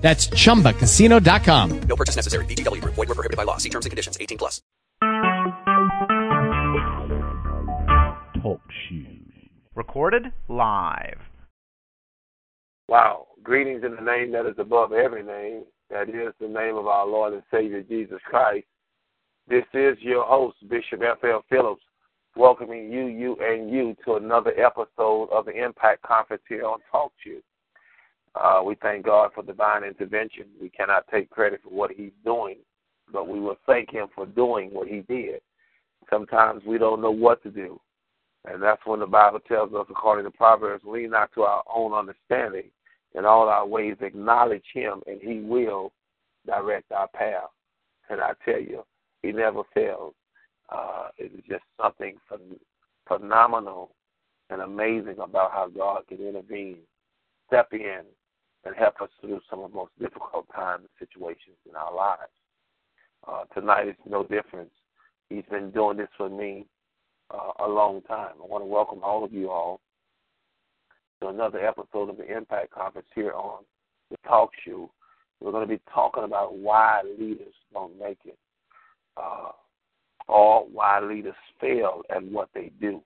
That's 0.00 0.28
chumbacasino.com. 0.28 1.80
No 1.82 1.96
purchase 1.96 2.16
necessary. 2.16 2.44
VGW 2.46 2.80
Group. 2.80 2.94
Void 2.94 3.08
were 3.08 3.14
prohibited 3.14 3.36
by 3.36 3.44
law. 3.44 3.58
See 3.58 3.68
terms 3.68 3.86
and 3.86 3.90
conditions. 3.90 4.16
18 4.20 4.38
plus. 4.38 4.62
Talk 8.42 8.60
shoes. 8.88 9.32
Recorded 9.74 10.32
live. 10.48 11.18
Wow. 12.88 13.26
Greetings 13.42 13.84
in 13.84 13.94
the 13.94 14.02
name 14.02 14.32
that 14.32 14.46
is 14.46 14.56
above 14.58 14.92
every 14.92 15.22
name. 15.22 15.64
That 15.90 16.08
is 16.08 16.32
the 16.40 16.48
name 16.48 16.76
of 16.76 16.86
our 16.86 17.06
Lord 17.06 17.34
and 17.34 17.42
Savior 17.50 17.82
Jesus 17.82 18.20
Christ. 18.24 18.66
This 19.48 19.64
is 19.74 19.96
your 20.00 20.24
host, 20.24 20.56
Bishop 20.68 21.02
F.L. 21.02 21.44
Phillips, 21.50 21.82
welcoming 22.36 22.92
you, 22.92 23.06
you, 23.06 23.36
and 23.40 23.70
you 23.70 23.96
to 24.04 24.14
another 24.14 24.52
episode 24.58 25.28
of 25.32 25.46
the 25.46 25.64
Impact 25.64 26.02
Conference 26.02 26.42
here 26.48 26.64
on 26.64 26.78
Talk 26.90 27.12
Shoes. 27.24 27.42
Uh, 28.34 28.62
we 28.64 28.76
thank 28.76 29.04
God 29.04 29.30
for 29.34 29.42
divine 29.42 29.84
intervention. 29.84 30.44
We 30.60 30.70
cannot 30.70 31.06
take 31.12 31.30
credit 31.30 31.60
for 31.62 31.70
what 31.70 31.90
He's 31.90 32.12
doing, 32.24 32.58
but 33.12 33.28
we 33.28 33.40
will 33.40 33.58
thank 33.66 33.90
Him 33.90 34.08
for 34.14 34.26
doing 34.26 34.70
what 34.72 34.88
He 34.88 35.00
did. 35.00 35.40
Sometimes 36.08 36.62
we 36.64 36.78
don't 36.78 37.02
know 37.02 37.10
what 37.10 37.42
to 37.42 37.50
do. 37.50 37.80
And 38.46 38.62
that's 38.62 38.80
when 38.86 39.00
the 39.00 39.06
Bible 39.06 39.40
tells 39.40 39.74
us, 39.74 39.86
according 39.90 40.24
to 40.24 40.30
Proverbs, 40.30 40.84
lean 40.86 41.10
not 41.10 41.30
to 41.34 41.42
our 41.42 41.62
own 41.72 41.92
understanding. 41.92 42.70
In 43.14 43.24
all 43.24 43.48
our 43.48 43.66
ways, 43.66 43.96
acknowledge 44.00 44.64
Him, 44.72 45.02
and 45.06 45.20
He 45.20 45.40
will 45.40 45.92
direct 46.46 46.92
our 46.92 47.08
path. 47.08 47.50
And 48.08 48.20
I 48.20 48.32
tell 48.44 48.60
you, 48.60 48.84
He 49.22 49.32
never 49.32 49.62
fails. 49.74 50.14
Uh, 50.70 51.08
it 51.18 51.32
is 51.34 51.42
just 51.48 51.64
something 51.80 52.16
phenomenal 53.08 53.90
and 54.50 54.62
amazing 54.62 55.16
about 55.18 55.50
how 55.50 55.68
God 55.68 56.02
can 56.08 56.18
intervene, 56.18 56.78
step 57.48 57.68
in, 57.72 58.02
and 58.64 58.74
help 58.76 59.00
us 59.00 59.08
through 59.20 59.40
some 59.48 59.60
of 59.60 59.70
the 59.70 59.76
most 59.76 59.92
difficult 59.98 60.46
times 60.54 60.82
and 60.82 61.08
situations 61.08 61.56
in 61.68 61.74
our 61.76 61.94
lives. 61.94 62.32
Uh, 63.26 63.44
tonight 63.54 63.88
is 63.88 63.94
no 64.08 64.22
difference. 64.22 64.70
He's 65.28 65.44
been 65.50 65.70
doing 65.70 65.96
this 65.96 66.08
for 66.16 66.28
me 66.28 66.66
uh, 67.30 67.64
a 67.64 67.68
long 67.68 68.02
time. 68.02 68.34
I 68.42 68.46
want 68.46 68.62
to 68.62 68.66
welcome 68.66 69.00
all 69.02 69.24
of 69.24 69.32
you 69.32 69.50
all 69.50 69.80
to 71.20 71.28
another 71.28 71.64
episode 71.66 72.10
of 72.10 72.16
the 72.16 72.36
Impact 72.36 72.70
Conference 72.72 73.08
here 73.14 73.32
on 73.32 73.64
the 74.10 74.16
Talk 74.26 74.50
Show. 74.66 74.90
We're 75.40 75.52
going 75.52 75.66
to 75.66 75.74
be 75.74 75.80
talking 75.92 76.24
about 76.24 76.56
why 76.56 77.02
leaders 77.18 77.54
don't 77.72 77.98
make 77.98 78.18
it, 78.24 78.38
uh, 79.16 79.50
or 80.28 80.66
why 80.66 81.00
leaders 81.00 81.34
fail 81.60 82.02
at 82.14 82.22
what 82.24 82.48
they 82.54 82.72
do, 82.80 83.02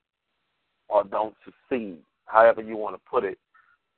or 0.89 1.05
don't 1.05 1.35
succeed. 1.45 1.99
However 2.27 2.63
you 2.63 2.77
want 2.77 2.97
to 2.97 3.01
put 3.09 3.25
it 3.25 3.39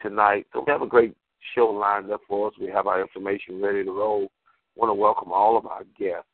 tonight. 0.03 0.47
So 0.53 0.65
we 0.67 0.73
have 0.73 0.83
a 0.83 0.87
great 0.87 1.17
show 1.55 1.67
lined 1.67 2.11
up 2.11 2.21
for 2.29 2.49
us. 2.49 2.55
We 2.61 2.69
have 2.69 2.87
our 2.87 3.01
information 3.01 3.61
ready 3.61 3.85
to 3.85 3.91
roll. 3.91 4.29
Want 4.75 4.91
to 4.91 4.95
welcome 4.95 5.33
all 5.33 5.57
of 5.57 5.67
our 5.67 5.85
guests 5.99 6.29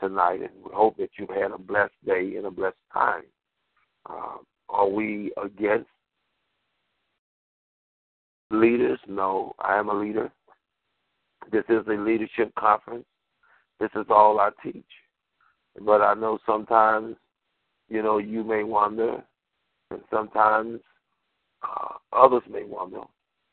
tonight, 0.00 0.40
and 0.40 0.50
we 0.64 0.70
hope 0.72 0.96
that 0.98 1.10
you've 1.18 1.30
had 1.30 1.50
a 1.52 1.58
blessed 1.58 1.94
day 2.06 2.34
and 2.36 2.46
a 2.46 2.50
blessed 2.50 2.76
time. 2.92 3.22
Uh, 4.08 4.36
are 4.68 4.88
we 4.88 5.32
against 5.42 5.88
leaders? 8.50 8.98
No, 9.08 9.54
I 9.58 9.78
am 9.78 9.88
a 9.88 9.94
leader. 9.94 10.30
This 11.50 11.64
is 11.68 11.86
a 11.88 11.92
leadership 11.92 12.52
conference. 12.58 13.06
This 13.80 13.90
is 13.94 14.06
all 14.10 14.40
I 14.40 14.50
teach. 14.62 14.84
But 15.80 16.02
I 16.02 16.14
know 16.14 16.38
sometimes, 16.44 17.16
you 17.88 18.02
know, 18.02 18.18
you 18.18 18.44
may 18.44 18.64
wonder, 18.64 19.22
and 19.90 20.00
sometimes 20.10 20.80
uh, 21.62 21.94
others 22.12 22.42
may 22.50 22.64
wonder, 22.64 23.02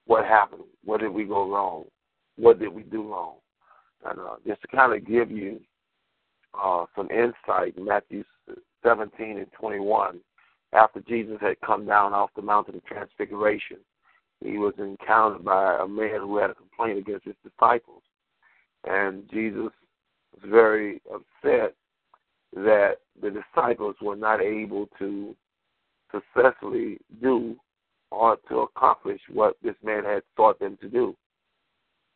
what 0.06 0.26
happened, 0.26 0.64
What 0.84 1.02
did 1.02 1.10
we 1.10 1.24
go 1.26 1.50
wrong, 1.50 1.86
what 2.38 2.60
did 2.60 2.70
we 2.70 2.84
do 2.84 3.12
wrong, 3.12 3.36
and 4.06 4.20
uh, 4.20 4.36
just 4.46 4.62
to 4.62 4.68
kind 4.68 4.94
of 4.94 5.08
give 5.08 5.32
you 5.32 5.60
uh, 6.54 6.86
some 6.96 7.10
insight, 7.10 7.78
Matthew 7.78 8.24
17 8.84 9.38
and 9.38 9.52
21, 9.60 10.20
after 10.74 11.02
Jesus 11.02 11.38
had 11.42 11.60
come 11.66 11.86
down 11.86 12.14
off 12.14 12.30
the 12.36 12.42
mountain 12.42 12.76
of 12.76 12.86
transfiguration, 12.86 13.78
he 14.44 14.58
was 14.58 14.74
encountered 14.78 15.44
by 15.44 15.80
a 15.82 15.88
man 15.88 16.20
who 16.20 16.38
had 16.38 16.50
a 16.50 16.56
complaint 16.56 17.00
against 17.00 17.26
his 17.26 17.36
disciples. 17.44 18.04
And 18.84 19.24
Jesus 19.32 19.72
was 20.34 20.50
very 20.50 21.02
upset 21.12 21.74
that 22.54 22.98
the 23.22 23.32
disciples 23.32 23.96
were 24.02 24.16
not 24.16 24.42
able 24.42 24.88
to 25.00 25.36
successfully 26.12 27.00
do 27.22 27.56
or 28.12 28.38
to 28.50 28.60
accomplish 28.60 29.22
what 29.32 29.56
this 29.64 29.76
man 29.84 30.04
had 30.04 30.24
taught 30.36 30.60
them 30.60 30.78
to 30.82 30.90
do. 30.90 31.16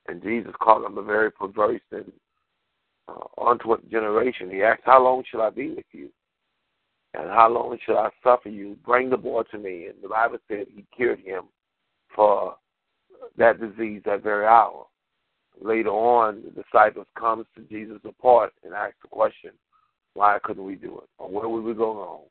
And 0.08 0.24
Jesus 0.24 0.54
called 0.62 0.86
them 0.86 0.98
a 0.98 1.04
very 1.04 1.32
perverse 1.32 1.82
and 1.92 2.12
uh, 3.08 3.50
untoward 3.50 3.82
generation. 3.90 4.50
He 4.50 4.64
asked, 4.64 4.82
How 4.86 5.04
long 5.04 5.24
shall 5.30 5.42
I 5.42 5.50
be 5.50 5.70
with 5.70 5.86
you? 5.92 6.10
And 7.14 7.30
how 7.30 7.50
long 7.50 7.78
shall 7.86 7.98
I 7.98 8.10
suffer 8.24 8.50
you? 8.50 8.78
Bring 8.86 9.10
the 9.10 9.18
boy 9.18 9.44
to 9.52 9.58
me. 9.58 9.88
And 9.88 9.96
the 10.02 10.10
Bible 10.10 10.38
said 10.48 10.68
he 10.74 10.86
cured 10.96 11.20
him 11.20 11.44
for 12.16 12.56
that 13.38 13.60
disease 13.60 14.02
that 14.06 14.24
very 14.24 14.46
hour. 14.46 14.86
Later 15.62 15.90
on, 15.90 16.44
the 16.44 16.64
disciples 16.64 17.08
comes 17.18 17.46
to 17.56 17.62
Jesus 17.64 18.00
apart 18.06 18.54
and 18.64 18.74
ask 18.74 18.94
the 19.02 19.10
question, 19.10 19.52
why 20.14 20.38
couldn't 20.44 20.66
we 20.66 20.76
do 20.76 21.00
it? 21.00 21.10
Or 21.18 21.30
where 21.30 21.50
would 21.50 21.64
we 21.64 21.74
go 21.74 21.96
wrong? 21.96 22.22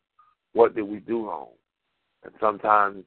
What 0.52 0.75
did 0.75 0.82
we 0.82 0.98
do 0.98 1.26
wrong? 1.26 1.48
And 2.25 2.32
sometimes 2.40 3.04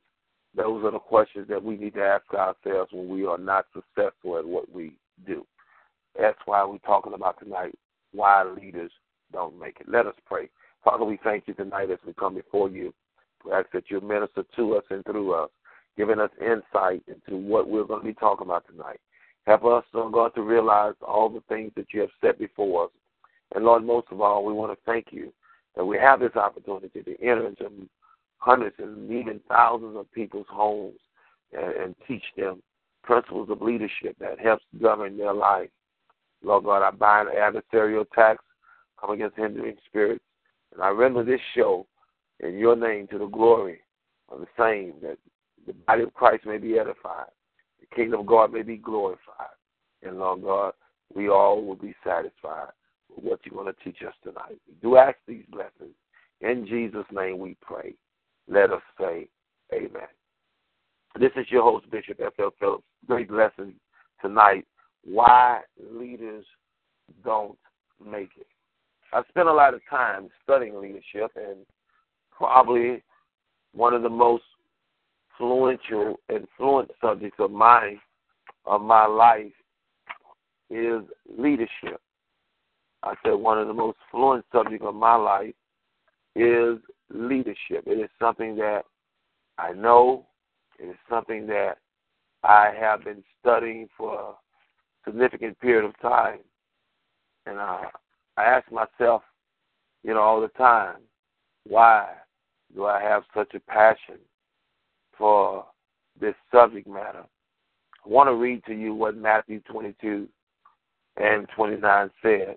those 0.56 0.84
are 0.84 0.92
the 0.92 1.00
questions 1.00 1.48
that 1.50 1.64
we 1.64 1.78
need 1.78 1.94
to 1.94 2.02
ask 2.02 2.26
ourselves 2.34 2.92
when 2.92 3.08
we 3.08 3.26
are 3.26 3.38
not 3.38 3.66
successful 3.74 4.38
at 4.38 4.46
what 4.46 4.72
we 4.72 4.94
do. 5.26 5.46
That's 6.20 6.38
why 6.46 6.64
we're 6.66 6.78
talking 6.80 7.14
about 7.14 7.40
tonight 7.40 7.74
why 8.14 8.44
leaders 8.44 8.92
don't 9.32 9.58
make 9.60 9.78
it. 9.80 9.88
Let 9.90 10.06
us 10.06 10.16
pray. 10.26 10.50
Father, 10.84 11.06
we 11.06 11.18
thank 11.24 11.48
you 11.48 11.54
tonight 11.54 11.90
as 11.92 12.00
we 12.06 12.14
come 12.14 12.36
before 12.36 12.70
you. 12.70 12.94
We 13.46 13.54
ask 13.54 13.72
that 13.72 13.90
you 13.90 14.02
minister 14.02 14.44
to 14.56 14.76
us 14.76 14.84
and 14.90 15.04
through 15.06 15.34
us, 15.34 15.50
giving 15.98 16.20
us 16.20 16.30
insight 16.42 17.04
into 17.08 17.38
what 17.38 17.70
we're 17.70 17.86
going 17.86 18.02
to 18.02 18.08
be 18.08 18.14
talking 18.14 18.48
about 18.48 18.66
tonight. 18.68 19.00
Help 19.48 19.66
us, 19.66 19.84
Lord 19.94 20.14
God, 20.14 20.36
to 20.36 20.42
realize 20.42 20.94
all 21.02 21.30
the 21.30 21.42
things 21.50 21.72
that 21.76 21.88
you 21.94 22.02
have 22.02 22.10
set 22.20 22.38
before 22.38 22.86
us. 22.86 22.92
And 23.56 23.66
Lord, 23.66 23.84
most 23.84 24.08
of 24.12 24.22
all, 24.22 24.46
we 24.46 24.54
want 24.54 24.72
to 24.72 24.78
thank 24.86 25.08
you 25.12 25.34
that 25.76 25.86
we 25.86 25.98
have 25.98 26.20
this 26.20 26.36
opportunity 26.36 27.02
to 27.02 27.22
enter 27.22 27.48
into 27.48 27.70
hundreds 28.42 28.76
and 28.80 29.12
even 29.12 29.40
thousands 29.48 29.96
of 29.96 30.12
people's 30.12 30.48
homes 30.50 31.00
and, 31.54 31.74
and 31.76 31.96
teach 32.08 32.24
them 32.36 32.62
principles 33.04 33.50
of 33.50 33.62
leadership 33.62 34.16
that 34.20 34.40
helps 34.40 34.66
govern 34.82 35.18
their 35.18 35.34
life. 35.34 35.70
Lord 36.44 36.66
God, 36.66 36.84
I 36.84 36.92
bind 36.92 37.30
adversarial 37.30 38.02
attacks, 38.02 38.44
come 39.00 39.12
against 39.12 39.38
hindering 39.38 39.78
spirits, 39.86 40.24
and 40.74 40.82
I 40.82 40.90
render 40.90 41.24
this 41.24 41.40
show 41.56 41.86
in 42.40 42.58
your 42.58 42.76
name 42.76 43.08
to 43.08 43.20
the 43.20 43.28
glory 43.28 43.80
of 44.30 44.40
the 44.40 44.48
same, 44.58 44.94
that 45.04 45.18
the 45.68 45.74
body 45.74 46.04
of 46.04 46.14
Christ 46.14 46.46
may 46.46 46.58
be 46.58 46.80
edified, 46.80 47.30
the 47.80 47.96
kingdom 47.96 48.22
of 48.22 48.26
God 48.26 48.52
may 48.52 48.64
be 48.64 48.78
glorified. 48.78 49.56
And 50.02 50.18
Lord 50.18 50.42
God, 50.42 50.74
we 51.14 51.30
all 51.30 51.64
will 51.64 51.76
be 51.76 51.94
satisfied 52.04 52.70
with 53.16 53.24
what 53.24 53.40
you're 53.44 53.62
going 53.62 53.72
to 53.72 53.84
teach 53.84 54.02
us 54.08 54.16
tonight. 54.24 54.58
We 54.68 54.74
do 54.82 54.98
ask 54.98 55.18
these 55.28 55.46
blessings. 55.52 55.94
In 56.40 56.66
Jesus' 56.66 57.06
name 57.12 57.38
we 57.38 57.56
pray 57.62 57.94
let 58.50 58.72
us 58.72 58.82
say 59.00 59.28
amen. 59.74 60.08
This 61.20 61.32
is 61.36 61.46
your 61.50 61.64
host, 61.64 61.90
Bishop 61.92 62.20
F.L. 62.20 62.54
Phillips. 62.60 62.84
Great 63.08 63.32
lesson 63.32 63.74
tonight. 64.22 64.66
Why 65.04 65.62
leaders 65.92 66.46
don't 67.24 67.58
make 68.04 68.30
it. 68.38 68.48
I 69.14 69.24
spent 69.30 69.50
a 69.50 69.54
lot 69.54 69.74
of 69.74 69.82
time 69.90 70.30
studying 70.44 70.80
leadership, 70.80 71.32
and 71.36 71.66
probably 72.32 73.04
one 73.74 73.94
of 73.94 74.04
the 74.04 74.10
most 74.10 74.44
influential 75.42 76.20
and 76.30 76.48
fluent 76.58 76.92
subjects 77.02 77.38
of 77.40 77.52
my 77.52 77.96
of 78.66 78.82
my 78.82 79.06
life 79.06 79.52
is 80.70 81.02
leadership. 81.38 82.00
I 83.04 83.16
said 83.24 83.34
one 83.34 83.58
of 83.58 83.68
the 83.68 83.74
most 83.74 83.98
fluent 84.12 84.46
subjects 84.52 84.86
of 84.86 84.94
my 84.94 85.16
life 85.16 85.56
is 86.36 86.78
leadership. 87.14 87.84
It 87.86 88.00
is 88.00 88.10
something 88.20 88.56
that 88.58 88.84
I 89.58 89.74
know. 89.74 90.26
It 90.80 90.86
is 90.86 90.98
something 91.10 91.48
that 91.48 91.78
I 92.44 92.72
have 92.80 93.04
been 93.04 93.24
studying 93.40 93.88
for 93.98 94.20
a 94.20 95.10
significant 95.10 95.60
period 95.60 95.86
of 95.86 96.00
time. 96.00 96.40
And 97.46 97.60
I, 97.60 97.88
I 98.38 98.44
ask 98.44 98.72
myself 98.72 99.24
you 100.04 100.14
know, 100.14 100.22
all 100.22 100.42
the 100.42 100.48
time, 100.50 100.98
why 101.68 102.10
do 102.74 102.86
I 102.86 103.02
have 103.02 103.24
such 103.36 103.54
a 103.54 103.60
passion 103.60 104.18
for 105.18 105.66
this 106.20 106.36
subject 106.52 106.88
matter? 106.88 107.24
I 108.04 108.10
want 108.10 108.30
to 108.30 108.36
read 108.36 108.64
to 108.66 108.74
you 108.74 108.96
what 108.96 109.16
Matthew 109.16 109.62
22 109.72 110.28
and 111.18 111.48
29 111.56 112.10
said. 112.22 112.56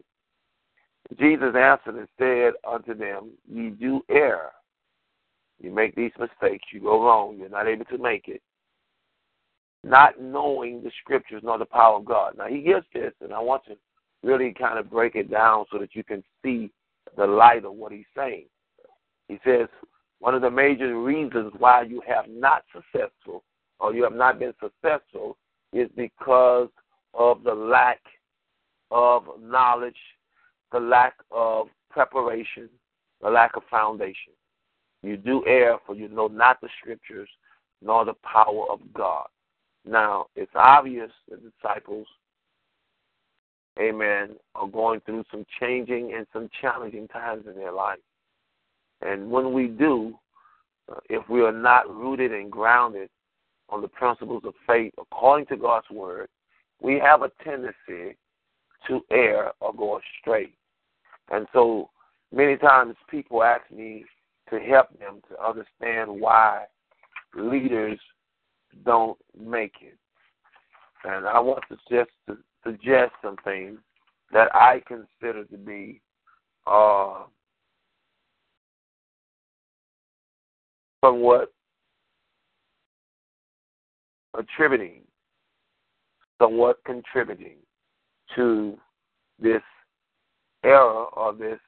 Jesus 1.19 1.55
answered 1.55 1.97
and 1.97 2.09
said 2.19 2.55
unto 2.67 2.95
them, 2.95 3.31
Ye 3.51 3.71
do 3.71 4.03
err. 4.11 4.53
You 5.61 5.71
make 5.71 5.95
these 5.95 6.13
mistakes, 6.19 6.65
you 6.73 6.81
go 6.81 7.05
wrong, 7.05 7.37
you're 7.39 7.49
not 7.49 7.69
able 7.69 7.85
to 7.87 7.99
make 7.99 8.29
it. 8.29 8.43
Not 9.83 10.21
knowing 10.21 10.83
the 10.83 10.91
scriptures 11.03 11.43
nor 11.45 11.59
the 11.59 11.67
power 11.67 11.97
of 11.97 12.05
God. 12.05 12.35
Now, 12.37 12.47
he 12.47 12.63
gives 12.63 12.87
this, 12.93 13.13
and 13.21 13.33
I 13.33 13.41
want 13.41 13.65
to 13.67 13.77
really 14.23 14.53
kind 14.53 14.79
of 14.79 14.91
break 14.91 15.15
it 15.15 15.31
down 15.31 15.67
so 15.71 15.79
that 15.79 15.95
you 15.95 16.03
can 16.03 16.25
see 16.43 16.71
the 17.17 17.27
light 17.27 17.65
of 17.65 17.75
what 17.75 17.93
he's 17.93 18.05
saying. 18.17 18.47
He 19.29 19.39
says, 19.45 19.69
one 20.21 20.35
of 20.35 20.43
the 20.43 20.51
major 20.51 20.99
reasons 20.99 21.53
why 21.59 21.83
you 21.83 22.03
have 22.07 22.25
not 22.29 22.65
successful 22.73 23.45
or 23.79 23.95
you 23.95 24.03
have 24.05 24.15
not 24.15 24.39
been 24.39 24.55
successful 24.61 25.37
is 25.73 25.89
because 25.97 26.69
of 27.13 27.43
the 27.43 27.55
lack 27.55 28.01
of 28.91 29.25
knowledge, 29.41 29.97
the 30.75 30.81
lack 30.81 31.15
of 31.31 31.69
preparation, 31.89 32.69
the 33.23 33.31
lack 33.31 33.57
of 33.57 33.63
foundation. 33.71 34.33
You 35.05 35.17
do 35.17 35.45
err, 35.47 35.79
for 35.87 35.95
you 35.95 36.09
know 36.09 36.27
not 36.27 36.61
the 36.61 36.69
scriptures 36.81 37.29
nor 37.81 38.05
the 38.05 38.15
power 38.25 38.67
of 38.69 38.81
God. 38.93 39.27
Now, 39.87 40.27
it's 40.35 40.51
obvious 40.57 41.13
the 41.31 41.37
disciples, 41.37 42.09
amen, 43.79 44.31
are 44.57 44.67
going 44.67 45.01
through 45.01 45.25
some 45.31 45.47
changing 45.61 46.15
and 46.17 46.27
some 46.33 46.51
challenging 46.61 47.07
times 47.07 47.45
in 47.47 47.55
their 47.55 47.73
life. 47.73 48.01
And 49.01 49.31
when 49.31 49.53
we 49.53 49.69
do, 49.69 50.19
uh, 50.91 50.99
if 51.09 51.29
we 51.29 51.43
are 51.43 51.53
not 51.53 51.89
rooted 51.95 52.33
and 52.33 52.51
grounded 52.51 53.11
on 53.69 53.81
the 53.81 53.89
principles 53.89 54.43
of 54.45 54.55
faith 54.67 54.93
according 54.99 55.47
to 55.47 55.57
God's 55.57 55.89
word, 55.91 56.29
we 56.81 56.99
have 56.99 57.23
a 57.23 57.31
tendency 57.45 58.17
to 58.89 59.01
err 59.13 59.53
or 59.61 59.73
go 59.73 60.01
astray. 60.01 60.51
And 61.31 61.47
so 61.53 61.91
many 62.33 62.57
times 62.57 62.97
people 63.11 63.43
ask 63.43 63.71
me 63.71 64.05
to 64.51 64.59
help 64.59 64.89
them 64.99 65.21
to 65.29 65.43
understand 65.43 66.09
why 66.21 66.65
leaders 67.35 67.99
don't 68.85 69.19
make 69.39 69.75
it. 69.81 69.97
And 71.05 71.27
I 71.27 71.39
want 71.41 71.65
to 71.69 71.77
just 71.91 72.11
to 72.29 72.37
suggest 72.65 73.13
some 73.23 73.37
things 73.45 73.79
that 74.33 74.49
I 74.55 74.83
consider 74.87 75.45
to 75.45 75.57
be 75.57 76.01
uh, 76.67 77.25
somewhat 81.05 81.53
attributing, 84.37 85.03
somewhat 86.41 86.79
contributing 86.85 87.59
to 88.35 88.77
this 89.39 89.63
error 90.65 91.05
or 91.05 91.35
this 91.35 91.59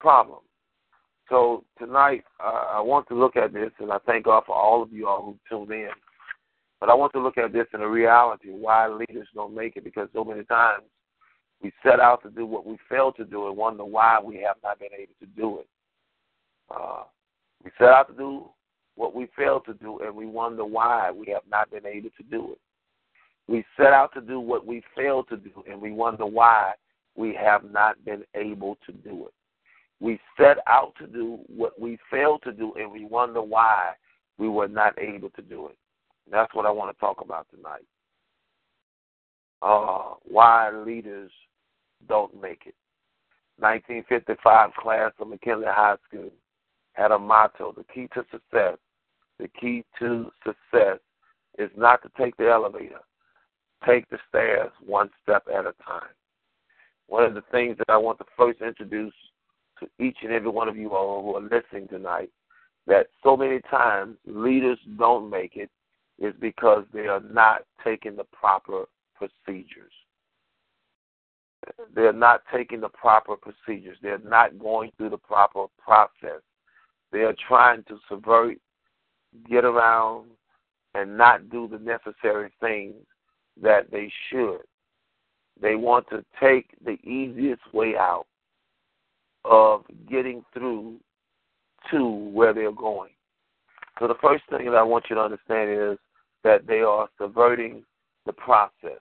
problem. 0.00 0.40
So 1.28 1.64
tonight, 1.78 2.24
uh, 2.42 2.64
I 2.72 2.80
want 2.80 3.06
to 3.08 3.14
look 3.14 3.36
at 3.36 3.52
this, 3.52 3.70
and 3.80 3.92
I 3.92 3.98
thank 4.06 4.24
God 4.24 4.44
for 4.46 4.56
all 4.56 4.82
of 4.82 4.92
you 4.92 5.06
all 5.06 5.22
who 5.22 5.38
tuned 5.48 5.70
in. 5.70 5.90
But 6.80 6.88
I 6.88 6.94
want 6.94 7.12
to 7.12 7.20
look 7.20 7.36
at 7.36 7.52
this 7.52 7.66
in 7.74 7.80
a 7.80 7.88
reality 7.88 8.48
why 8.48 8.88
leaders 8.88 9.28
don't 9.34 9.54
make 9.54 9.76
it, 9.76 9.84
because 9.84 10.08
so 10.14 10.24
many 10.24 10.44
times 10.44 10.84
we 11.62 11.72
set 11.82 12.00
out 12.00 12.22
to 12.22 12.30
do 12.30 12.46
what 12.46 12.64
we 12.64 12.78
failed 12.88 13.16
to 13.16 13.24
do 13.24 13.48
and 13.48 13.56
wonder 13.56 13.84
why 13.84 14.18
we 14.24 14.36
have 14.36 14.56
not 14.62 14.78
been 14.78 14.94
able 14.96 15.14
to 15.20 15.26
do 15.36 15.58
it. 15.58 15.66
Uh, 16.74 17.02
we 17.64 17.70
set 17.78 17.88
out 17.88 18.08
to 18.08 18.14
do 18.14 18.44
what 18.94 19.14
we 19.14 19.28
failed 19.36 19.64
to 19.66 19.74
do, 19.74 19.98
and 19.98 20.14
we 20.14 20.26
wonder 20.26 20.64
why 20.64 21.10
we 21.10 21.26
have 21.26 21.42
not 21.50 21.70
been 21.70 21.84
able 21.84 22.10
to 22.16 22.22
do 22.30 22.52
it. 22.52 22.58
We 23.48 23.64
set 23.76 23.92
out 23.92 24.12
to 24.14 24.20
do 24.20 24.40
what 24.40 24.66
we 24.66 24.82
failed 24.96 25.28
to 25.30 25.36
do, 25.36 25.50
and 25.68 25.80
we 25.80 25.90
wonder 25.90 26.26
why 26.26 26.72
we 27.18 27.34
have 27.34 27.64
not 27.70 28.02
been 28.04 28.22
able 28.36 28.78
to 28.86 28.92
do 28.92 29.26
it. 29.26 29.34
We 30.00 30.20
set 30.38 30.58
out 30.68 30.92
to 31.00 31.06
do 31.08 31.40
what 31.48 31.78
we 31.78 31.98
failed 32.10 32.42
to 32.44 32.52
do, 32.52 32.72
and 32.76 32.92
we 32.92 33.04
wonder 33.04 33.42
why 33.42 33.94
we 34.38 34.48
were 34.48 34.68
not 34.68 34.96
able 34.98 35.30
to 35.30 35.42
do 35.42 35.66
it. 35.66 35.76
That's 36.30 36.54
what 36.54 36.64
I 36.64 36.70
want 36.70 36.94
to 36.96 37.00
talk 37.00 37.20
about 37.20 37.48
tonight. 37.50 37.84
Uh, 39.60 40.14
why 40.22 40.70
leaders 40.70 41.32
don't 42.08 42.40
make 42.40 42.62
it. 42.66 42.76
1955 43.58 44.70
class 44.74 45.10
of 45.18 45.26
McKinley 45.26 45.66
High 45.66 45.96
School 46.06 46.30
had 46.92 47.10
a 47.10 47.18
motto 47.18 47.74
the 47.76 47.82
key 47.92 48.08
to 48.14 48.24
success. 48.30 48.78
The 49.40 49.48
key 49.60 49.84
to 49.98 50.30
success 50.46 50.98
is 51.58 51.70
not 51.76 52.00
to 52.02 52.10
take 52.16 52.36
the 52.36 52.48
elevator, 52.48 53.00
take 53.84 54.08
the 54.10 54.18
stairs 54.28 54.70
one 54.86 55.10
step 55.24 55.42
at 55.52 55.66
a 55.66 55.74
time. 55.84 56.14
One 57.08 57.24
of 57.24 57.34
the 57.34 57.42
things 57.50 57.76
that 57.78 57.90
I 57.90 57.96
want 57.96 58.18
to 58.18 58.24
first 58.36 58.60
introduce 58.60 59.14
to 59.80 59.88
each 59.98 60.18
and 60.22 60.32
every 60.32 60.50
one 60.50 60.68
of 60.68 60.76
you 60.76 60.90
all 60.90 61.22
who 61.22 61.36
are 61.36 61.42
listening 61.42 61.88
tonight 61.88 62.30
that 62.86 63.08
so 63.22 63.36
many 63.36 63.60
times 63.70 64.16
leaders 64.26 64.78
don't 64.98 65.30
make 65.30 65.56
it 65.56 65.70
is 66.18 66.34
because 66.40 66.84
they 66.92 67.06
are 67.06 67.20
not 67.20 67.62
taking 67.84 68.16
the 68.16 68.24
proper 68.24 68.84
procedures. 69.14 69.92
They're 71.94 72.12
not 72.12 72.42
taking 72.52 72.80
the 72.80 72.88
proper 72.88 73.36
procedures. 73.36 73.98
They're 74.02 74.18
not 74.18 74.58
going 74.58 74.90
through 74.96 75.10
the 75.10 75.18
proper 75.18 75.66
process. 75.82 76.40
They 77.12 77.20
are 77.20 77.34
trying 77.46 77.84
to 77.84 77.98
subvert, 78.08 78.58
get 79.48 79.64
around, 79.64 80.30
and 80.94 81.16
not 81.16 81.50
do 81.50 81.68
the 81.68 81.78
necessary 81.78 82.50
things 82.60 82.94
that 83.60 83.90
they 83.90 84.10
should. 84.30 84.60
They 85.60 85.74
want 85.74 86.08
to 86.10 86.24
take 86.40 86.66
the 86.84 86.98
easiest 87.08 87.62
way 87.72 87.96
out 87.96 88.26
of 89.44 89.84
getting 90.08 90.44
through 90.52 90.96
to 91.90 92.08
where 92.08 92.52
they're 92.52 92.72
going. 92.72 93.10
So 93.98 94.06
the 94.06 94.14
first 94.22 94.44
thing 94.50 94.66
that 94.66 94.76
I 94.76 94.82
want 94.82 95.06
you 95.10 95.16
to 95.16 95.22
understand 95.22 95.70
is 95.70 95.98
that 96.44 96.66
they 96.66 96.80
are 96.80 97.08
subverting 97.20 97.82
the 98.26 98.32
process. 98.32 99.00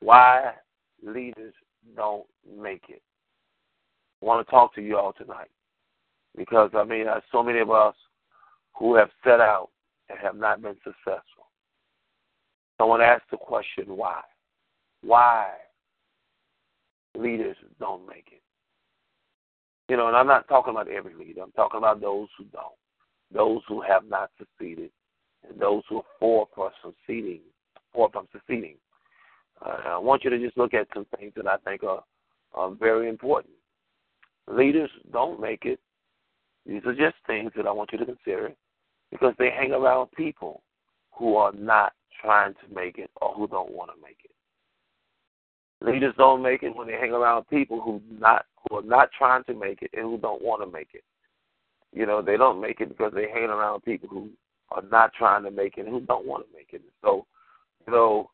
Why 0.00 0.52
leaders 1.02 1.54
don't 1.96 2.26
make 2.60 2.84
it. 2.88 3.02
I 4.22 4.26
want 4.26 4.46
to 4.46 4.50
talk 4.50 4.74
to 4.74 4.82
you 4.82 4.96
all 4.98 5.12
tonight 5.12 5.50
because 6.36 6.70
I 6.74 6.84
mean, 6.84 7.06
so 7.30 7.42
many 7.42 7.58
of 7.58 7.70
us 7.70 7.94
who 8.78 8.94
have 8.94 9.10
set 9.24 9.40
out 9.40 9.68
and 10.08 10.18
have 10.18 10.36
not 10.36 10.62
been 10.62 10.76
successful. 10.84 11.46
Someone 12.78 13.00
asked 13.00 13.30
the 13.30 13.36
question, 13.36 13.84
why? 13.88 14.20
Why 15.02 15.48
leaders 17.16 17.56
don't 17.80 18.06
make 18.06 18.28
it? 18.32 18.42
You 19.88 19.96
know, 19.96 20.08
and 20.08 20.16
I'm 20.16 20.26
not 20.26 20.48
talking 20.48 20.70
about 20.70 20.88
every 20.88 21.14
leader. 21.14 21.42
I'm 21.42 21.52
talking 21.52 21.78
about 21.78 22.00
those 22.00 22.28
who 22.38 22.44
don't, 22.44 22.74
those 23.32 23.60
who 23.68 23.82
have 23.82 24.04
not 24.08 24.30
succeeded, 24.38 24.90
and 25.48 25.60
those 25.60 25.82
who 25.88 25.98
are 25.98 26.02
far 26.18 26.46
from 26.82 26.94
succeeding, 27.06 27.40
far 27.94 28.08
from 28.10 28.26
succeeding. 28.32 28.76
Uh, 29.64 29.80
I 29.86 29.98
want 29.98 30.24
you 30.24 30.30
to 30.30 30.38
just 30.38 30.56
look 30.56 30.74
at 30.74 30.88
some 30.94 31.06
things 31.18 31.32
that 31.36 31.46
I 31.46 31.56
think 31.58 31.82
are, 31.82 32.02
are 32.54 32.70
very 32.70 33.08
important. 33.08 33.54
Leaders 34.48 34.90
don't 35.12 35.40
make 35.40 35.64
it. 35.64 35.78
These 36.66 36.82
are 36.86 36.94
just 36.94 37.16
things 37.26 37.52
that 37.56 37.66
I 37.66 37.72
want 37.72 37.90
you 37.92 37.98
to 37.98 38.06
consider 38.06 38.52
because 39.10 39.34
they 39.38 39.50
hang 39.50 39.72
around 39.72 40.10
people 40.12 40.62
who 41.12 41.36
are 41.36 41.52
not 41.52 41.92
trying 42.20 42.54
to 42.54 42.74
make 42.74 42.98
it 42.98 43.10
or 43.20 43.34
who 43.34 43.46
don't 43.46 43.72
want 43.72 43.90
to 43.90 44.00
make 44.02 44.18
it. 44.24 44.31
Leaders 45.84 46.14
don't 46.16 46.42
make 46.42 46.62
it 46.62 46.76
when 46.76 46.86
they 46.86 46.94
hang 46.94 47.12
around 47.12 47.48
people 47.48 47.80
who 47.80 48.00
not 48.18 48.44
who 48.68 48.78
are 48.78 48.82
not 48.82 49.10
trying 49.16 49.42
to 49.44 49.54
make 49.54 49.82
it 49.82 49.90
and 49.94 50.02
who 50.02 50.18
don't 50.18 50.42
want 50.42 50.62
to 50.62 50.70
make 50.70 50.88
it. 50.94 51.02
You 51.92 52.06
know, 52.06 52.22
they 52.22 52.36
don't 52.36 52.60
make 52.60 52.80
it 52.80 52.88
because 52.88 53.12
they 53.14 53.28
hang 53.32 53.50
around 53.50 53.82
people 53.82 54.08
who 54.08 54.30
are 54.70 54.82
not 54.90 55.12
trying 55.12 55.42
to 55.44 55.50
make 55.50 55.76
it 55.78 55.86
and 55.86 55.90
who 55.90 56.00
don't 56.00 56.26
want 56.26 56.46
to 56.46 56.56
make 56.56 56.68
it. 56.72 56.82
So, 57.02 57.26
you 57.86 57.92
know, 57.92 58.30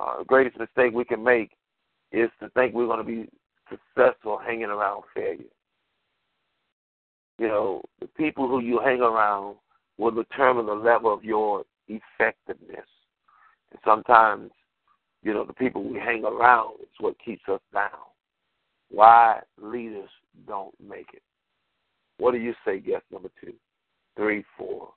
uh, 0.00 0.18
the 0.18 0.24
greatest 0.24 0.58
mistake 0.58 0.92
we 0.92 1.04
can 1.04 1.22
make 1.22 1.52
is 2.12 2.30
to 2.40 2.48
think 2.50 2.74
we're 2.74 2.86
going 2.86 2.98
to 2.98 3.04
be 3.04 3.28
successful 3.70 4.38
hanging 4.38 4.64
around 4.64 5.02
failure. 5.14 5.44
You 7.38 7.48
know, 7.48 7.82
the 8.00 8.06
people 8.06 8.46
who 8.46 8.60
you 8.60 8.80
hang 8.84 9.00
around 9.00 9.56
will 9.98 10.10
determine 10.10 10.66
the 10.66 10.74
level 10.74 11.12
of 11.12 11.24
your 11.24 11.64
effectiveness. 11.88 12.86
And 13.70 13.80
sometimes 13.84 14.50
you 15.22 15.32
know, 15.32 15.44
the 15.44 15.52
people 15.52 15.84
we 15.84 15.98
hang 15.98 16.24
around 16.24 16.80
is 16.80 16.88
what 16.98 17.14
keeps 17.24 17.42
us 17.48 17.60
down. 17.72 17.90
Why 18.90 19.40
leaders 19.60 20.10
don't 20.46 20.74
make 20.80 21.08
it. 21.14 21.22
What 22.18 22.32
do 22.32 22.38
you 22.38 22.54
say, 22.64 22.78
guest 22.78 23.04
number 23.10 23.30
two, 23.42 23.54
three, 24.16 24.44
four? 24.56 24.90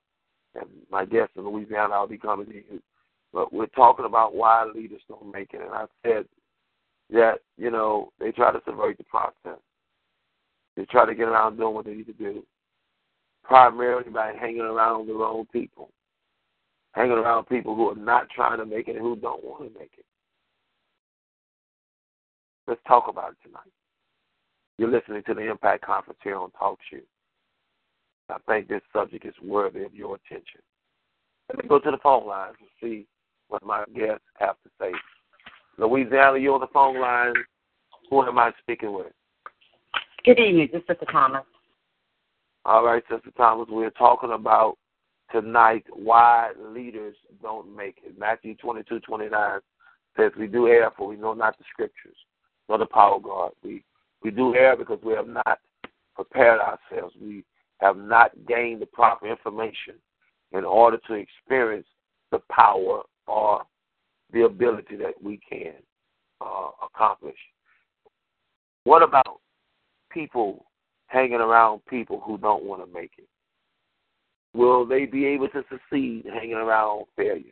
And 0.55 0.67
my 0.91 1.05
guest 1.05 1.31
in 1.35 1.43
Louisiana, 1.43 1.93
I'll 1.93 2.07
be 2.07 2.17
coming 2.17 2.47
to 2.47 2.55
you. 2.55 2.81
But 3.33 3.51
we're 3.51 3.67
talking 3.67 4.05
about 4.05 4.35
why 4.35 4.65
leaders 4.73 5.01
don't 5.07 5.31
make 5.31 5.53
it. 5.53 5.61
And 5.61 5.71
I 5.71 5.85
said 6.03 6.25
that, 7.11 7.39
you 7.57 7.69
know, 7.69 8.11
they 8.19 8.31
try 8.31 8.51
to 8.51 8.61
subvert 8.65 8.97
the 8.97 9.03
process. 9.03 9.59
They 10.75 10.85
try 10.85 11.05
to 11.05 11.15
get 11.15 11.27
around 11.27 11.57
doing 11.57 11.73
what 11.73 11.85
they 11.85 11.93
need 11.93 12.07
to 12.07 12.13
do, 12.13 12.43
primarily 13.43 14.09
by 14.09 14.33
hanging 14.39 14.61
around 14.61 15.07
the 15.07 15.13
wrong 15.13 15.45
people, 15.51 15.89
hanging 16.93 17.17
around 17.17 17.45
people 17.45 17.75
who 17.75 17.89
are 17.89 17.95
not 17.95 18.29
trying 18.29 18.57
to 18.57 18.65
make 18.65 18.87
it 18.87 18.95
and 18.95 19.01
who 19.01 19.15
don't 19.15 19.43
want 19.43 19.73
to 19.73 19.79
make 19.79 19.91
it. 19.97 20.04
Let's 22.67 22.81
talk 22.87 23.07
about 23.07 23.31
it 23.31 23.37
tonight. 23.45 23.71
You're 24.77 24.91
listening 24.91 25.23
to 25.27 25.33
the 25.33 25.49
Impact 25.49 25.85
Conference 25.85 26.19
here 26.23 26.37
on 26.37 26.51
Talk 26.51 26.79
Show. 26.91 26.97
I 28.29 28.37
think 28.47 28.67
this 28.67 28.81
subject 28.91 29.25
is 29.25 29.35
worthy 29.43 29.83
of 29.83 29.93
your 29.93 30.15
attention. 30.15 30.61
Let 31.49 31.63
me 31.63 31.69
go 31.69 31.79
to 31.79 31.91
the 31.91 31.97
phone 32.01 32.25
lines 32.25 32.55
and 32.59 32.69
see 32.81 33.05
what 33.49 33.63
my 33.63 33.83
guests 33.95 34.25
have 34.39 34.55
to 34.63 34.69
say. 34.81 34.91
Louisiana, 35.77 36.39
you're 36.39 36.55
on 36.55 36.61
the 36.61 36.67
phone 36.67 36.99
line. 36.99 37.33
Who 38.09 38.23
am 38.23 38.39
I 38.39 38.51
speaking 38.61 38.93
with? 38.93 39.11
Good 40.23 40.39
evening. 40.39 40.69
This 40.71 40.81
is 40.81 40.87
Sister 40.87 41.05
Thomas. 41.11 41.43
All 42.65 42.83
right, 42.83 43.03
Sister 43.11 43.31
Thomas, 43.37 43.67
we're 43.69 43.91
talking 43.91 44.31
about 44.31 44.77
tonight 45.31 45.85
why 45.93 46.51
leaders 46.57 47.15
don't 47.43 47.75
make 47.75 47.97
it. 48.03 48.17
Matthew 48.17 48.55
22, 48.55 49.01
29 49.01 49.59
says, 50.17 50.31
We 50.37 50.47
do 50.47 50.67
err, 50.67 50.91
for 50.97 51.07
we 51.07 51.15
know 51.15 51.33
not 51.33 51.57
the 51.59 51.63
scriptures, 51.71 52.17
nor 52.69 52.77
the 52.77 52.85
power 52.85 53.15
of 53.15 53.23
God. 53.23 53.51
We, 53.63 53.83
we 54.23 54.31
do 54.31 54.55
err 54.55 54.75
because 54.75 54.99
we 55.03 55.13
have 55.13 55.27
not 55.27 55.59
prepared 56.15 56.59
ourselves. 56.59 57.15
We 57.21 57.43
have 57.79 57.97
not 57.97 58.31
gained 58.47 58.81
the 58.81 58.87
proper 58.87 59.27
information 59.27 59.95
in 60.51 60.63
order 60.63 60.97
to 61.07 61.13
experience 61.13 61.87
the 62.31 62.39
power 62.49 63.01
or 63.27 63.63
the 64.31 64.45
ability 64.45 64.95
that 64.97 65.21
we 65.21 65.39
can 65.49 65.73
uh, 66.41 66.69
accomplish. 66.83 67.37
What 68.83 69.03
about 69.03 69.39
people 70.11 70.65
hanging 71.07 71.33
around 71.35 71.81
people 71.87 72.21
who 72.25 72.37
don't 72.37 72.63
want 72.63 72.85
to 72.85 72.93
make 72.93 73.11
it? 73.17 73.27
Will 74.53 74.85
they 74.85 75.05
be 75.05 75.25
able 75.25 75.49
to 75.49 75.63
succeed 75.69 76.25
hanging 76.33 76.53
around 76.53 77.05
failures? 77.15 77.51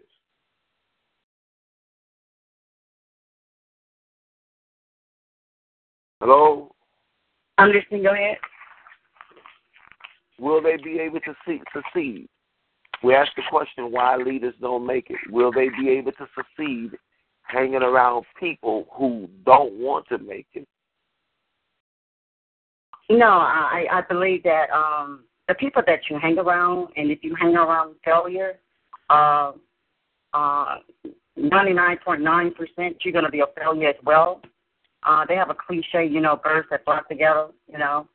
Hello? 6.23 6.73
I'm 7.57 7.73
listening. 7.73 8.03
Go 8.03 8.13
ahead. 8.13 8.37
Will 10.39 10.61
they 10.61 10.77
be 10.77 10.97
able 10.99 11.19
to 11.19 11.35
see, 11.45 11.59
succeed? 11.75 12.29
We 13.03 13.13
ask 13.13 13.29
the 13.35 13.41
question 13.49 13.91
why 13.91 14.15
leaders 14.15 14.53
don't 14.61 14.85
make 14.85 15.09
it. 15.09 15.17
Will 15.29 15.51
they 15.51 15.67
be 15.77 15.89
able 15.89 16.13
to 16.13 16.25
succeed 16.33 16.91
hanging 17.41 17.81
around 17.81 18.23
people 18.39 18.87
who 18.93 19.27
don't 19.45 19.73
want 19.73 20.07
to 20.07 20.17
make 20.17 20.47
it? 20.53 20.65
No, 23.09 23.27
I, 23.27 23.85
I 23.91 24.01
believe 24.07 24.43
that 24.43 24.69
um, 24.73 25.25
the 25.49 25.55
people 25.55 25.81
that 25.85 25.99
you 26.09 26.17
hang 26.21 26.37
around, 26.39 26.87
and 26.95 27.11
if 27.11 27.21
you 27.21 27.35
hang 27.35 27.57
around 27.57 27.95
failure, 28.05 28.59
uh, 29.09 29.51
uh, 30.33 30.75
99.9% 31.37 32.95
you're 33.01 33.11
going 33.11 33.25
to 33.25 33.29
be 33.29 33.41
a 33.41 33.45
failure 33.59 33.89
as 33.89 33.95
well. 34.05 34.41
Uh, 35.05 35.25
they 35.27 35.35
have 35.35 35.49
a 35.49 35.55
cliche, 35.55 36.05
you 36.05 36.21
know, 36.21 36.39
birds 36.41 36.67
that 36.71 36.83
flock 36.85 37.07
together, 37.09 37.47
you 37.71 37.77
know, 37.77 38.07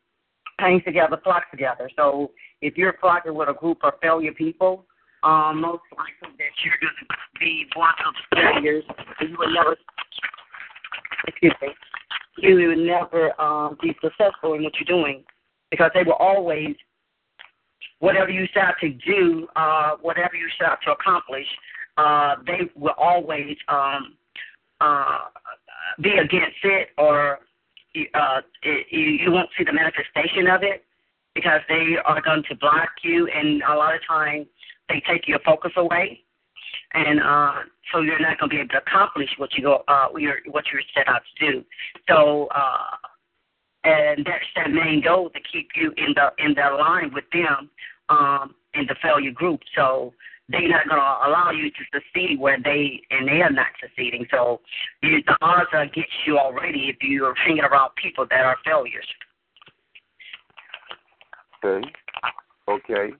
hangs 0.58 0.82
together, 0.84 1.18
flock 1.22 1.50
together. 1.50 1.90
So 1.96 2.30
if 2.62 2.76
you're 2.76 2.96
flocking 3.00 3.34
with 3.34 3.48
a 3.48 3.54
group 3.54 3.78
of 3.82 3.94
failure 4.02 4.32
people, 4.32 4.84
um, 5.22 5.60
most 5.60 5.82
likely 5.96 6.36
that 6.38 6.52
you're 6.64 6.78
going 6.80 6.94
to 7.00 7.40
be 7.40 7.66
one 7.74 7.94
of 8.06 8.14
the 8.30 8.36
failures, 8.36 8.84
you 9.20 9.36
will 9.38 9.52
never, 9.52 9.76
excuse 11.26 11.54
me, 11.60 11.68
you 12.38 12.54
will 12.54 12.76
never 12.76 13.40
um, 13.40 13.76
be 13.82 13.94
successful 14.02 14.54
in 14.54 14.62
what 14.62 14.72
you're 14.78 14.96
doing 14.96 15.24
because 15.70 15.90
they 15.94 16.02
will 16.04 16.12
always, 16.14 16.76
whatever 17.98 18.30
you 18.30 18.46
set 18.54 18.62
out 18.62 18.74
to 18.80 18.90
do, 18.90 19.48
uh, 19.56 19.92
whatever 20.00 20.36
you 20.36 20.48
set 20.58 20.68
out 20.68 20.78
to 20.84 20.92
accomplish, 20.92 21.46
uh, 21.96 22.36
they 22.46 22.70
will 22.76 22.94
always 22.96 23.56
um, 23.68 24.16
uh, 24.80 25.18
be 26.00 26.10
against 26.10 26.58
it 26.64 26.88
or 26.98 27.40
uh, 28.14 28.40
it, 28.62 28.86
you 29.20 29.30
won't 29.32 29.48
see 29.56 29.64
the 29.64 29.72
manifestation 29.72 30.46
of 30.48 30.62
it 30.62 30.84
because 31.34 31.60
they 31.68 31.96
are 32.04 32.20
going 32.20 32.42
to 32.48 32.56
block 32.56 32.90
you, 33.02 33.28
and 33.28 33.62
a 33.62 33.74
lot 33.74 33.94
of 33.94 34.00
times 34.06 34.46
they 34.88 35.02
take 35.08 35.28
your 35.28 35.38
focus 35.44 35.72
away, 35.76 36.20
and 36.94 37.20
uh, 37.20 37.52
so 37.92 38.00
you're 38.00 38.20
not 38.20 38.38
going 38.38 38.50
to 38.50 38.56
be 38.56 38.60
able 38.60 38.70
to 38.70 38.78
accomplish 38.78 39.28
what 39.36 39.52
you 39.54 39.62
go, 39.62 39.84
uh, 39.88 40.08
what 40.08 40.64
you're 40.72 40.82
set 40.94 41.08
out 41.08 41.22
to 41.38 41.52
do. 41.52 41.64
So, 42.08 42.48
uh, 42.54 42.96
and 43.84 44.26
that's 44.26 44.44
that 44.56 44.70
main 44.70 45.00
goal 45.02 45.30
to 45.30 45.40
keep 45.52 45.68
you 45.76 45.92
in 45.96 46.14
the 46.14 46.32
in 46.44 46.54
the 46.54 46.76
line 46.76 47.12
with 47.14 47.24
them 47.32 47.70
um, 48.08 48.54
in 48.74 48.86
the 48.86 48.96
failure 49.00 49.30
group. 49.30 49.60
So 49.76 50.12
they're 50.48 50.68
not 50.68 50.88
going 50.88 51.00
to 51.00 51.28
allow 51.28 51.50
you 51.50 51.70
to 51.70 51.84
succeed 51.92 52.40
where 52.40 52.58
they 52.62 53.00
and 53.10 53.28
they 53.28 53.42
are 53.42 53.50
not 53.50 53.66
succeeding. 53.80 54.26
So 54.30 54.60
you, 55.02 55.22
the 55.26 55.36
odds 55.42 55.68
are 55.72 55.82
against 55.82 56.10
you 56.26 56.38
already 56.38 56.88
if 56.88 56.96
you're 57.02 57.34
hanging 57.34 57.64
around 57.64 57.90
people 58.02 58.26
that 58.30 58.40
are 58.40 58.56
failures. 58.64 59.06
Okay. 61.64 61.86
Okay. 62.68 63.14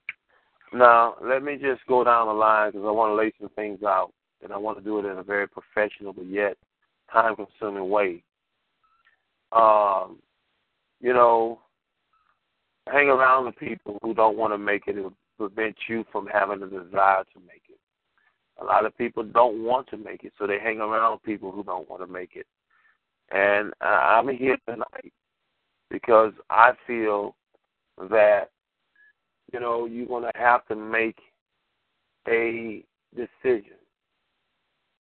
Now, 0.72 1.16
let 1.22 1.42
me 1.42 1.56
just 1.56 1.84
go 1.86 2.04
down 2.04 2.26
the 2.26 2.32
line 2.34 2.70
because 2.72 2.86
I 2.86 2.90
want 2.90 3.10
to 3.10 3.14
lay 3.14 3.32
some 3.40 3.48
things 3.50 3.82
out, 3.82 4.12
and 4.42 4.52
I 4.52 4.58
want 4.58 4.78
to 4.78 4.84
do 4.84 4.98
it 4.98 5.10
in 5.10 5.18
a 5.18 5.22
very 5.22 5.48
professional 5.48 6.12
but 6.12 6.26
yet 6.26 6.56
time-consuming 7.12 7.88
way. 7.88 8.22
Um, 9.52 10.18
you 11.00 11.14
know, 11.14 11.60
hang 12.86 13.08
around 13.08 13.46
with 13.46 13.56
people 13.56 13.98
who 14.02 14.12
don't 14.12 14.36
want 14.36 14.52
to 14.52 14.58
make 14.58 14.82
it 14.86 14.96
prevent 15.38 15.76
you 15.88 16.04
from 16.12 16.26
having 16.26 16.60
the 16.60 16.66
desire 16.66 17.24
to 17.24 17.40
make 17.46 17.62
it. 17.68 17.78
A 18.60 18.64
lot 18.64 18.84
of 18.84 18.96
people 18.98 19.22
don't 19.22 19.62
want 19.62 19.88
to 19.88 19.96
make 19.96 20.24
it, 20.24 20.32
so 20.38 20.46
they 20.46 20.58
hang 20.58 20.80
around 20.80 21.22
people 21.22 21.52
who 21.52 21.62
don't 21.62 21.88
want 21.88 22.02
to 22.02 22.12
make 22.12 22.34
it. 22.34 22.46
And 23.30 23.72
uh, 23.80 23.84
I'm 23.84 24.28
here 24.28 24.56
tonight 24.68 25.12
because 25.90 26.32
I 26.50 26.72
feel 26.86 27.36
that 28.10 28.50
you 29.52 29.60
know 29.60 29.86
you're 29.86 30.06
going 30.06 30.24
to 30.24 30.38
have 30.38 30.66
to 30.68 30.76
make 30.76 31.18
a 32.28 32.84
decision, 33.14 33.76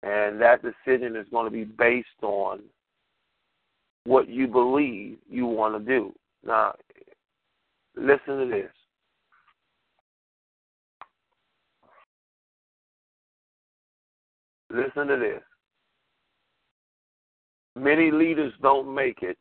and 0.02 0.40
that 0.40 0.60
decision 0.62 1.16
is 1.16 1.26
going 1.30 1.46
to 1.46 1.50
be 1.50 1.64
based 1.64 2.08
on 2.22 2.60
what 4.04 4.28
you 4.28 4.46
believe 4.46 5.18
you 5.28 5.46
want 5.46 5.74
to 5.74 5.84
do. 5.84 6.12
Now, 6.44 6.74
listen 7.96 8.38
to 8.38 8.46
this. 8.46 8.70
Listen 14.70 15.06
to 15.08 15.16
this. 15.16 15.42
Many 17.76 18.10
leaders 18.10 18.52
don't 18.62 18.92
make 18.92 19.22
it 19.22 19.36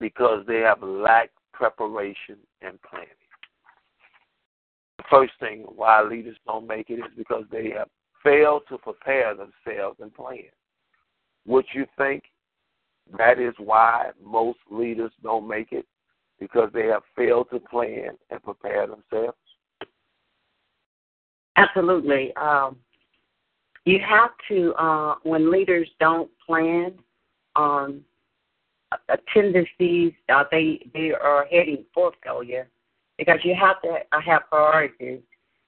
because 0.00 0.44
they 0.46 0.60
have 0.60 0.82
lacked 0.82 1.36
preparation 1.52 2.36
and 2.62 2.80
planning. 2.82 3.08
The 4.98 5.04
first 5.10 5.32
thing 5.40 5.64
why 5.74 6.02
leaders 6.02 6.36
don't 6.46 6.66
make 6.66 6.90
it 6.90 6.94
is 6.94 7.12
because 7.16 7.44
they 7.50 7.70
have 7.70 7.88
failed 8.24 8.62
to 8.68 8.78
prepare 8.78 9.34
themselves 9.34 9.98
and 10.00 10.12
plan. 10.14 10.38
Would 11.46 11.66
you 11.72 11.86
think 11.96 12.24
that 13.16 13.38
is 13.38 13.54
why 13.58 14.10
most 14.24 14.58
leaders 14.70 15.12
don't 15.22 15.46
make 15.46 15.72
it? 15.72 15.86
Because 16.40 16.70
they 16.74 16.86
have 16.86 17.02
failed 17.14 17.48
to 17.52 17.60
plan 17.60 18.10
and 18.30 18.42
prepare 18.42 18.86
themselves? 18.86 19.38
Absolutely. 21.56 22.34
Um, 22.36 22.76
you 23.86 24.00
have 24.00 24.30
to, 24.48 24.74
uh, 24.74 25.14
when 25.22 25.50
leaders 25.50 25.88
don't 25.98 26.28
plan, 26.44 26.92
um, 27.54 28.04
a 29.08 29.18
tendencies 29.32 30.12
uh, 30.28 30.44
they 30.50 30.88
they 30.94 31.12
are 31.12 31.46
heading 31.50 31.84
for 31.92 32.12
failure 32.22 32.68
because 33.18 33.38
you 33.42 33.54
have 33.54 33.80
to 33.82 33.98
have 34.24 34.42
priorities 34.48 35.20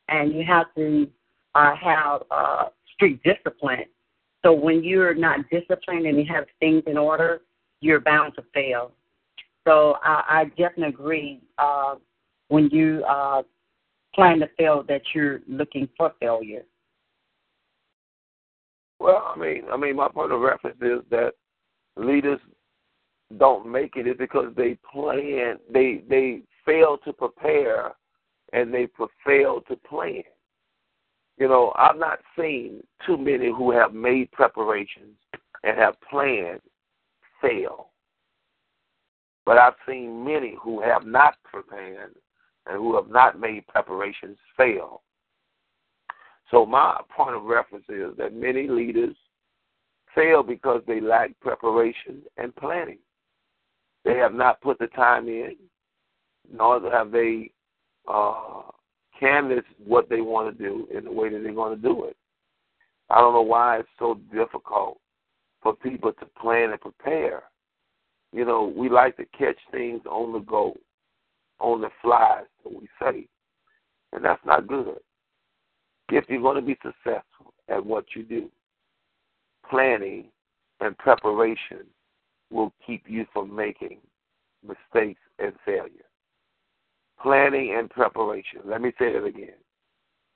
and 0.09 0.33
you 0.33 0.45
have 0.45 0.67
to 0.77 1.09
uh, 1.55 1.75
have 1.75 2.23
uh, 2.31 2.65
strict 2.95 3.25
discipline. 3.25 3.85
So 4.45 4.53
when 4.53 4.85
you're 4.85 5.15
not 5.15 5.41
disciplined 5.51 6.07
and 6.07 6.19
you 6.19 6.27
have 6.33 6.45
things 6.61 6.83
in 6.87 6.97
order, 6.97 7.41
you're 7.81 8.01
bound 8.01 8.35
to 8.37 8.45
fail. 8.55 8.93
So 9.67 9.97
I, 10.03 10.23
I 10.29 10.45
definitely 10.57 10.89
agree 10.89 11.41
uh, 11.59 11.97
when 12.49 12.69
you 12.71 13.05
uh, 13.09 13.43
plan 14.15 14.39
to 14.41 14.49
fail 14.57 14.85
that 14.89 15.03
you're 15.15 15.41
looking 15.49 15.89
for 15.97 16.13
failure. 16.21 16.63
Well, 19.01 19.33
I 19.35 19.39
mean, 19.39 19.63
I 19.73 19.77
mean, 19.77 19.97
my 19.97 20.09
point 20.09 20.33
of 20.33 20.41
reference 20.41 20.79
is 20.81 21.01
that 21.11 21.33
leaders 21.97 22.41
don't 23.37 23.71
make 23.71 23.97
it 23.97 24.07
is 24.07 24.17
because 24.19 24.53
they 24.57 24.79
plan 24.91 25.59
they 25.73 26.03
they 26.09 26.41
fail 26.65 26.97
to 27.05 27.13
prepare 27.13 27.93
and 28.53 28.73
they 28.73 28.89
fail 29.25 29.61
to 29.69 29.77
plan. 29.77 30.23
You 31.37 31.49
know, 31.49 31.73
I've 31.77 31.99
not 31.99 32.19
seen 32.37 32.83
too 33.07 33.17
many 33.17 33.49
who 33.49 33.71
have 33.71 33.95
made 33.95 34.33
preparations 34.33 35.17
and 35.63 35.79
have 35.79 35.95
planned 36.11 36.61
fail. 37.41 37.91
But 39.45 39.59
I've 39.59 39.75
seen 39.87 40.25
many 40.25 40.57
who 40.61 40.81
have 40.83 41.07
not 41.07 41.35
prepared 41.45 42.15
and 42.67 42.77
who 42.77 42.97
have 42.97 43.09
not 43.09 43.39
made 43.39 43.67
preparations 43.69 44.37
fail. 44.57 45.03
So 46.51 46.65
my 46.65 47.01
point 47.15 47.37
of 47.37 47.45
reference 47.45 47.85
is 47.89 48.17
that 48.17 48.35
many 48.35 48.69
leaders 48.69 49.15
fail 50.15 50.43
because 50.43 50.83
they 50.87 51.01
lack 51.01 51.39
preparation 51.41 52.23
and 52.37 52.55
planning. 52.57 52.99
They 54.05 54.17
have 54.17 54.33
not 54.33 54.61
put 54.61 54.79
the 54.79 54.87
time 54.89 55.29
in, 55.29 55.57
nor 56.51 56.81
have 56.91 57.11
they 57.11 57.51
uh, 58.09 58.63
canvassed 59.19 59.67
what 59.85 60.09
they 60.09 60.21
want 60.21 60.57
to 60.57 60.65
do 60.65 60.89
in 60.97 61.05
the 61.05 61.13
way 61.13 61.29
that 61.29 61.43
they're 61.43 61.53
going 61.53 61.77
to 61.77 61.83
do 61.83 62.05
it. 62.05 62.17
I 63.11 63.21
don't 63.21 63.35
know 63.35 63.43
why 63.43 63.81
it's 63.81 63.89
so 63.99 64.19
difficult 64.33 64.99
for 65.63 65.75
people 65.75 66.13
to 66.13 66.27
plan 66.41 66.71
and 66.71 66.81
prepare. 66.81 67.45
You 68.33 68.45
know, 68.45 68.73
we 68.75 68.89
like 68.89 69.17
to 69.17 69.25
catch 69.39 69.59
things 69.71 70.03
on 70.09 70.33
the 70.33 70.41
go, 70.41 70.77
on 71.61 71.81
the 71.81 71.89
fly, 72.03 72.43
so 72.63 72.71
we 72.71 72.89
say. 73.01 73.27
And 74.13 74.25
that's 74.25 74.45
not 74.45 74.67
good. 74.67 74.99
If 76.11 76.25
you're 76.29 76.41
going 76.41 76.57
to 76.57 76.63
be 76.63 76.79
successful 76.83 77.53
at 77.69 77.85
what 77.85 78.05
you 78.15 78.23
do, 78.23 78.51
planning 79.69 80.27
and 80.81 80.97
preparation 80.99 81.85
will 82.51 82.73
keep 82.87 83.05
you 83.07 83.27
from 83.33 83.55
making 83.55 83.99
mistakes 84.67 85.21
and 85.39 85.53
failure. 85.65 85.91
Planning 87.23 87.75
and 87.77 87.91
preparation, 87.91 88.61
let 88.65 88.81
me 88.81 88.93
say 88.99 89.09
it 89.09 89.25
again, 89.25 89.57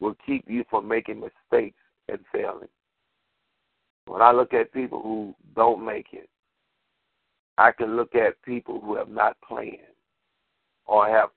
will 0.01 0.17
keep 0.27 0.45
you 0.49 0.65
from 0.69 0.87
making 0.87 1.21
mistakes 1.21 1.79
and 2.09 2.19
failing. 2.33 2.69
When 4.07 4.21
I 4.21 4.33
look 4.33 4.53
at 4.53 4.73
people 4.73 5.01
who 5.01 5.35
don't 5.55 5.85
make 5.85 6.09
it, 6.13 6.29
I 7.57 7.71
can 7.71 7.97
look 7.97 8.15
at 8.15 8.43
people 8.43 8.81
who 8.81 8.97
have 8.97 9.09
not 9.09 9.37
planned 9.47 9.77
or 10.87 11.09
have 11.09 11.31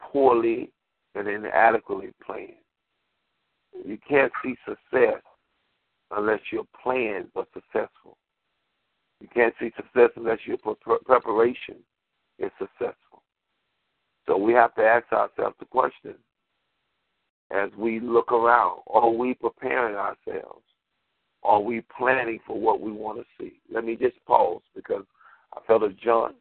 poorly 0.00 0.70
and 1.14 1.26
inadequately 1.26 2.12
planned. 2.24 2.52
You 3.86 3.98
can't 4.08 4.32
see 4.42 4.56
success 4.66 5.20
unless 6.10 6.40
your 6.52 6.64
plans 6.82 7.28
are 7.34 7.46
successful. 7.52 8.16
You 9.20 9.28
can't 9.34 9.54
see 9.58 9.72
success 9.76 10.10
unless 10.16 10.38
your 10.46 10.58
preparation 10.58 11.76
is 12.38 12.50
successful. 12.58 13.22
So 14.26 14.36
we 14.36 14.52
have 14.52 14.74
to 14.74 14.82
ask 14.82 15.10
ourselves 15.12 15.56
the 15.58 15.66
question 15.66 16.14
as 17.50 17.70
we 17.76 18.00
look 18.00 18.32
around 18.32 18.80
are 18.86 19.10
we 19.10 19.34
preparing 19.34 19.96
ourselves? 19.96 20.62
Are 21.42 21.60
we 21.60 21.82
planning 21.96 22.38
for 22.46 22.58
what 22.58 22.80
we 22.80 22.90
want 22.90 23.18
to 23.18 23.24
see? 23.38 23.60
Let 23.72 23.84
me 23.84 23.96
just 23.96 24.16
pause 24.26 24.62
because 24.74 25.04
I 25.54 25.60
felt 25.66 25.82
a 25.82 25.90
John, 25.90 26.34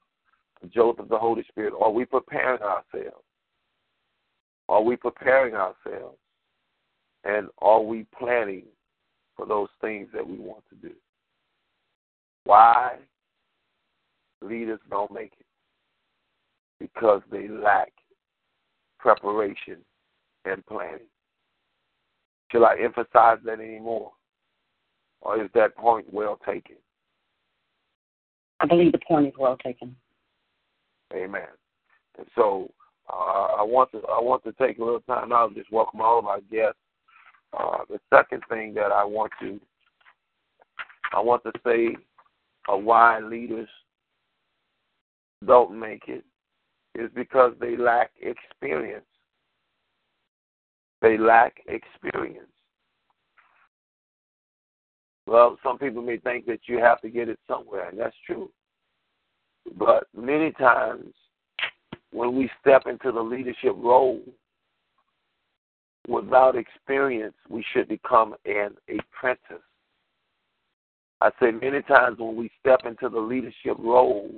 a 0.63 0.67
jolt 0.67 0.99
of 0.99 1.09
the 1.09 1.17
Holy 1.17 1.43
Spirit. 1.49 1.73
Are 1.79 1.91
we 1.91 2.05
preparing 2.05 2.61
ourselves? 2.61 3.25
Are 4.69 4.81
we 4.81 4.95
preparing 4.95 5.55
ourselves? 5.55 6.17
And 7.23 7.47
are 7.59 7.81
we 7.81 8.05
planning 8.17 8.63
for 9.35 9.45
those 9.45 9.69
things 9.81 10.07
that 10.13 10.27
we 10.27 10.37
want 10.37 10.63
to 10.69 10.75
do? 10.75 10.93
Why 12.45 12.97
leaders 14.41 14.79
don't 14.89 15.11
make 15.11 15.33
it? 15.39 15.45
Because 16.79 17.21
they 17.31 17.47
lack 17.47 17.93
preparation 18.99 19.77
and 20.45 20.65
planning. 20.65 21.07
Shall 22.51 22.65
I 22.65 22.75
emphasize 22.83 23.37
that 23.45 23.59
anymore? 23.59 24.11
Or 25.21 25.41
is 25.41 25.49
that 25.55 25.75
point 25.77 26.05
well 26.13 26.37
taken? 26.45 26.75
I 28.59 28.65
believe 28.65 28.91
the 28.91 28.99
point 29.07 29.27
is 29.27 29.33
well 29.37 29.57
taken. 29.57 29.95
Amen. 31.13 31.47
And 32.17 32.27
so 32.35 32.69
uh, 33.09 33.47
I 33.57 33.63
want 33.63 33.91
to 33.91 33.99
I 34.09 34.19
want 34.21 34.43
to 34.43 34.53
take 34.53 34.77
a 34.77 34.83
little 34.83 35.01
time 35.01 35.31
out 35.31 35.49
and 35.49 35.57
just 35.57 35.71
welcome 35.71 36.01
all 36.01 36.19
of 36.19 36.25
our 36.25 36.41
guests. 36.51 36.79
Uh, 37.57 37.79
the 37.89 37.99
second 38.13 38.41
thing 38.49 38.73
that 38.73 38.91
I 38.91 39.03
want 39.03 39.31
to 39.41 39.59
I 41.13 41.19
want 41.19 41.43
to 41.43 41.51
say 41.65 41.95
why 42.67 43.19
leaders 43.19 43.69
don't 45.45 45.79
make 45.79 46.03
it 46.07 46.23
is 46.95 47.09
because 47.13 47.53
they 47.59 47.77
lack 47.77 48.11
experience. 48.21 49.05
They 51.01 51.17
lack 51.17 51.57
experience. 51.67 52.47
Well, 55.27 55.57
some 55.63 55.77
people 55.77 56.01
may 56.01 56.17
think 56.17 56.45
that 56.47 56.61
you 56.67 56.79
have 56.79 57.01
to 57.01 57.09
get 57.09 57.29
it 57.29 57.39
somewhere, 57.47 57.89
and 57.89 57.99
that's 57.99 58.15
true. 58.25 58.49
But 59.77 60.07
many 60.15 60.51
times 60.51 61.13
when 62.11 62.35
we 62.35 62.49
step 62.61 62.83
into 62.87 63.11
the 63.11 63.21
leadership 63.21 63.75
role 63.77 64.21
without 66.07 66.55
experience, 66.55 67.35
we 67.49 67.65
should 67.73 67.87
become 67.87 68.35
an 68.45 68.75
apprentice. 68.89 69.63
I 71.21 71.29
say 71.39 71.51
many 71.51 71.81
times 71.83 72.19
when 72.19 72.35
we 72.35 72.51
step 72.59 72.81
into 72.85 73.07
the 73.07 73.19
leadership 73.19 73.77
role 73.79 74.29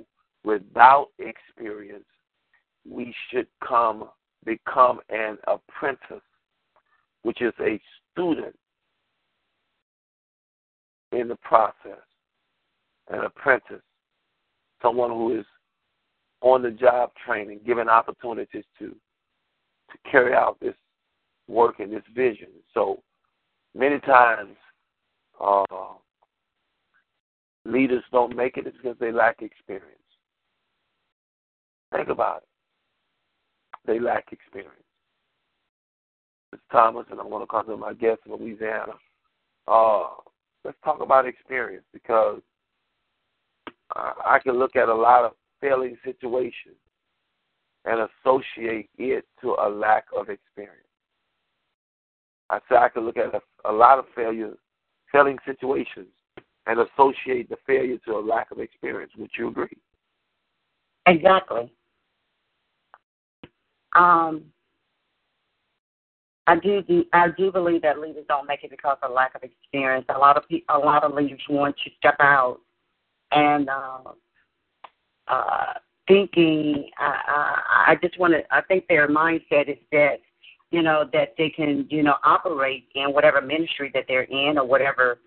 without 0.44 1.08
experience, 1.18 2.04
we 2.88 3.12
should 3.30 3.48
come 3.66 4.08
become 4.44 5.00
an 5.08 5.38
apprentice, 5.48 6.22
which 7.22 7.42
is 7.42 7.52
a 7.60 7.80
student 8.12 8.54
in 11.10 11.26
the 11.26 11.36
process, 11.36 12.02
an 13.10 13.24
apprentice, 13.24 13.82
someone 14.80 15.10
who 15.10 15.40
is 15.40 15.46
on 16.42 16.62
the 16.62 16.70
job 16.70 17.10
training, 17.26 17.58
given 17.66 17.88
opportunities 17.88 18.64
to 18.78 18.94
to 19.90 20.10
carry 20.10 20.34
out 20.34 20.58
this 20.60 20.74
work 21.48 21.80
and 21.80 21.92
this 21.92 22.02
vision. 22.14 22.48
So 22.74 23.02
many 23.74 23.98
times 24.00 24.56
uh, 25.40 25.64
leaders 27.64 28.04
don't 28.12 28.36
make 28.36 28.56
it 28.56 28.64
because 28.64 28.96
they 28.98 29.12
lack 29.12 29.42
experience. 29.42 29.92
Think 31.94 32.08
about 32.08 32.38
it. 32.38 32.48
They 33.86 34.00
lack 34.00 34.32
experience. 34.32 34.72
It's 36.52 36.62
Thomas, 36.72 37.06
and 37.10 37.20
I'm 37.20 37.30
going 37.30 37.42
to 37.42 37.50
come 37.50 37.66
to 37.66 37.76
my 37.76 37.92
guest 37.92 38.20
in 38.26 38.32
Louisiana. 38.32 38.94
Uh, 39.68 40.08
let's 40.64 40.76
talk 40.84 41.00
about 41.00 41.26
experience 41.26 41.84
because 41.92 42.40
I 43.94 44.38
can 44.42 44.58
look 44.58 44.74
at 44.76 44.88
a 44.88 44.94
lot 44.94 45.24
of 45.24 45.32
failing 45.60 45.96
situations 46.04 46.76
and 47.84 48.08
associate 48.24 48.90
it 48.98 49.24
to 49.40 49.50
a 49.50 49.68
lack 49.68 50.06
of 50.16 50.28
experience. 50.28 50.85
I 52.50 52.58
say 52.68 52.76
I 52.76 52.88
can 52.88 53.04
look 53.04 53.16
at 53.16 53.34
a, 53.34 53.70
a 53.70 53.72
lot 53.72 53.98
of 53.98 54.04
failures, 54.14 54.56
failing 55.10 55.38
situations, 55.44 56.08
and 56.66 56.80
associate 56.80 57.48
the 57.48 57.56
failure 57.66 57.98
to 58.06 58.12
a 58.12 58.20
lack 58.20 58.50
of 58.50 58.60
experience. 58.60 59.12
Would 59.18 59.30
you 59.36 59.48
agree? 59.48 59.76
Exactly. 61.06 61.72
Um, 63.96 64.44
I 66.48 66.56
do, 66.56 67.04
I 67.12 67.28
do 67.36 67.50
believe 67.50 67.82
that 67.82 67.98
leaders 67.98 68.24
don't 68.28 68.46
make 68.46 68.62
it 68.62 68.70
because 68.70 68.98
of 69.02 69.12
lack 69.12 69.34
of 69.34 69.42
experience. 69.42 70.06
A 70.14 70.18
lot 70.18 70.36
of 70.36 70.48
pe- 70.48 70.62
a 70.68 70.78
lot 70.78 71.02
of 71.02 71.14
leaders 71.14 71.40
want 71.48 71.74
to 71.84 71.90
step 71.98 72.16
out 72.20 72.60
and 73.32 73.68
uh, 73.68 74.12
uh, 75.26 75.72
thinking. 76.06 76.88
I, 76.98 77.86
I 77.88 77.96
just 78.00 78.18
want 78.18 78.34
to. 78.34 78.42
I 78.54 78.60
think 78.62 78.86
their 78.88 79.08
mindset 79.08 79.68
is 79.68 79.78
that 79.90 80.20
you 80.70 80.82
know 80.82 81.08
that 81.12 81.34
they 81.38 81.50
can 81.50 81.86
you 81.90 82.02
know 82.02 82.16
operate 82.24 82.88
in 82.94 83.12
whatever 83.12 83.40
ministry 83.40 83.90
that 83.94 84.04
they're 84.08 84.24
in 84.24 84.58
or 84.58 84.64
whatever 84.64 85.18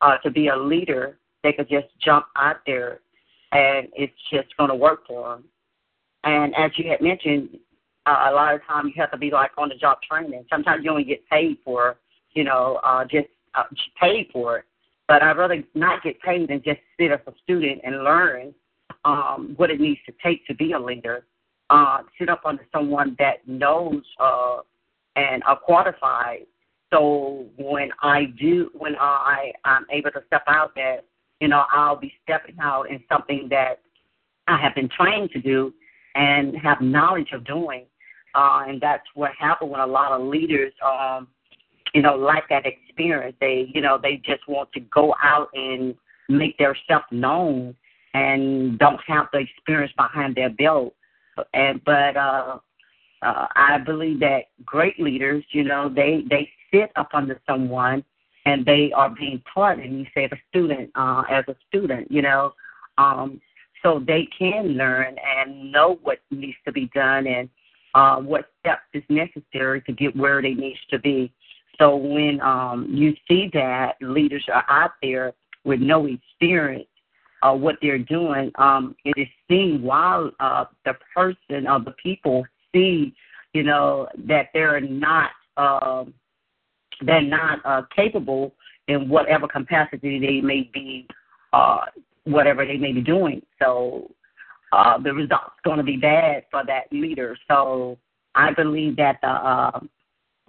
uh, 0.00 0.18
to 0.18 0.30
be 0.30 0.48
a 0.48 0.56
leader. 0.56 1.18
They 1.42 1.52
could 1.52 1.68
just 1.68 1.86
jump 2.00 2.26
out 2.36 2.56
there, 2.66 3.00
and 3.52 3.88
it's 3.94 4.12
just 4.30 4.56
going 4.56 4.70
to 4.70 4.76
work 4.76 5.06
for 5.06 5.30
them. 5.30 5.44
And 6.24 6.54
as 6.56 6.72
you 6.76 6.90
had 6.90 7.00
mentioned, 7.00 7.50
uh, 8.06 8.26
a 8.30 8.32
lot 8.32 8.54
of 8.54 8.64
times 8.64 8.92
you 8.94 9.00
have 9.00 9.10
to 9.12 9.18
be 9.18 9.30
like 9.30 9.52
on 9.56 9.68
the 9.68 9.74
job 9.76 9.98
training. 10.02 10.44
Sometimes 10.50 10.84
you 10.84 10.90
only 10.90 11.04
get 11.04 11.26
paid 11.28 11.58
for, 11.64 11.96
you 12.32 12.44
know, 12.44 12.80
uh, 12.82 13.04
just 13.04 13.28
uh, 13.54 13.64
paid 14.00 14.28
for 14.32 14.58
it. 14.58 14.64
But 15.08 15.22
I'd 15.22 15.36
rather 15.36 15.62
not 15.74 16.02
get 16.02 16.20
paid 16.20 16.48
than 16.48 16.62
just 16.64 16.80
sit 16.98 17.12
as 17.12 17.20
a 17.26 17.32
student 17.44 17.80
and 17.84 18.02
learn 18.02 18.54
um, 19.04 19.54
what 19.56 19.70
it 19.70 19.80
needs 19.80 20.00
to 20.06 20.12
take 20.22 20.46
to 20.46 20.54
be 20.54 20.72
a 20.72 20.78
leader. 20.78 21.26
Uh, 21.68 21.98
sit 22.18 22.28
up 22.28 22.42
under 22.44 22.64
someone 22.72 23.16
that 23.18 23.46
knows 23.46 24.02
uh, 24.20 24.58
and 25.16 25.42
are 25.44 25.58
qualified. 25.58 26.46
So 26.92 27.46
when 27.56 27.90
I 28.02 28.26
do, 28.38 28.70
when 28.72 28.94
I 28.96 29.52
I'm 29.64 29.84
able 29.90 30.12
to 30.12 30.22
step 30.28 30.44
out 30.46 30.72
there, 30.76 31.00
you 31.40 31.48
know, 31.48 31.64
I'll 31.72 31.96
be 31.96 32.12
stepping 32.22 32.56
out 32.60 32.84
in 32.84 33.02
something 33.08 33.48
that 33.50 33.80
I 34.46 34.58
have 34.58 34.74
been 34.74 34.88
trained 34.88 35.30
to 35.32 35.40
do 35.40 35.74
and 36.14 36.56
have 36.56 36.80
knowledge 36.80 37.32
of 37.32 37.44
doing. 37.44 37.84
Uh, 38.34 38.64
and 38.68 38.80
that's 38.80 39.06
what 39.14 39.32
happened 39.38 39.70
when 39.70 39.80
a 39.80 39.86
lot 39.86 40.12
of 40.12 40.26
leaders, 40.26 40.72
um, 40.84 41.28
you 41.94 42.02
know, 42.02 42.14
like 42.14 42.44
that 42.48 42.64
experience. 42.66 43.36
They, 43.40 43.70
you 43.74 43.80
know, 43.80 43.98
they 44.00 44.16
just 44.24 44.46
want 44.46 44.70
to 44.72 44.80
go 44.80 45.14
out 45.22 45.48
and 45.54 45.94
make 46.28 46.58
their 46.58 46.76
self 46.86 47.02
known 47.10 47.74
and 48.14 48.78
don't 48.78 49.00
have 49.06 49.26
the 49.32 49.38
experience 49.38 49.92
behind 49.96 50.34
their 50.34 50.50
belt. 50.50 50.94
And 51.54 51.82
but 51.84 52.16
uh, 52.16 52.58
uh, 53.22 53.46
I 53.54 53.78
believe 53.78 54.20
that 54.20 54.44
great 54.64 54.98
leaders, 55.00 55.44
you 55.50 55.64
know, 55.64 55.88
they 55.88 56.24
they 56.28 56.50
sit 56.72 56.90
up 56.96 57.10
under 57.12 57.40
someone 57.46 58.04
and 58.44 58.64
they 58.64 58.92
are 58.92 59.10
being 59.10 59.42
taught. 59.52 59.78
And 59.78 59.98
you 59.98 60.06
say 60.14 60.28
the 60.28 60.38
student 60.48 60.90
uh, 60.94 61.22
as 61.30 61.44
a 61.48 61.56
student, 61.68 62.10
you 62.10 62.22
know, 62.22 62.54
um, 62.98 63.40
so 63.82 64.02
they 64.06 64.28
can 64.38 64.68
learn 64.76 65.16
and 65.38 65.70
know 65.72 65.98
what 66.02 66.18
needs 66.30 66.56
to 66.64 66.72
be 66.72 66.90
done 66.94 67.26
and 67.26 67.48
uh, 67.94 68.16
what 68.16 68.50
steps 68.60 68.82
is 68.94 69.02
necessary 69.08 69.80
to 69.82 69.92
get 69.92 70.14
where 70.16 70.42
they 70.42 70.54
need 70.54 70.76
to 70.90 70.98
be. 70.98 71.32
So 71.78 71.96
when 71.96 72.40
um, 72.40 72.88
you 72.90 73.14
see 73.28 73.50
that 73.52 73.96
leaders 74.00 74.44
are 74.52 74.64
out 74.68 74.92
there 75.02 75.32
with 75.64 75.80
no 75.80 76.06
experience, 76.06 76.88
uh, 77.46 77.54
what 77.54 77.76
they're 77.80 77.98
doing, 77.98 78.50
um, 78.56 78.96
it 79.04 79.14
is 79.16 79.28
seen 79.48 79.82
while 79.82 80.30
uh, 80.40 80.64
the 80.84 80.94
person 81.14 81.66
or 81.68 81.80
the 81.80 81.94
people 82.02 82.44
see, 82.74 83.14
you 83.52 83.62
know, 83.62 84.08
that 84.26 84.48
they're 84.52 84.80
not 84.80 85.30
uh, 85.56 86.04
they're 87.02 87.22
not 87.22 87.60
uh, 87.64 87.82
capable 87.94 88.54
in 88.88 89.08
whatever 89.08 89.46
capacity 89.46 90.18
they 90.18 90.40
may 90.40 90.70
be, 90.72 91.06
uh, 91.52 91.84
whatever 92.24 92.64
they 92.66 92.76
may 92.76 92.92
be 92.92 93.00
doing. 93.00 93.42
So 93.62 94.10
uh, 94.72 94.98
the 94.98 95.12
result's 95.12 95.60
going 95.64 95.78
to 95.78 95.84
be 95.84 95.96
bad 95.96 96.44
for 96.50 96.64
that 96.66 96.84
leader. 96.90 97.36
So 97.48 97.98
I 98.34 98.52
believe 98.52 98.96
that 98.96 99.18
the 99.22 99.28
uh, 99.28 99.80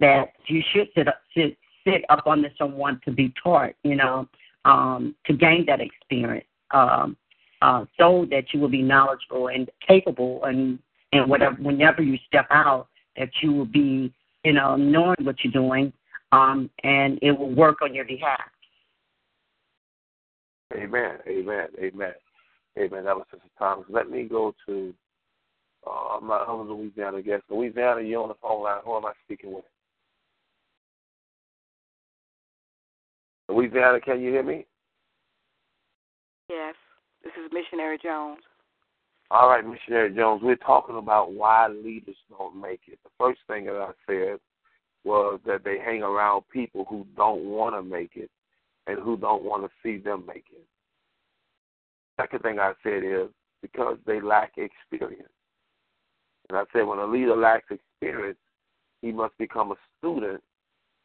that 0.00 0.32
you 0.46 0.62
should 0.72 0.88
sit 0.96 1.08
up, 1.08 1.20
sit 1.36 1.56
sit 1.86 2.04
up 2.08 2.26
under 2.26 2.50
someone 2.58 3.00
to 3.04 3.12
be 3.12 3.32
taught, 3.42 3.72
you 3.84 3.94
know, 3.94 4.28
um, 4.64 5.14
to 5.26 5.32
gain 5.32 5.64
that 5.66 5.80
experience, 5.80 6.46
um, 6.70 7.16
uh, 7.62 7.84
so 7.98 8.26
that 8.30 8.44
you 8.52 8.60
will 8.60 8.68
be 8.68 8.82
knowledgeable 8.82 9.48
and 9.48 9.70
capable, 9.86 10.44
and 10.44 10.78
and 11.12 11.28
whatever 11.28 11.56
whenever 11.56 12.02
you 12.02 12.18
step 12.26 12.46
out, 12.50 12.88
that 13.16 13.30
you 13.42 13.52
will 13.52 13.66
be, 13.66 14.12
you 14.44 14.52
know, 14.52 14.76
knowing 14.76 15.16
what 15.22 15.36
you're 15.42 15.52
doing, 15.52 15.92
um, 16.32 16.70
and 16.84 17.18
it 17.22 17.32
will 17.32 17.54
work 17.54 17.82
on 17.82 17.94
your 17.94 18.04
behalf. 18.04 18.40
Amen. 20.74 21.18
Amen. 21.26 21.68
Amen. 21.80 22.12
Amen. 22.78 23.04
That 23.04 23.16
was 23.16 23.26
Sister 23.30 23.48
Thomas. 23.58 23.86
Let 23.88 24.10
me 24.10 24.24
go 24.24 24.54
to 24.66 24.94
uh, 25.86 26.20
my 26.20 26.36
other 26.36 26.64
Louisiana 26.64 27.22
guest. 27.22 27.44
Louisiana, 27.50 28.02
you 28.02 28.20
on 28.20 28.28
the 28.28 28.34
phone 28.40 28.62
line. 28.62 28.80
Who 28.84 28.96
am 28.96 29.06
I 29.06 29.12
speaking 29.24 29.52
with? 29.52 29.64
Louisiana, 33.48 33.98
can 34.00 34.20
you 34.20 34.30
hear 34.30 34.42
me? 34.42 34.66
Yes. 36.48 36.74
This 37.22 37.32
is 37.34 37.50
Missionary 37.52 37.98
Jones. 38.02 38.38
All 39.30 39.48
right, 39.48 39.66
Missionary 39.66 40.14
Jones, 40.14 40.40
we're 40.42 40.56
talking 40.56 40.96
about 40.96 41.32
why 41.32 41.68
leaders 41.68 42.16
don't 42.30 42.58
make 42.58 42.80
it. 42.86 42.98
The 43.04 43.10
first 43.18 43.40
thing 43.46 43.66
that 43.66 43.74
I 43.74 43.90
said 44.06 44.38
was 45.04 45.40
that 45.46 45.64
they 45.64 45.78
hang 45.78 46.02
around 46.02 46.44
people 46.50 46.86
who 46.88 47.06
don't 47.16 47.44
want 47.44 47.74
to 47.74 47.82
make 47.82 48.12
it 48.14 48.30
and 48.86 48.98
who 48.98 49.18
don't 49.18 49.44
want 49.44 49.64
to 49.64 49.70
see 49.82 50.02
them 50.02 50.24
make 50.26 50.44
it. 50.50 50.64
Second 52.18 52.40
thing 52.40 52.58
I 52.58 52.72
said 52.82 53.02
is 53.04 53.28
because 53.60 53.98
they 54.06 54.20
lack 54.20 54.52
experience. 54.56 55.28
And 56.48 56.56
I 56.56 56.64
said 56.72 56.86
when 56.86 56.98
a 56.98 57.06
leader 57.06 57.36
lacks 57.36 57.70
experience, 57.70 58.38
he 59.02 59.12
must 59.12 59.36
become 59.36 59.72
a 59.72 59.76
student 59.98 60.42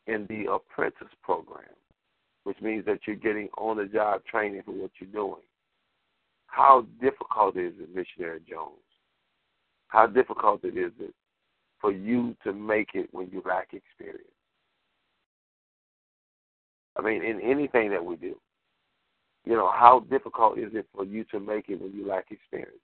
in 0.08 0.26
the 0.30 0.50
apprentice 0.50 1.14
program 1.22 1.66
which 2.44 2.62
means 2.62 2.86
that 2.86 3.00
you're 3.06 3.16
getting 3.16 3.50
on 3.58 3.78
the 3.78 3.86
job 3.86 4.22
training 4.26 4.62
for 4.66 4.72
what 4.72 4.92
you're 5.00 5.10
doing. 5.12 5.42
How 6.48 6.86
difficult 7.02 7.58
is 7.58 7.74
it, 7.80 7.96
Missionary 7.96 8.42
Jones? 8.48 8.78
How 9.88 10.08
difficult 10.08 10.64
it 10.64 10.78
is 10.78 10.92
it 11.00 11.14
for 11.80 11.92
you 11.92 12.36
to 12.44 12.54
make 12.54 12.90
it 12.94 13.10
when 13.12 13.30
you 13.32 13.42
lack 13.46 13.74
experience? 13.74 14.28
I 16.98 17.02
mean, 17.02 17.24
in 17.24 17.42
anything 17.42 17.90
that 17.92 18.04
we 18.04 18.16
do, 18.18 18.36
you 19.46 19.56
know, 19.56 19.72
how 19.72 20.06
difficult 20.10 20.58
is 20.58 20.72
it 20.74 20.86
for 20.94 21.04
you 21.04 21.24
to 21.26 21.40
make 21.40 21.70
it 21.70 21.82
when 21.82 21.92
you 21.92 22.08
lack 22.08 22.32
experience? 22.32 22.78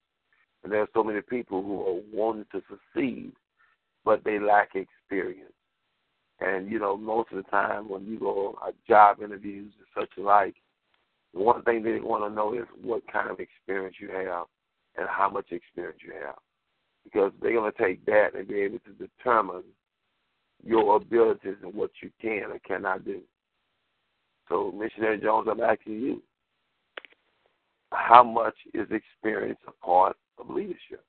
And 0.64 0.74
there 0.74 0.82
are 0.82 0.90
so 0.94 1.04
many 1.04 1.22
people 1.22 1.62
who 1.62 1.82
are 1.82 2.02
wanting 2.12 2.46
to 2.52 2.62
succeed, 2.70 3.32
but 4.04 4.24
they 4.24 4.40
lack 4.40 4.72
experience. 4.76 5.54
And 6.42 6.72
you 6.72 6.80
know, 6.80 6.96
most 6.96 7.32
of 7.32 7.38
the 7.38 7.50
time 7.50 7.90
when 7.90 8.06
you 8.06 8.20
go 8.20 8.58
on 8.62 8.74
job 8.88 9.22
interviews 9.22 9.74
and 9.78 9.88
such 10.04 10.18
like, 10.18 10.56
one 11.34 11.62
thing 11.64 11.84
they 11.84 12.00
want 12.00 12.24
to 12.24 12.36
know 12.36 12.54
is 12.54 12.66
what 12.82 13.04
kind 13.12 13.30
of 13.30 13.40
experience 13.40 13.98
you 14.00 14.10
have 14.10 14.46
and 14.98 15.08
how 15.10 15.30
much 15.30 15.52
experience 15.52 16.00
you 16.04 16.14
have, 16.14 16.36
because 17.04 17.32
they're 17.42 17.54
going 17.54 17.72
to 17.72 17.78
take 17.78 18.04
that 18.06 18.30
and 18.36 18.48
be 18.48 18.62
able 18.62 18.80
to 18.80 18.92
determine 18.94 19.64
your 20.66 20.96
abilities 20.98 21.56
and 21.64 21.74
what 21.74 21.92
you 22.02 22.10
can 22.22 22.52
and 22.52 22.64
cannot 22.64 23.06
do. 23.06 23.22
So, 24.48 24.72
Missionary 24.72 25.20
Jones, 25.20 25.48
I'm 25.50 25.62
asking 25.62 26.02
you, 26.02 26.24
how 27.92 28.24
much 28.24 28.56
is 28.74 28.88
experience 28.92 29.60
a 29.68 29.86
part 29.86 30.18
of 30.40 30.50
leadership? 30.50 31.04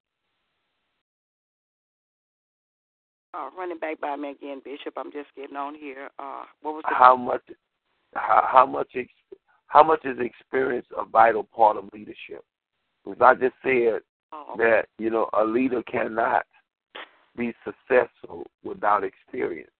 Uh, 3.33 3.49
running 3.57 3.79
back 3.79 4.01
by 4.01 4.16
me 4.16 4.31
again, 4.31 4.61
Bishop. 4.64 4.95
I'm 4.97 5.12
just 5.12 5.29
getting 5.37 5.57
on 5.57 5.75
here. 5.75 6.11
Uh, 6.19 6.45
what 6.62 6.75
was 6.75 6.85
the 6.88 6.95
how 6.95 7.16
much? 7.16 7.43
How, 8.14 8.49
how 8.51 8.66
much? 8.66 8.88
How 9.66 9.85
much 9.85 10.05
is 10.05 10.19
experience 10.19 10.87
a 10.99 11.05
vital 11.05 11.45
part 11.45 11.77
of 11.77 11.88
leadership? 11.93 12.45
Because 13.05 13.21
I 13.21 13.35
just 13.35 13.55
said 13.62 14.01
oh, 14.33 14.55
that 14.59 14.87
you 14.99 15.11
know 15.11 15.29
a 15.33 15.45
leader 15.45 15.81
cannot 15.85 16.45
be 17.37 17.55
successful 17.64 18.47
without 18.64 19.05
experience, 19.05 19.71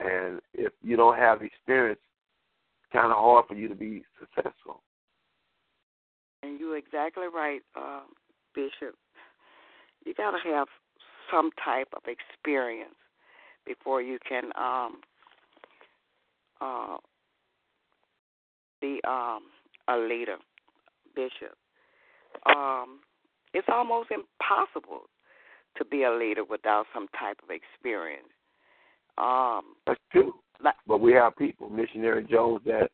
and 0.00 0.40
if 0.54 0.72
you 0.82 0.96
don't 0.96 1.16
have 1.16 1.42
experience, 1.42 2.00
it's 2.82 2.92
kind 2.92 3.12
of 3.12 3.18
hard 3.18 3.46
for 3.46 3.54
you 3.54 3.68
to 3.68 3.76
be 3.76 4.02
successful. 4.18 4.82
And 6.42 6.58
you're 6.58 6.76
exactly 6.76 7.26
right, 7.32 7.60
uh, 7.76 8.00
Bishop. 8.56 8.96
You 10.04 10.14
got 10.14 10.32
to 10.32 10.38
have 10.50 10.66
some 11.30 11.50
type 11.64 11.88
of 11.94 12.02
experience 12.06 12.94
before 13.66 14.02
you 14.02 14.18
can 14.28 14.44
um, 14.56 15.00
uh, 16.60 16.96
be 18.80 19.00
um, 19.06 19.42
a 19.88 19.96
leader, 19.96 20.36
bishop. 21.14 21.56
Um, 22.46 23.00
it's 23.54 23.68
almost 23.70 24.10
impossible 24.10 25.02
to 25.76 25.84
be 25.84 26.04
a 26.04 26.12
leader 26.12 26.44
without 26.44 26.86
some 26.92 27.06
type 27.18 27.38
of 27.42 27.50
experience. 27.50 28.28
Um, 29.18 29.74
That's 29.86 30.00
true. 30.10 30.34
But 30.86 31.00
we 31.00 31.12
have 31.12 31.36
people, 31.36 31.68
missionary 31.70 32.24
Jones, 32.30 32.60
that 32.66 32.90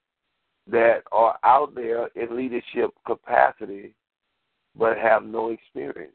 that 0.71 1.03
are 1.13 1.39
out 1.45 1.75
there 1.75 2.09
in 2.15 2.37
leadership 2.37 2.91
capacity, 3.07 3.95
but 4.77 4.99
have 4.99 5.25
no 5.25 5.51
experience 5.51 6.13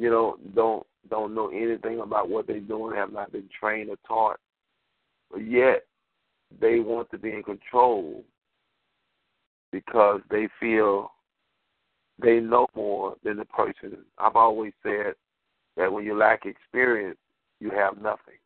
you 0.00 0.08
know, 0.08 0.36
don't 0.54 0.86
don't 1.10 1.34
know 1.34 1.48
anything 1.48 2.00
about 2.00 2.28
what 2.30 2.46
they're 2.46 2.60
doing, 2.60 2.96
have 2.96 3.12
not 3.12 3.32
been 3.32 3.48
trained 3.58 3.90
or 3.90 3.96
taught, 4.06 4.38
but 5.30 5.46
yet 5.46 5.84
they 6.60 6.80
want 6.80 7.10
to 7.10 7.18
be 7.18 7.30
in 7.30 7.42
control 7.42 8.24
because 9.72 10.20
they 10.30 10.48
feel 10.58 11.12
they 12.22 12.40
know 12.40 12.66
more 12.74 13.14
than 13.24 13.36
the 13.36 13.44
person. 13.44 13.98
I've 14.18 14.36
always 14.36 14.72
said 14.82 15.14
that 15.76 15.92
when 15.92 16.04
you 16.04 16.16
lack 16.16 16.46
experience, 16.46 17.18
you 17.60 17.70
have 17.70 18.00
nothing. 18.00 18.38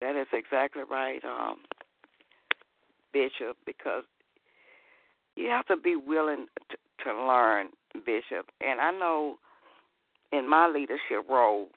That 0.00 0.16
is 0.16 0.26
exactly 0.32 0.82
right, 0.90 1.20
um, 1.24 1.58
Bishop, 3.12 3.56
because 3.64 4.02
you 5.36 5.48
have 5.48 5.66
to 5.66 5.76
be 5.76 5.94
willing 5.94 6.46
to, 6.70 7.04
to 7.04 7.26
learn, 7.26 7.68
Bishop. 8.04 8.46
And 8.60 8.80
I 8.80 8.90
know 8.90 9.36
in 10.32 10.48
my 10.48 10.66
leadership 10.68 11.28
role, 11.28 11.68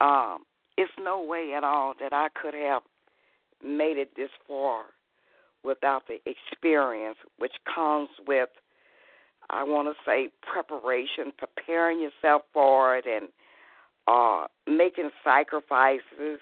um, 0.00 0.38
it's 0.76 0.92
no 0.98 1.22
way 1.22 1.54
at 1.56 1.64
all 1.64 1.94
that 2.00 2.12
I 2.12 2.28
could 2.40 2.54
have 2.54 2.82
made 3.64 3.98
it 3.98 4.14
this 4.16 4.30
far 4.46 4.84
without 5.64 6.04
the 6.06 6.18
experience 6.24 7.16
which 7.38 7.52
comes 7.74 8.08
with 8.26 8.48
I 9.50 9.64
want 9.64 9.88
to 9.88 9.94
say 10.04 10.28
preparation, 10.42 11.32
preparing 11.36 12.00
yourself 12.00 12.42
for 12.52 12.96
it 12.96 13.06
and 13.06 13.28
uh 14.06 14.46
making 14.66 15.10
sacrifices 15.24 16.40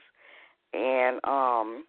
and 0.72 1.20
um 1.24 1.84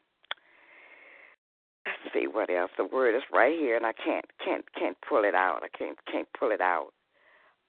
let's 1.85 2.13
see 2.13 2.27
what 2.27 2.49
else 2.49 2.71
the 2.77 2.85
word 2.85 3.15
is 3.15 3.23
right 3.31 3.57
here 3.57 3.75
and 3.75 3.85
I 3.85 3.93
can't 3.93 4.25
can't 4.43 4.65
can't 4.73 4.97
pull 5.07 5.23
it 5.23 5.35
out. 5.35 5.61
I 5.63 5.77
can't 5.77 5.97
can't 6.09 6.27
pull 6.39 6.51
it 6.51 6.61
out. 6.61 6.91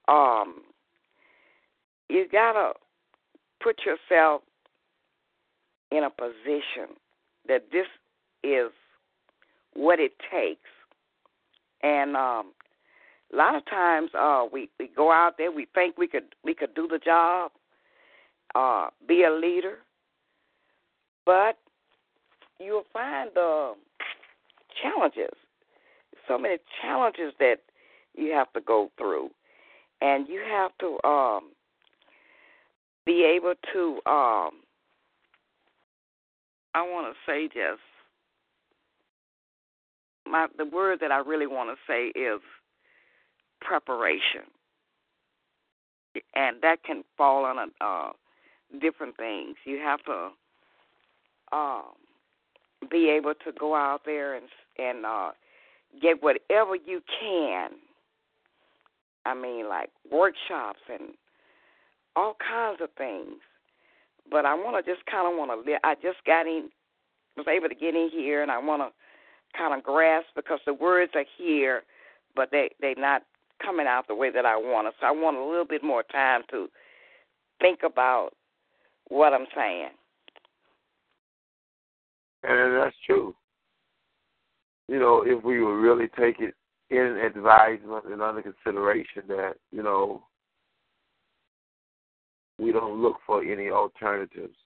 Um 0.09 0.63
you 2.09 2.27
gotta 2.31 2.73
put 3.61 3.81
yourself 3.85 4.43
in 5.91 6.05
a 6.05 6.11
position 6.11 6.97
that 7.47 7.65
this 7.73 7.87
is 8.43 8.71
what 9.75 10.01
it 10.01 10.13
takes. 10.31 10.61
And 11.83 12.17
um, 12.17 12.53
a 13.33 13.37
lot 13.37 13.55
of 13.55 13.65
times 13.67 14.11
uh, 14.19 14.45
we 14.53 14.69
we 14.79 14.89
go 14.95 15.13
out 15.13 15.35
there, 15.39 15.53
we 15.53 15.67
think 15.75 15.97
we 15.97 16.09
could 16.09 16.35
we 16.45 16.55
could 16.55 16.75
do 16.75 16.89
the 16.89 16.99
job, 16.99 17.53
uh, 18.55 18.89
be 19.07 19.25
a 19.25 19.31
leader, 19.31 19.79
but 21.25 21.59
you'll 22.59 22.87
find 22.93 23.37
uh, 23.37 23.75
challenges, 24.83 25.35
so 26.27 26.39
many 26.39 26.57
challenges 26.83 27.33
that 27.39 27.59
you 28.15 28.33
have 28.33 28.53
to 28.55 28.61
go 28.61 28.91
through, 28.99 29.31
and 30.01 30.29
you 30.29 30.43
have 30.51 30.73
to 30.81 30.99
um, 31.09 31.51
be 33.09 33.25
able 33.25 33.55
to. 33.73 33.95
Um, 34.05 34.51
I 36.75 36.83
want 36.83 37.07
to 37.13 37.15
say 37.27 37.49
just 37.49 37.81
my 40.27 40.47
the 40.59 40.67
word 40.67 40.99
that 41.01 41.11
I 41.11 41.19
really 41.19 41.47
want 41.47 41.71
to 41.71 41.77
say 41.91 42.09
is 42.09 42.41
preparation, 43.63 44.43
and 46.35 46.59
that 46.61 46.85
can 46.85 47.03
fall 47.17 47.47
on 47.47 47.59
a, 47.59 47.85
uh, 47.85 48.13
different 48.79 49.17
things. 49.17 49.57
You 49.65 49.79
have 49.79 50.01
to 50.05 50.29
um, 51.57 51.85
be 52.91 53.09
able 53.09 53.33
to 53.47 53.53
go 53.59 53.75
out 53.75 54.03
there 54.05 54.35
and 54.35 54.47
and 54.79 55.07
uh, 55.07 55.31
get 56.03 56.23
whatever 56.23 56.77
you 56.77 57.01
can. 57.19 57.71
I 59.25 59.35
mean, 59.35 59.67
like 59.67 59.89
workshops 60.13 60.81
and 60.93 61.15
all 62.19 62.37
kinds 62.47 62.81
of 62.83 62.89
things. 62.99 63.39
But 64.31 64.45
I 64.45 64.55
want 64.55 64.85
to 64.85 64.93
just 64.93 65.07
kind 65.07 65.31
of 65.31 65.39
want 65.39 65.65
to. 65.65 65.79
I 65.85 65.95
just 65.95 66.19
got 66.27 66.47
in, 66.47 66.69
was 67.37 67.47
able 67.49 67.69
to 67.69 67.75
get 67.75 67.95
in 67.95 68.11
here, 68.11 68.43
and 68.43 68.51
I 68.51 68.59
want 68.59 68.83
to 68.83 68.91
kind 69.57 69.73
of 69.73 69.85
grasp 69.85 70.27
because 70.35 70.59
the 70.67 70.75
words 70.75 71.13
are 71.15 71.25
here, 71.39 71.83
but 72.35 72.51
they 72.51 72.71
they 72.81 72.95
not 72.99 73.23
coming 73.63 73.87
out 73.87 74.07
the 74.09 74.15
way 74.15 74.31
that 74.31 74.45
I 74.45 74.57
want. 74.57 74.93
So 75.01 75.07
I 75.07 75.11
want 75.11 75.37
a 75.37 75.45
little 75.45 75.65
bit 75.65 75.83
more 75.83 76.03
time 76.03 76.43
to 76.51 76.69
think 77.61 77.81
about 77.85 78.31
what 79.09 79.33
I'm 79.33 79.47
saying. 79.57 79.91
And 82.43 82.77
that's 82.77 82.97
true. 83.07 83.35
You 84.89 84.99
know, 84.99 85.23
if 85.27 85.43
we 85.43 85.63
would 85.63 85.73
really 85.73 86.09
take 86.19 86.41
it 86.41 86.55
in 86.91 87.21
advisement 87.25 88.07
and 88.07 88.23
under 88.23 88.43
consideration 88.43 89.23
that, 89.29 89.55
you 89.73 89.83
know, 89.83 90.23
we 92.59 92.73
don't 92.73 93.01
look 93.01 93.17
for 93.27 93.43
any 93.43 93.71
alternatives 93.71 94.57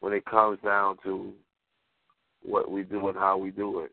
when 0.00 0.12
it 0.12 0.24
comes 0.24 0.58
down 0.64 0.96
to 1.04 1.32
what 2.42 2.70
we 2.70 2.82
do 2.82 3.08
and 3.08 3.16
how 3.16 3.36
we 3.36 3.50
do 3.50 3.80
it. 3.80 3.92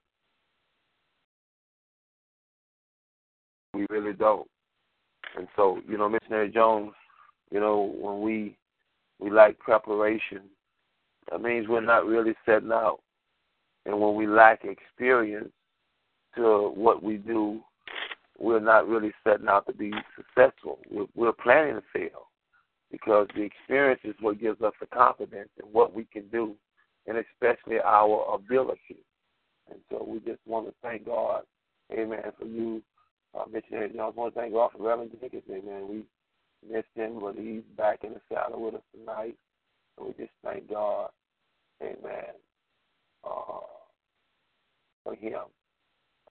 We 3.74 3.86
really 3.90 4.14
don't. 4.14 4.48
And 5.38 5.48
so, 5.56 5.80
you 5.88 5.98
know, 5.98 6.10
Missionary 6.10 6.50
Jones, 6.50 6.94
you 7.52 7.60
know, 7.60 7.94
when 8.00 8.22
we 8.22 8.58
we 9.20 9.30
like 9.30 9.60
preparation, 9.60 10.42
that 11.30 11.42
means 11.42 11.68
we're 11.68 11.82
not 11.82 12.06
really 12.06 12.34
setting 12.46 12.72
out. 12.72 13.00
And 13.86 14.00
when 14.00 14.16
we 14.16 14.28
lack 14.28 14.64
experience 14.64 15.52
to 16.36 16.72
what 16.74 17.04
we 17.04 17.18
do, 17.18 17.60
we're 18.38 18.60
not 18.60 18.88
really 18.88 19.12
setting 19.24 19.48
out 19.48 19.68
to 19.68 19.74
be 19.74 19.92
successful. 20.16 20.80
We're, 20.90 21.06
we're 21.16 21.34
planning 21.34 21.76
to 21.76 21.84
fail 21.94 22.29
because 22.92 23.28
the 23.36 23.44
experience 23.44 24.02
is 24.04 24.16
what 24.20 24.40
gives 24.40 24.62
us 24.62 24.74
the 24.80 24.88
confidence 24.88 25.50
in 25.62 25.66
what 25.72 25.94
we 25.94 26.06
can 26.06 26.28
do, 26.30 26.56
and 27.08 27.18
especially 27.18 27.80
our 27.80 28.34
ability. 28.34 29.04
And 29.70 29.80
so 29.92 30.04
we 30.04 30.20
just 30.20 30.40
want 30.46 30.68
to 30.68 30.74
thank 30.82 31.06
God, 31.06 31.44
Amen, 31.92 32.20
for 32.38 32.46
you, 32.46 32.82
uh, 33.38 33.46
missionary 33.52 33.90
Jones. 33.90 34.14
I 34.16 34.20
want 34.20 34.34
to 34.34 34.40
thank 34.40 34.54
God 34.54 34.72
for 34.76 34.84
Reverend 34.84 35.12
Jenkins, 35.20 35.44
Amen. 35.50 35.88
We 35.88 36.04
missed 36.68 36.88
him, 36.96 37.20
but 37.20 37.36
he's 37.36 37.62
back 37.78 38.04
in 38.04 38.14
the 38.14 38.22
saddle 38.32 38.64
with 38.64 38.76
us 38.76 38.82
tonight. 38.98 39.36
And 39.98 40.08
we 40.08 40.14
just 40.14 40.34
thank 40.44 40.70
God, 40.70 41.10
Amen, 41.82 42.34
uh, 43.24 43.60
for 45.04 45.16
him. 45.16 45.42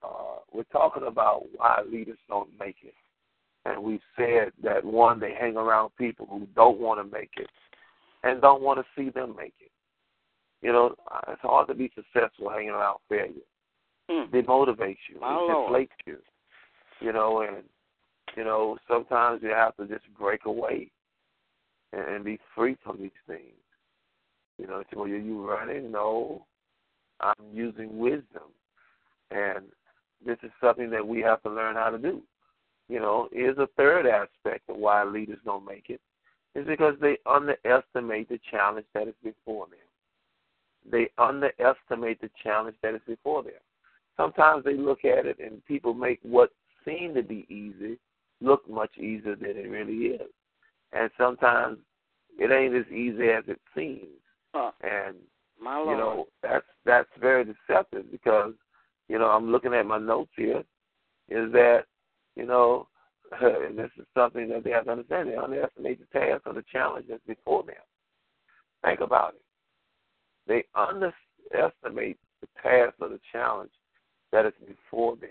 Uh, 0.03 0.39
we're 0.53 0.63
talking 0.65 1.05
about 1.07 1.45
why 1.57 1.83
leaders 1.91 2.19
don't 2.29 2.51
make 2.59 2.77
it. 2.83 2.95
And 3.69 3.83
we've 3.83 4.01
said 4.17 4.53
that 4.63 4.85
one, 4.85 5.21
they 5.21 5.35
hang 5.39 5.57
around 5.57 5.91
people 5.99 6.27
who 6.31 6.47
don't 6.55 6.81
want 6.81 7.01
to 7.01 7.17
make 7.17 7.31
it 7.37 7.51
and 8.23 8.41
don't 8.41 8.63
want 8.63 8.81
to 8.81 8.85
see 8.97 9.11
them 9.11 9.35
make 9.37 9.55
it. 9.61 9.71
You 10.63 10.73
know, 10.73 10.95
it's 11.29 11.43
hard 11.43 11.69
to 11.69 11.75
be 11.75 11.93
successful 11.95 12.49
hanging 12.51 12.71
around 12.71 12.99
failure. 13.09 13.35
Mm. 14.11 14.33
It 14.33 14.47
motivates 14.47 14.97
you, 15.13 15.21
My 15.21 15.35
it 15.35 15.37
Lord. 15.37 15.73
deflates 15.73 16.07
you. 16.07 16.17
You 17.01 17.13
know, 17.13 17.43
and 17.43 17.63
you 18.37 18.45
know, 18.45 18.79
sometimes 18.89 19.41
you 19.43 19.51
have 19.51 19.77
to 19.77 19.87
just 19.87 20.05
break 20.19 20.47
away 20.47 20.91
and, 21.93 22.03
and 22.03 22.25
be 22.25 22.39
free 22.55 22.77
from 22.83 22.99
these 22.99 23.11
things. 23.27 23.43
You 24.59 24.67
know, 24.67 24.83
so 24.93 25.03
are 25.03 25.09
you 25.09 25.49
running? 25.49 25.93
No, 25.93 26.47
I'm 27.21 27.35
using 27.53 27.99
wisdom, 27.99 28.51
and 29.31 29.65
this 30.25 30.39
is 30.43 30.51
something 30.61 30.91
that 30.91 31.07
we 31.07 31.21
have 31.21 31.43
to 31.43 31.51
learn 31.51 31.77
how 31.77 31.91
to 31.91 31.99
do. 31.99 32.23
You 32.89 33.01
know, 33.01 33.29
is 33.33 33.59
a 33.59 33.69
third 33.77 34.07
aspect 34.07 34.69
of 34.71 34.77
why 34.77 35.05
leaders 35.05 35.39
don't 35.45 35.67
make 35.67 35.91
it 35.91 36.01
is 36.55 36.67
because 36.67 36.95
they 37.01 37.19
underestimate 37.27 38.29
the 38.29 38.41
challenge 38.51 38.87
that 38.95 39.09
is 39.09 39.15
before 39.23 39.67
them. 39.67 39.79
They 40.91 41.11
underestimate 41.19 42.21
the 42.21 42.31
challenge 42.43 42.77
that 42.83 42.95
is 42.95 43.03
before 43.07 43.43
them. 43.43 43.53
Sometimes 44.17 44.65
they 44.65 44.75
look 44.75 45.05
at 45.05 45.27
it 45.27 45.39
and 45.39 45.65
people 45.67 45.93
make 45.93 46.19
what 46.23 46.51
seem 46.85 47.15
to 47.15 47.23
be 47.23 47.47
easy 47.49 47.99
look 48.41 48.69
much 48.69 48.97
easier 48.97 49.37
than 49.37 49.51
it 49.51 49.69
really 49.69 50.15
is. 50.15 50.31
And 50.93 51.11
sometimes 51.19 51.79
it 52.39 52.51
ain't 52.51 52.75
as 52.75 52.91
easy 52.93 53.29
as 53.31 53.45
it 53.47 53.61
seems. 53.77 54.07
Huh. 54.55 54.71
And 54.83 55.17
My 55.61 55.77
Lord. 55.77 55.91
you 55.91 55.97
know, 55.97 56.27
that's 56.43 56.67
that's 56.85 57.09
very 57.21 57.45
deceptive 57.45 58.11
because, 58.11 58.53
you 59.09 59.19
know, 59.19 59.27
I'm 59.27 59.51
looking 59.51 59.75
at 59.75 59.87
my 59.87 59.99
notes 59.99 60.31
here, 60.37 60.63
is 61.29 61.53
that, 61.53 61.85
you 62.39 62.47
know, 62.47 62.87
and 63.41 63.79
this 63.79 63.91
is 63.99 64.07
something 64.17 64.49
that 64.49 64.65
they 64.65 64.71
have 64.71 64.85
to 64.85 64.93
understand. 64.93 65.29
They 65.29 65.37
underestimate 65.37 66.01
the 66.01 66.19
task 66.19 66.43
or 66.47 66.55
the 66.55 66.65
challenge 66.73 67.07
that's 67.11 67.23
before 67.27 67.65
them. 67.65 67.75
Think 68.85 69.01
about 69.01 69.35
it. 69.35 69.43
They 70.47 70.65
underestimate 70.75 72.17
the 72.41 72.49
task 72.63 72.95
or 73.01 73.09
the 73.09 73.21
challenge 73.31 73.73
that 74.33 74.47
is 74.47 74.53
before 74.67 75.17
them. 75.17 75.31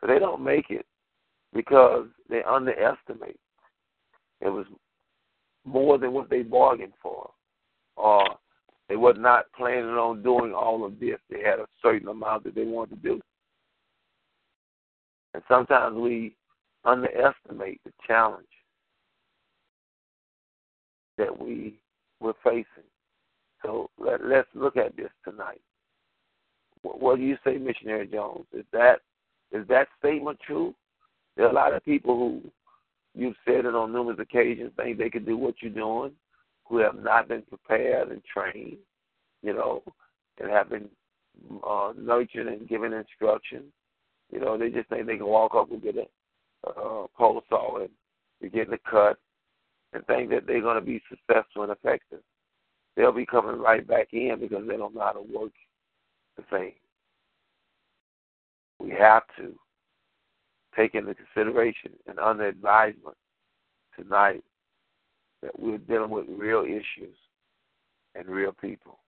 So 0.00 0.08
they 0.08 0.18
don't 0.18 0.42
make 0.42 0.68
it 0.68 0.84
because 1.54 2.06
they 2.28 2.42
underestimate. 2.42 3.38
It 4.40 4.50
was 4.50 4.66
more 5.64 5.96
than 5.96 6.12
what 6.12 6.28
they 6.28 6.42
bargained 6.42 6.92
for. 7.02 7.30
Or 7.96 8.24
they 8.88 8.96
were 8.96 9.14
not 9.14 9.46
planning 9.56 9.84
on 9.84 10.22
doing 10.22 10.52
all 10.52 10.84
of 10.84 11.00
this. 11.00 11.18
They 11.30 11.40
had 11.40 11.60
a 11.60 11.66
certain 11.82 12.08
amount 12.08 12.44
that 12.44 12.54
they 12.54 12.64
wanted 12.64 13.02
to 13.02 13.08
do. 13.08 13.20
And 15.36 15.44
sometimes 15.48 15.98
we 15.98 16.34
underestimate 16.86 17.82
the 17.84 17.92
challenge 18.06 18.46
that 21.18 21.38
we 21.38 21.74
we're 22.20 22.32
facing. 22.42 22.88
So 23.62 23.90
let, 23.98 24.24
let's 24.24 24.48
look 24.54 24.78
at 24.78 24.96
this 24.96 25.10
tonight. 25.28 25.60
What, 26.80 27.02
what 27.02 27.16
do 27.16 27.22
you 27.22 27.36
say, 27.44 27.58
Missionary 27.58 28.06
Jones? 28.06 28.46
Is 28.54 28.64
that 28.72 29.00
is 29.52 29.68
that 29.68 29.88
statement 29.98 30.38
true? 30.40 30.74
There 31.36 31.44
are 31.44 31.50
a 31.50 31.54
lot 31.54 31.74
of 31.74 31.84
people 31.84 32.16
who 32.16 32.50
you've 33.14 33.36
said 33.44 33.66
it 33.66 33.74
on 33.74 33.92
numerous 33.92 34.18
occasions 34.18 34.72
think 34.74 34.96
they 34.96 35.10
can 35.10 35.26
do 35.26 35.36
what 35.36 35.56
you're 35.60 35.70
doing, 35.70 36.12
who 36.64 36.78
have 36.78 36.94
not 36.94 37.28
been 37.28 37.42
prepared 37.42 38.08
and 38.08 38.22
trained, 38.24 38.78
you 39.42 39.52
know, 39.52 39.82
and 40.40 40.50
have 40.50 40.70
been 40.70 40.88
uh, 41.62 41.92
nurtured 41.94 42.46
and 42.46 42.66
given 42.66 42.94
instruction. 42.94 43.64
You 44.32 44.40
know, 44.40 44.58
they 44.58 44.70
just 44.70 44.88
think 44.88 45.06
they 45.06 45.16
can 45.16 45.26
walk 45.26 45.54
up 45.54 45.70
and 45.70 45.82
get 45.82 45.96
a 45.96 46.68
uh, 46.68 47.06
pole 47.16 47.42
saw 47.48 47.78
and 47.78 47.90
be 48.40 48.48
getting 48.48 48.74
a 48.74 48.90
cut 48.90 49.18
and 49.92 50.04
think 50.06 50.30
that 50.30 50.46
they're 50.46 50.60
going 50.60 50.78
to 50.78 50.84
be 50.84 51.00
successful 51.08 51.62
and 51.62 51.72
effective. 51.72 52.20
They'll 52.96 53.12
be 53.12 53.26
coming 53.26 53.60
right 53.60 53.86
back 53.86 54.08
in 54.12 54.38
because 54.40 54.66
they 54.66 54.76
don't 54.76 54.94
know 54.94 55.02
how 55.02 55.12
to 55.12 55.20
work 55.20 55.52
the 56.36 56.42
thing. 56.50 56.72
We 58.80 58.90
have 58.90 59.22
to 59.38 59.54
take 60.76 60.94
into 60.94 61.14
consideration 61.14 61.92
and 62.06 62.18
under 62.18 62.46
advisement 62.46 63.16
tonight 63.98 64.42
that 65.42 65.58
we're 65.58 65.78
dealing 65.78 66.10
with 66.10 66.26
real 66.28 66.64
issues 66.64 67.16
and 68.14 68.26
real 68.26 68.52
people. 68.52 68.98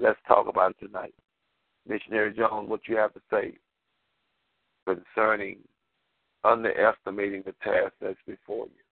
Let's 0.00 0.18
talk 0.26 0.48
about 0.48 0.72
it 0.72 0.86
tonight. 0.86 1.14
Missionary 1.86 2.32
Jones, 2.32 2.68
what 2.68 2.80
you 2.88 2.96
have 2.96 3.12
to 3.14 3.20
say 3.30 3.54
concerning 4.86 5.58
underestimating 6.44 7.42
the 7.46 7.54
task 7.62 7.92
that's 8.00 8.16
before 8.26 8.66
you. 8.66 8.82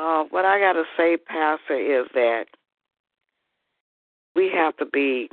Uh, 0.00 0.24
what 0.30 0.44
I 0.44 0.58
got 0.58 0.72
to 0.72 0.82
say, 0.96 1.16
Pastor, 1.16 1.76
is 1.76 2.06
that 2.14 2.46
we 4.34 4.50
have 4.52 4.76
to 4.78 4.86
be 4.86 5.28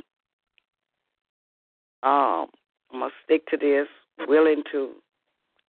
um, 2.02 2.46
I'm 2.92 3.00
gonna 3.00 3.10
stick 3.24 3.46
to 3.48 3.56
this. 3.56 3.86
Willing 4.28 4.62
to 4.72 4.90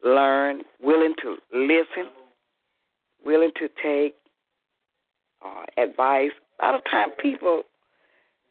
learn, 0.03 0.63
willing 0.81 1.13
to 1.21 1.37
listen, 1.53 2.11
willing 3.25 3.51
to 3.57 3.69
take 3.81 4.15
uh, 5.43 5.63
advice. 5.81 6.31
A 6.61 6.65
lot 6.65 6.75
of 6.75 6.81
time, 6.89 7.09
people 7.21 7.63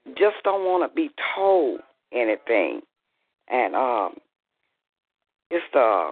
just 0.09 0.37
don't 0.45 0.65
want 0.65 0.89
to 0.89 0.95
be 0.95 1.11
told 1.35 1.81
anything, 2.13 2.81
and 3.49 3.75
um, 3.75 4.15
it's 5.51 5.65
the 5.73 6.11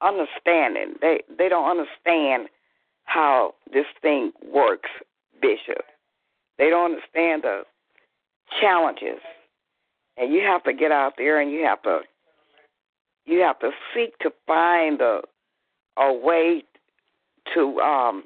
understanding. 0.00 0.94
They 1.00 1.22
they 1.36 1.48
don't 1.48 1.68
understand 1.68 2.48
how 3.04 3.54
this 3.72 3.86
thing 4.02 4.32
works, 4.52 4.90
Bishop. 5.40 5.84
They 6.58 6.70
don't 6.70 6.92
understand 6.92 7.42
the 7.42 7.62
challenges, 8.60 9.20
and 10.16 10.32
you 10.32 10.40
have 10.40 10.62
to 10.64 10.72
get 10.72 10.92
out 10.92 11.14
there 11.18 11.40
and 11.40 11.50
you 11.50 11.64
have 11.64 11.82
to 11.82 12.00
you 13.26 13.40
have 13.40 13.58
to 13.60 13.70
seek 13.94 14.18
to 14.18 14.32
find 14.46 15.00
a 15.00 15.20
a 15.96 16.12
way 16.12 16.64
to 17.54 17.80
um, 17.80 18.24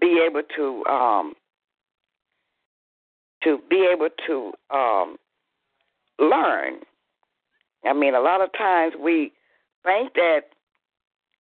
be 0.00 0.24
able 0.26 0.42
to 0.56 0.84
um, 0.86 1.34
to 3.42 3.58
be 3.68 3.88
able 3.90 4.08
to 4.26 4.52
um, 4.70 5.16
learn. 6.18 6.80
I 7.84 7.92
mean, 7.92 8.14
a 8.14 8.20
lot 8.20 8.40
of 8.40 8.52
times 8.52 8.94
we 9.02 9.32
think 9.84 10.14
that 10.14 10.40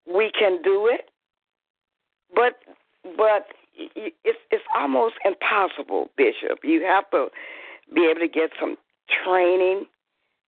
we 0.06 0.32
can 0.38 0.62
do 0.62 0.88
it, 0.88 1.10
but 2.34 2.60
but 3.18 3.48
it's 3.76 4.40
it's 4.52 4.64
almost 4.76 5.16
impossible, 5.26 6.10
Bishop. 6.18 6.60
You 6.64 6.84
have 6.84 7.10
to 7.12 7.28
be 7.94 8.08
able 8.10 8.22
to 8.22 8.28
get 8.28 8.52
some 8.60 8.78
training. 9.24 9.86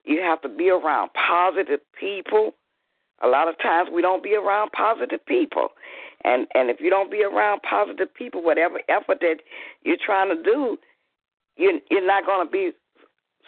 You 0.04 0.22
have 0.22 0.42
to 0.42 0.50
be 0.50 0.70
around 0.70 1.12
positive 1.14 1.80
people. 2.00 2.54
A 3.22 3.28
lot 3.28 3.48
of 3.48 3.58
times 3.60 3.90
we 3.94 4.02
don't 4.02 4.24
be 4.24 4.36
around 4.36 4.72
positive 4.72 5.26
people. 5.26 5.70
And 6.24 6.48
and 6.54 6.70
if 6.70 6.80
you 6.80 6.90
don't 6.90 7.12
be 7.12 7.24
around 7.24 7.62
positive 7.62 8.14
people, 8.14 8.44
whatever 8.44 8.82
effort 8.90 9.20
that 9.22 9.38
you're 9.84 9.98
trying 10.04 10.36
to 10.36 10.42
do, 10.42 10.78
you 11.60 11.80
you're 11.92 12.06
not 12.06 12.26
going 12.26 12.48
to 12.48 12.52
be 12.52 12.72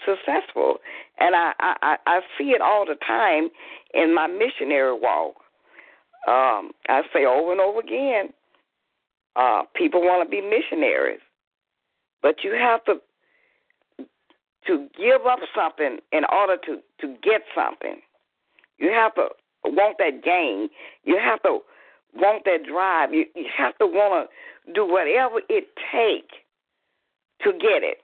successful. 0.05 0.77
And 1.19 1.35
I, 1.35 1.53
I 1.59 1.97
I 2.05 2.19
see 2.37 2.51
it 2.51 2.61
all 2.61 2.85
the 2.85 2.95
time 2.95 3.49
in 3.93 4.13
my 4.13 4.27
missionary 4.27 4.93
walk. 4.93 5.35
Um, 6.27 6.71
I 6.87 7.01
say 7.13 7.25
over 7.25 7.51
and 7.51 7.61
over 7.61 7.79
again, 7.79 8.29
uh, 9.35 9.63
people 9.75 10.01
want 10.01 10.27
to 10.27 10.29
be 10.29 10.41
missionaries, 10.41 11.21
but 12.21 12.43
you 12.43 12.51
have 12.53 12.83
to 12.85 12.95
to 14.67 14.87
give 14.95 15.25
up 15.27 15.39
something 15.55 15.99
in 16.11 16.23
order 16.31 16.57
to 16.65 16.79
to 16.99 17.15
get 17.23 17.41
something. 17.55 18.01
You 18.77 18.91
have 18.91 19.15
to 19.15 19.29
want 19.63 19.97
that 19.99 20.23
gain. 20.23 20.69
You 21.03 21.17
have 21.17 21.41
to 21.43 21.59
want 22.15 22.45
that 22.45 22.65
drive. 22.67 23.13
You 23.13 23.25
you 23.35 23.45
have 23.57 23.77
to 23.77 23.87
want 23.87 24.29
to 24.67 24.73
do 24.73 24.85
whatever 24.85 25.41
it 25.49 25.69
takes 25.91 26.35
to 27.43 27.51
get 27.53 27.83
it. 27.83 27.97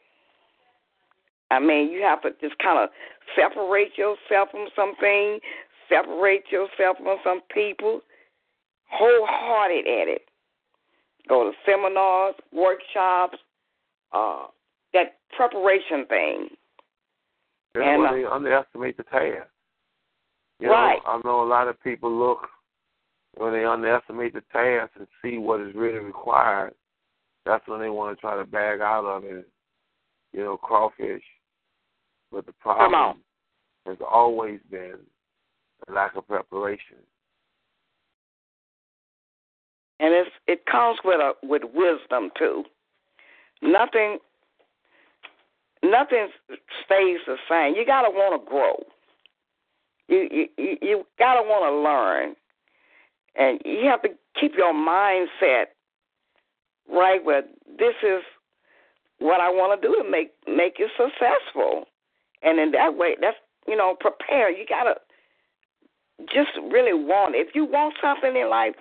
I 1.50 1.60
mean, 1.60 1.92
you 1.92 2.02
have 2.02 2.22
to 2.24 2.32
just 2.42 2.58
kind 2.60 2.80
of 2.80 2.90
separate 3.36 3.98
yourself 3.98 4.50
from 4.52 4.68
something, 4.76 5.40
separate 5.88 6.44
yourself 6.52 6.98
from 6.98 7.18
some 7.24 7.42
people, 7.54 8.02
wholehearted 8.92 9.88
at 9.88 10.08
it. 10.08 10.22
Go 11.30 11.50
to 11.50 11.58
seminars, 11.66 12.36
workshops, 12.54 13.38
uh, 14.14 14.48
that 14.94 15.18
preparation 15.36 16.06
thing. 16.08 16.48
That's 17.74 17.86
And, 17.86 18.02
why 18.02 18.24
uh, 18.24 18.30
underestimate 18.34 18.98
the 18.98 19.04
task. 19.04 19.48
You 20.60 20.70
Right. 20.72 21.00
know, 21.06 21.12
I 21.12 21.22
know 21.24 21.44
a 21.44 21.50
lot 21.50 21.68
of 21.68 21.82
people 21.84 22.12
look 22.12 22.48
when 23.36 23.54
they 23.54 23.64
underestimate 23.64 24.34
the 24.34 24.42
task 24.52 24.92
and 24.96 25.08
see 25.22 25.38
what 25.38 25.62
is 25.62 25.76
really 25.76 26.00
required. 26.00 26.74
That's 27.48 27.68
when 27.68 27.80
they 27.80 27.90
want 27.90 28.16
to 28.16 28.22
try 28.22 28.38
to 28.38 28.46
bag 28.46 28.82
out 28.82 29.06
of 29.06 29.24
it. 29.24 29.48
You 30.34 30.44
know, 30.44 30.58
crawfish. 30.58 31.24
But 32.32 32.46
the 32.46 32.54
problem 32.54 33.20
has 33.86 33.98
always 34.08 34.60
been 34.70 34.98
a 35.88 35.92
lack 35.92 36.16
of 36.16 36.28
preparation. 36.28 36.98
and 40.00 40.14
it's 40.14 40.30
it 40.48 40.66
comes 40.66 41.00
with 41.04 41.20
a 41.20 41.34
with 41.44 41.64
wisdom 41.74 42.30
too. 42.38 42.64
Nothing 43.62 44.20
nothing 45.84 46.28
stays 46.86 47.20
the 47.26 47.38
same. 47.50 47.76
You 47.76 47.86
gotta 47.86 48.10
want 48.10 48.42
to 48.42 48.50
grow. 48.50 48.84
You 50.08 50.28
you 50.32 50.48
you, 50.58 50.78
you 50.82 51.08
gotta 51.18 51.42
want 51.42 51.72
to 51.72 51.82
learn, 51.82 52.36
and 53.36 53.62
you 53.66 53.88
have 53.90 54.02
to 54.04 54.10
keep 54.40 54.54
your 54.56 54.74
mindset 54.74 55.66
right 56.92 57.24
where 57.24 57.44
this 57.78 57.96
is 58.04 58.22
what 59.20 59.42
I 59.42 59.50
want 59.50 59.80
to 59.82 59.88
do 59.88 59.96
to 60.02 60.10
make 60.10 60.32
make 60.48 60.80
you 60.80 60.88
successful, 60.98 61.86
and 62.42 62.60
in 62.60 62.72
that 62.72 62.96
way, 62.96 63.16
that's 63.20 63.38
you 63.68 63.76
know 63.76 63.96
prepare. 64.00 64.50
You 64.52 64.66
gotta 64.68 64.96
just 66.34 66.52
really 66.72 66.94
want. 66.94 67.36
It. 67.36 67.48
If 67.48 67.56
you 67.56 67.66
want 67.66 67.96
something 68.02 68.36
in 68.36 68.50
life, 68.50 68.76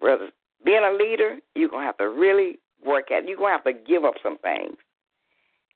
brother, 0.00 0.30
being 0.64 0.84
a 0.84 0.92
leader, 0.92 1.38
you're 1.54 1.68
gonna 1.68 1.86
have 1.86 1.98
to 1.98 2.08
really 2.08 2.58
work 2.84 3.10
at. 3.10 3.24
it. 3.24 3.28
You're 3.28 3.38
gonna 3.38 3.52
have 3.52 3.64
to 3.64 3.72
give 3.72 4.04
up 4.04 4.14
some 4.22 4.38
things, 4.38 4.76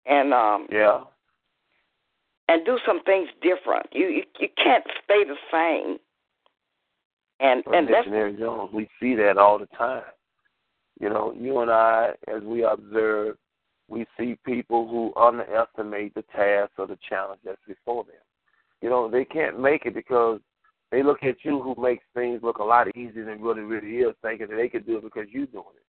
and 0.07 0.33
um, 0.33 0.69
Yeah. 0.71 1.01
and 2.49 2.65
do 2.65 2.79
some 2.87 3.03
things 3.05 3.29
different. 3.43 3.87
You 3.93 4.09
you, 4.09 4.25
you 4.39 4.49
can't 4.63 4.85
stay 5.05 5.25
the 5.25 5.37
same. 5.51 5.99
And 7.41 7.65
But 7.65 7.75
and 7.75 7.89
that's 7.89 8.07
Missionary 8.07 8.37
Jones, 8.37 8.71
we 8.73 8.89
see 9.01 9.15
that 9.17 9.39
all 9.39 9.59
the 9.59 9.67
time. 9.77 10.05
You 11.01 11.11
know, 11.11 11.35
you 11.37 11.61
and 11.61 11.71
I, 11.71 12.11
as 12.29 12.43
we 12.43 12.65
observe, 12.65 13.37
we 13.89 14.07
see 14.19 14.39
people 14.47 14.89
who 14.89 15.13
underestimate 15.21 16.15
the 16.15 16.23
task 16.35 16.73
or 16.79 16.87
the 16.87 16.99
challenge 17.09 17.41
that's 17.45 17.59
before 17.67 18.05
them. 18.05 18.15
You 18.81 18.91
know, 18.91 19.11
they 19.11 19.25
can't 19.25 19.61
make 19.61 19.87
it 19.87 19.95
because 19.95 20.41
they 20.91 21.03
look 21.03 21.23
at 21.23 21.37
you 21.43 21.61
who 21.61 21.81
makes 21.81 22.05
things 22.15 22.41
look 22.43 22.59
a 22.59 22.65
lot 22.65 22.95
easier 22.97 23.25
than 23.25 23.35
it 23.35 23.41
really 23.41 23.97
is, 23.99 24.15
thinking 24.23 24.47
that 24.49 24.57
they 24.57 24.69
can 24.69 24.83
do 24.85 24.99
it 24.99 25.05
because 25.05 25.27
you're 25.31 25.47
doing 25.47 25.65
it. 25.77 25.85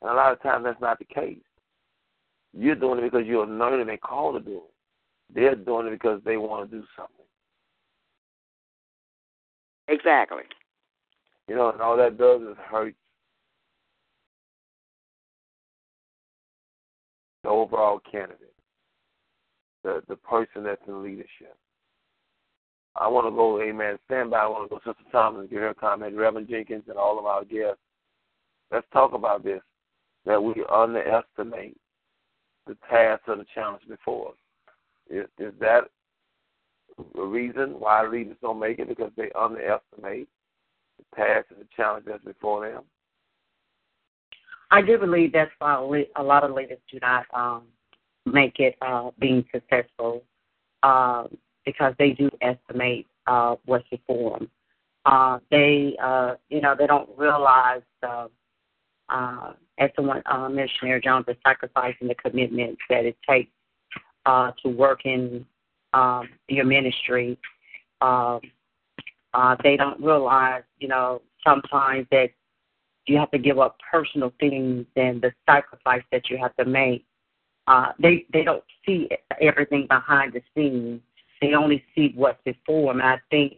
And 0.00 0.10
a 0.10 0.14
lot 0.14 0.32
of 0.32 0.42
times 0.42 0.64
that's 0.64 0.80
not 0.80 0.98
the 0.98 1.04
case. 1.04 1.38
You're 2.52 2.74
doing 2.74 2.98
it 2.98 3.10
because 3.10 3.26
you're 3.26 3.44
anointed 3.44 3.88
and 3.88 4.00
called 4.00 4.42
to 4.42 4.50
do 4.50 4.58
it. 4.58 5.34
They're 5.34 5.54
doing 5.54 5.88
it 5.88 5.90
because 5.90 6.20
they 6.24 6.36
want 6.36 6.70
to 6.70 6.76
do 6.78 6.84
something. 6.96 7.26
exactly. 9.88 10.42
You 11.48 11.54
know, 11.54 11.70
and 11.70 11.80
all 11.80 11.96
that 11.96 12.18
does 12.18 12.42
is 12.42 12.56
hurt 12.70 12.94
the 17.46 17.52
overall 17.52 18.00
candidate, 18.10 18.52
the 19.84 20.02
the 20.08 20.16
person 20.16 20.64
that's 20.64 20.82
in 20.88 21.02
leadership. 21.02 21.56
I 22.96 23.06
want 23.08 23.26
to 23.26 23.30
go, 23.30 23.60
Amen. 23.62 23.98
Stand 24.06 24.30
by. 24.30 24.38
I 24.38 24.46
want 24.48 24.68
to 24.68 24.74
go, 24.74 24.80
Sister 24.84 25.08
Thomas, 25.12 25.46
give 25.48 25.60
her 25.60 25.68
a 25.68 25.74
comment. 25.74 26.16
Reverend 26.16 26.48
Jenkins 26.48 26.84
and 26.88 26.98
all 26.98 27.18
of 27.18 27.26
our 27.26 27.44
guests. 27.44 27.80
Let's 28.72 28.86
talk 28.92 29.12
about 29.12 29.44
this. 29.44 29.60
That 30.24 30.42
we 30.42 30.54
underestimate 30.72 31.76
the 32.66 32.76
task 32.90 33.22
or 33.28 33.36
the 33.36 33.46
challenge 33.54 33.82
before 33.88 34.30
us. 34.30 34.34
Is, 35.08 35.26
is 35.38 35.52
that 35.60 35.82
a 37.16 37.24
reason 37.24 37.78
why 37.78 38.04
leaders 38.08 38.36
don't 38.42 38.58
make 38.58 38.80
it? 38.80 38.88
Because 38.88 39.12
they 39.16 39.30
underestimate 39.38 40.26
the 40.98 41.16
task 41.16 41.46
and 41.50 41.60
the 41.60 41.68
challenge 41.76 42.06
that's 42.08 42.24
before 42.24 42.68
them. 42.68 42.82
I 44.70 44.82
do 44.82 44.98
believe 44.98 45.32
that's 45.32 45.50
why 45.58 45.74
a 46.16 46.22
lot 46.22 46.44
of 46.44 46.52
leaders 46.52 46.78
do 46.90 46.98
not 47.00 47.24
um, 47.32 47.62
make 48.24 48.58
it 48.58 48.76
uh, 48.82 49.10
being 49.18 49.44
successful 49.52 50.22
uh, 50.82 51.24
because 51.64 51.94
they 51.98 52.10
do 52.10 52.28
estimate 52.40 53.06
uh, 53.26 53.56
what's 53.64 53.88
before. 53.88 54.40
Uh, 55.04 55.38
they, 55.50 55.96
uh, 56.02 56.34
you 56.48 56.60
know, 56.60 56.74
they 56.76 56.86
don't 56.86 57.08
realize, 57.16 57.82
uh, 58.02 58.26
uh, 59.08 59.52
as 59.78 59.90
someone, 59.94 60.22
uh, 60.26 60.48
Missionary 60.48 61.00
Jones, 61.00 61.26
the 61.26 61.36
sacrifice 61.46 61.94
and 62.00 62.10
the 62.10 62.14
commitment 62.16 62.76
that 62.90 63.04
it 63.04 63.16
takes 63.28 63.50
uh, 64.26 64.50
to 64.62 64.68
work 64.68 65.00
in 65.04 65.46
um, 65.92 66.28
your 66.48 66.64
ministry. 66.64 67.38
Um, 68.00 68.40
uh, 69.32 69.54
they 69.62 69.76
don't 69.76 70.00
realize, 70.00 70.62
you 70.78 70.88
know, 70.88 71.22
sometimes 71.44 72.06
that 72.10 72.30
you 73.06 73.18
have 73.18 73.30
to 73.30 73.38
give 73.38 73.58
up 73.58 73.78
personal 73.90 74.32
things 74.40 74.86
and 74.96 75.22
the 75.22 75.32
sacrifice 75.46 76.02
that 76.12 76.28
you 76.28 76.38
have 76.38 76.54
to 76.56 76.64
make. 76.64 77.04
Uh, 77.66 77.92
they 77.98 78.26
they 78.32 78.44
don't 78.44 78.64
see 78.84 79.08
everything 79.40 79.86
behind 79.88 80.32
the 80.32 80.42
scenes. 80.54 81.00
They 81.40 81.54
only 81.54 81.84
see 81.94 82.12
what's 82.14 82.42
before 82.44 82.92
them. 82.92 83.02
I 83.02 83.18
think 83.30 83.56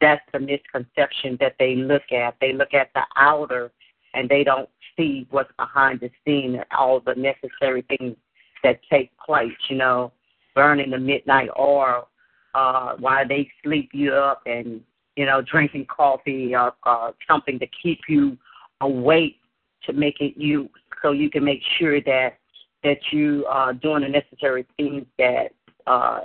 that's 0.00 0.22
the 0.32 0.40
misconception 0.40 1.36
that 1.40 1.56
they 1.58 1.76
look 1.76 2.10
at. 2.10 2.34
They 2.40 2.52
look 2.52 2.74
at 2.74 2.90
the 2.94 3.02
outer 3.16 3.70
and 4.14 4.28
they 4.28 4.44
don't 4.44 4.68
see 4.96 5.26
what's 5.30 5.52
behind 5.58 6.00
the 6.00 6.10
scene 6.24 6.56
and 6.56 6.64
all 6.76 7.00
the 7.00 7.14
necessary 7.14 7.82
things 7.82 8.16
that 8.62 8.80
take 8.90 9.10
place, 9.18 9.52
you 9.68 9.76
know. 9.76 10.12
burning 10.54 10.90
the 10.90 10.98
midnight 10.98 11.48
oil 11.58 12.08
uh, 12.54 12.94
while 12.98 13.26
they 13.26 13.48
sleep 13.62 13.90
you 13.92 14.12
up 14.12 14.42
and 14.46 14.80
you 15.16 15.26
know 15.26 15.40
drinking 15.42 15.86
coffee 15.86 16.54
or 16.54 16.72
uh, 16.84 17.12
something 17.28 17.58
to 17.58 17.66
keep 17.82 18.00
you 18.08 18.36
awake 18.80 19.36
to 19.84 19.92
make 19.92 20.20
it 20.20 20.34
you 20.36 20.68
so 21.02 21.12
you 21.12 21.30
can 21.30 21.44
make 21.44 21.62
sure 21.78 22.00
that 22.02 22.38
that 22.82 22.98
you 23.12 23.44
are 23.48 23.72
doing 23.74 24.02
the 24.02 24.08
necessary 24.08 24.66
things 24.76 25.04
that 25.18 25.52
uh, 25.86 26.20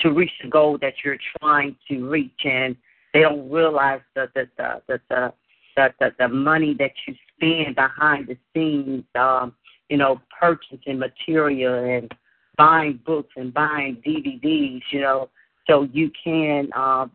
to 0.00 0.10
reach 0.10 0.30
the 0.42 0.48
goal 0.48 0.78
that 0.80 0.94
you're 1.04 1.18
trying 1.38 1.76
to 1.88 2.08
reach, 2.08 2.40
and 2.44 2.76
they 3.12 3.20
don't 3.20 3.50
realize 3.50 4.00
that 4.14 4.32
the 4.34 4.48
the 4.56 4.82
the 4.88 5.00
the, 5.08 5.32
the, 5.76 5.94
the, 6.00 6.14
the 6.18 6.28
money 6.28 6.74
that 6.78 6.92
you 7.06 7.14
spend 7.36 7.76
behind 7.76 8.28
the 8.28 8.36
scenes, 8.54 9.04
um, 9.14 9.54
you 9.88 9.96
know, 9.96 10.20
purchasing 10.38 10.98
material 10.98 11.84
and 11.84 12.12
buying 12.56 13.00
books 13.06 13.32
and 13.36 13.52
buying 13.54 13.96
DVDs, 14.06 14.82
you 14.90 15.00
know, 15.00 15.28
so 15.68 15.84
you 15.92 16.10
can 16.22 16.68
uh, 16.74 17.06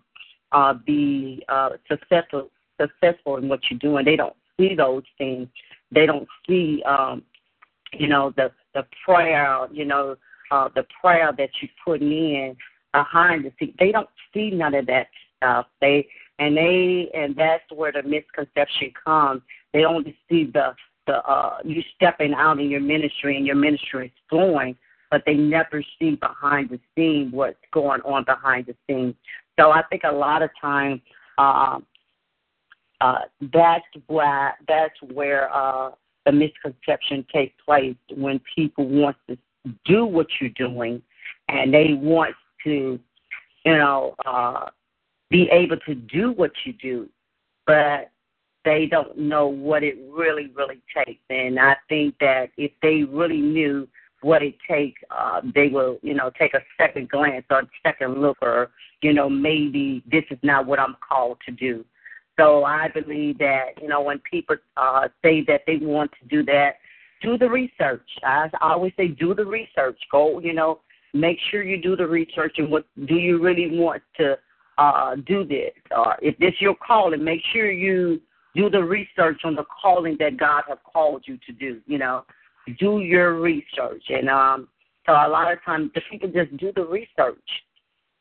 uh, 0.51 0.73
be 0.73 1.43
uh, 1.49 1.69
successful 1.89 2.49
successful 2.79 3.37
in 3.37 3.49
what 3.49 3.59
you're 3.69 3.79
doing. 3.79 4.05
They 4.05 4.15
don't 4.15 4.35
see 4.59 4.75
those 4.75 5.03
things. 5.17 5.47
They 5.91 6.05
don't 6.05 6.27
see, 6.47 6.83
um, 6.83 7.23
you 7.93 8.07
know, 8.07 8.33
the 8.35 8.51
the 8.73 8.85
prayer, 9.05 9.67
you 9.71 9.85
know, 9.85 10.15
uh, 10.51 10.69
the 10.75 10.85
prayer 11.01 11.31
that 11.37 11.49
you 11.61 11.69
put 11.83 12.01
in 12.01 12.55
behind 12.93 13.45
the 13.45 13.51
scenes. 13.59 13.75
They 13.79 13.91
don't 13.91 14.09
see 14.33 14.51
none 14.51 14.75
of 14.75 14.85
that 14.87 15.07
stuff. 15.37 15.67
They 15.81 16.07
and 16.39 16.55
they 16.55 17.09
and 17.13 17.35
that's 17.35 17.63
where 17.73 17.91
the 17.91 18.03
misconception 18.03 18.91
comes. 19.03 19.41
They 19.73 19.85
only 19.85 20.17
see 20.29 20.45
the 20.45 20.73
the 21.05 21.17
uh, 21.23 21.57
you 21.63 21.81
stepping 21.95 22.33
out 22.33 22.59
in 22.59 22.69
your 22.69 22.81
ministry 22.81 23.37
and 23.37 23.45
your 23.45 23.55
ministry 23.55 24.07
is 24.07 24.11
flowing, 24.29 24.75
but 25.09 25.23
they 25.25 25.35
never 25.35 25.83
see 25.99 26.15
behind 26.15 26.69
the 26.69 26.79
scene 26.95 27.29
what's 27.31 27.57
going 27.71 28.01
on 28.01 28.25
behind 28.25 28.65
the 28.67 28.75
scenes. 28.87 29.15
So 29.59 29.71
I 29.71 29.81
think 29.83 30.03
a 30.03 30.11
lot 30.11 30.41
of 30.43 30.49
times 30.61 31.01
uh, 31.37 31.79
uh, 33.01 33.19
that's 33.53 33.85
where 34.07 34.57
that's 34.67 34.95
where 35.13 35.53
uh, 35.53 35.91
the 36.25 36.31
misconception 36.31 37.25
takes 37.33 37.53
place 37.65 37.95
when 38.15 38.41
people 38.55 38.87
want 38.87 39.15
to 39.29 39.37
do 39.85 40.05
what 40.05 40.27
you're 40.39 40.49
doing 40.51 41.01
and 41.49 41.73
they 41.73 41.93
want 41.93 42.35
to, 42.63 42.99
you 43.65 43.77
know, 43.77 44.15
uh, 44.25 44.67
be 45.29 45.49
able 45.51 45.77
to 45.85 45.95
do 45.95 46.31
what 46.31 46.51
you 46.65 46.73
do, 46.73 47.09
but 47.65 48.11
they 48.65 48.85
don't 48.85 49.17
know 49.17 49.47
what 49.47 49.83
it 49.83 49.97
really, 50.09 50.51
really 50.55 50.81
takes. 50.93 51.21
And 51.29 51.59
I 51.59 51.77
think 51.87 52.15
that 52.19 52.49
if 52.57 52.71
they 52.81 53.03
really 53.03 53.39
knew 53.39 53.87
what 54.21 54.41
it 54.41 54.55
takes, 54.69 55.01
uh, 55.11 55.41
they 55.55 55.67
will, 55.67 55.99
you 56.01 56.13
know, 56.13 56.31
take 56.37 56.53
a 56.53 56.61
second 56.77 57.09
glance 57.09 57.45
or 57.49 57.59
a 57.59 57.69
second 57.85 58.19
look, 58.19 58.37
or 58.41 58.71
you 59.01 59.13
know, 59.13 59.29
maybe 59.29 60.03
this 60.11 60.23
is 60.31 60.39
not 60.41 60.65
what 60.65 60.79
I'm 60.79 60.97
called 61.07 61.37
to 61.45 61.51
do. 61.51 61.85
So 62.39 62.63
I 62.63 62.89
believe 62.89 63.39
that, 63.39 63.81
you 63.81 63.87
know, 63.87 64.01
when 64.01 64.19
people 64.19 64.57
uh, 64.75 65.07
say 65.23 65.43
that 65.47 65.61
they 65.65 65.77
want 65.77 66.11
to 66.21 66.27
do 66.27 66.43
that, 66.45 66.75
do 67.21 67.37
the 67.37 67.49
research. 67.49 68.07
I 68.23 68.49
always 68.61 68.93
say, 68.95 69.07
do 69.07 69.33
the 69.33 69.45
research. 69.45 69.99
Go, 70.11 70.39
you 70.39 70.53
know, 70.53 70.81
make 71.13 71.37
sure 71.49 71.63
you 71.63 71.81
do 71.81 71.95
the 71.95 72.05
research 72.05 72.55
and 72.57 72.69
what 72.69 72.85
do 73.07 73.15
you 73.15 73.41
really 73.41 73.79
want 73.79 74.03
to 74.17 74.37
uh, 74.77 75.15
do 75.25 75.43
this, 75.43 75.71
or 75.95 76.15
if 76.21 76.37
this 76.37 76.53
your 76.59 76.75
calling, 76.75 77.23
make 77.23 77.41
sure 77.51 77.71
you 77.71 78.21
do 78.55 78.69
the 78.69 78.83
research 78.83 79.41
on 79.43 79.55
the 79.55 79.65
calling 79.81 80.15
that 80.19 80.37
God 80.37 80.63
has 80.67 80.77
called 80.91 81.23
you 81.25 81.37
to 81.47 81.51
do. 81.51 81.81
You 81.87 81.97
know, 81.97 82.25
do 82.79 82.99
your 82.99 83.39
research, 83.39 84.03
and 84.09 84.29
um, 84.29 84.67
so 85.05 85.13
a 85.13 85.27
lot 85.27 85.51
of 85.51 85.63
times 85.63 85.89
the 85.95 86.01
people 86.11 86.29
just 86.29 86.55
do 86.57 86.71
the 86.75 86.85
research. 86.85 87.39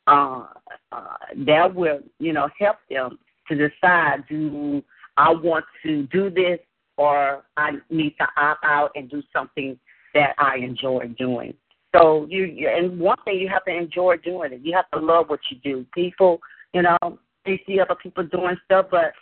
Uh, 0.06 0.46
uh, 0.92 1.14
that 1.44 1.74
will, 1.74 1.98
you 2.20 2.32
know, 2.32 2.48
help 2.60 2.76
them 2.88 3.18
to 3.48 3.54
decide 3.54 4.24
do 4.28 4.82
I 5.16 5.30
want 5.30 5.64
to 5.82 6.04
do 6.04 6.30
this 6.30 6.58
or 6.96 7.44
I 7.56 7.72
need 7.90 8.16
to 8.18 8.26
opt 8.36 8.64
out 8.64 8.90
and 8.94 9.10
do 9.10 9.22
something 9.32 9.78
that 10.14 10.34
I 10.38 10.56
enjoy 10.56 11.08
doing. 11.18 11.54
So 11.94 12.26
you, 12.28 12.68
and 12.68 12.98
one 12.98 13.16
thing 13.24 13.38
you 13.38 13.48
have 13.48 13.64
to 13.64 13.74
enjoy 13.74 14.16
doing 14.18 14.52
it. 14.52 14.60
You 14.62 14.74
have 14.74 14.90
to 14.92 14.98
love 14.98 15.28
what 15.28 15.40
you 15.50 15.58
do. 15.62 15.86
People, 15.94 16.40
you 16.74 16.82
know, 16.82 17.18
they 17.44 17.60
see 17.66 17.80
other 17.80 17.94
people 17.94 18.24
doing 18.24 18.56
stuff, 18.64 18.86
but 18.90 19.12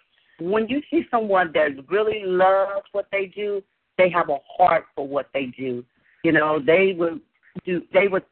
when 0.40 0.68
you 0.68 0.80
see 0.90 1.02
someone 1.10 1.52
that 1.54 1.70
really 1.88 2.22
loves 2.24 2.86
what 2.92 3.06
they 3.12 3.26
do, 3.26 3.62
they 3.98 4.10
have 4.10 4.28
a 4.28 4.38
heart 4.56 4.86
for 4.94 5.06
what 5.06 5.28
they 5.32 5.46
do. 5.56 5.84
You 6.24 6.32
know, 6.32 6.58
they 6.64 6.94
would 6.98 7.20
do 7.64 7.82
they 7.92 8.08
would 8.08 8.24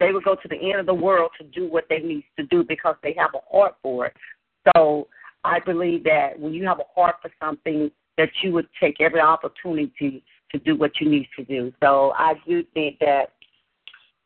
they 0.00 0.12
would 0.12 0.24
go 0.24 0.34
to 0.34 0.48
the 0.48 0.56
end 0.56 0.80
of 0.80 0.86
the 0.86 0.94
world 0.94 1.30
to 1.38 1.44
do 1.46 1.68
what 1.68 1.84
they 1.88 1.98
need 1.98 2.24
to 2.38 2.46
do 2.46 2.64
because 2.64 2.96
they 3.02 3.14
have 3.16 3.30
a 3.34 3.56
heart 3.56 3.76
for 3.82 4.06
it. 4.06 4.14
So 4.74 5.06
I 5.44 5.60
believe 5.60 6.04
that 6.04 6.38
when 6.38 6.52
you 6.54 6.66
have 6.66 6.80
a 6.80 6.84
heart 6.94 7.16
for 7.20 7.30
something, 7.40 7.90
that 8.16 8.30
you 8.42 8.52
would 8.52 8.68
take 8.80 9.00
every 9.00 9.20
opportunity 9.20 10.24
to 10.50 10.58
do 10.58 10.76
what 10.76 10.92
you 11.00 11.08
need 11.08 11.28
to 11.36 11.44
do. 11.44 11.72
So 11.82 12.12
I 12.16 12.34
do 12.46 12.64
think 12.74 12.98
that 13.00 13.32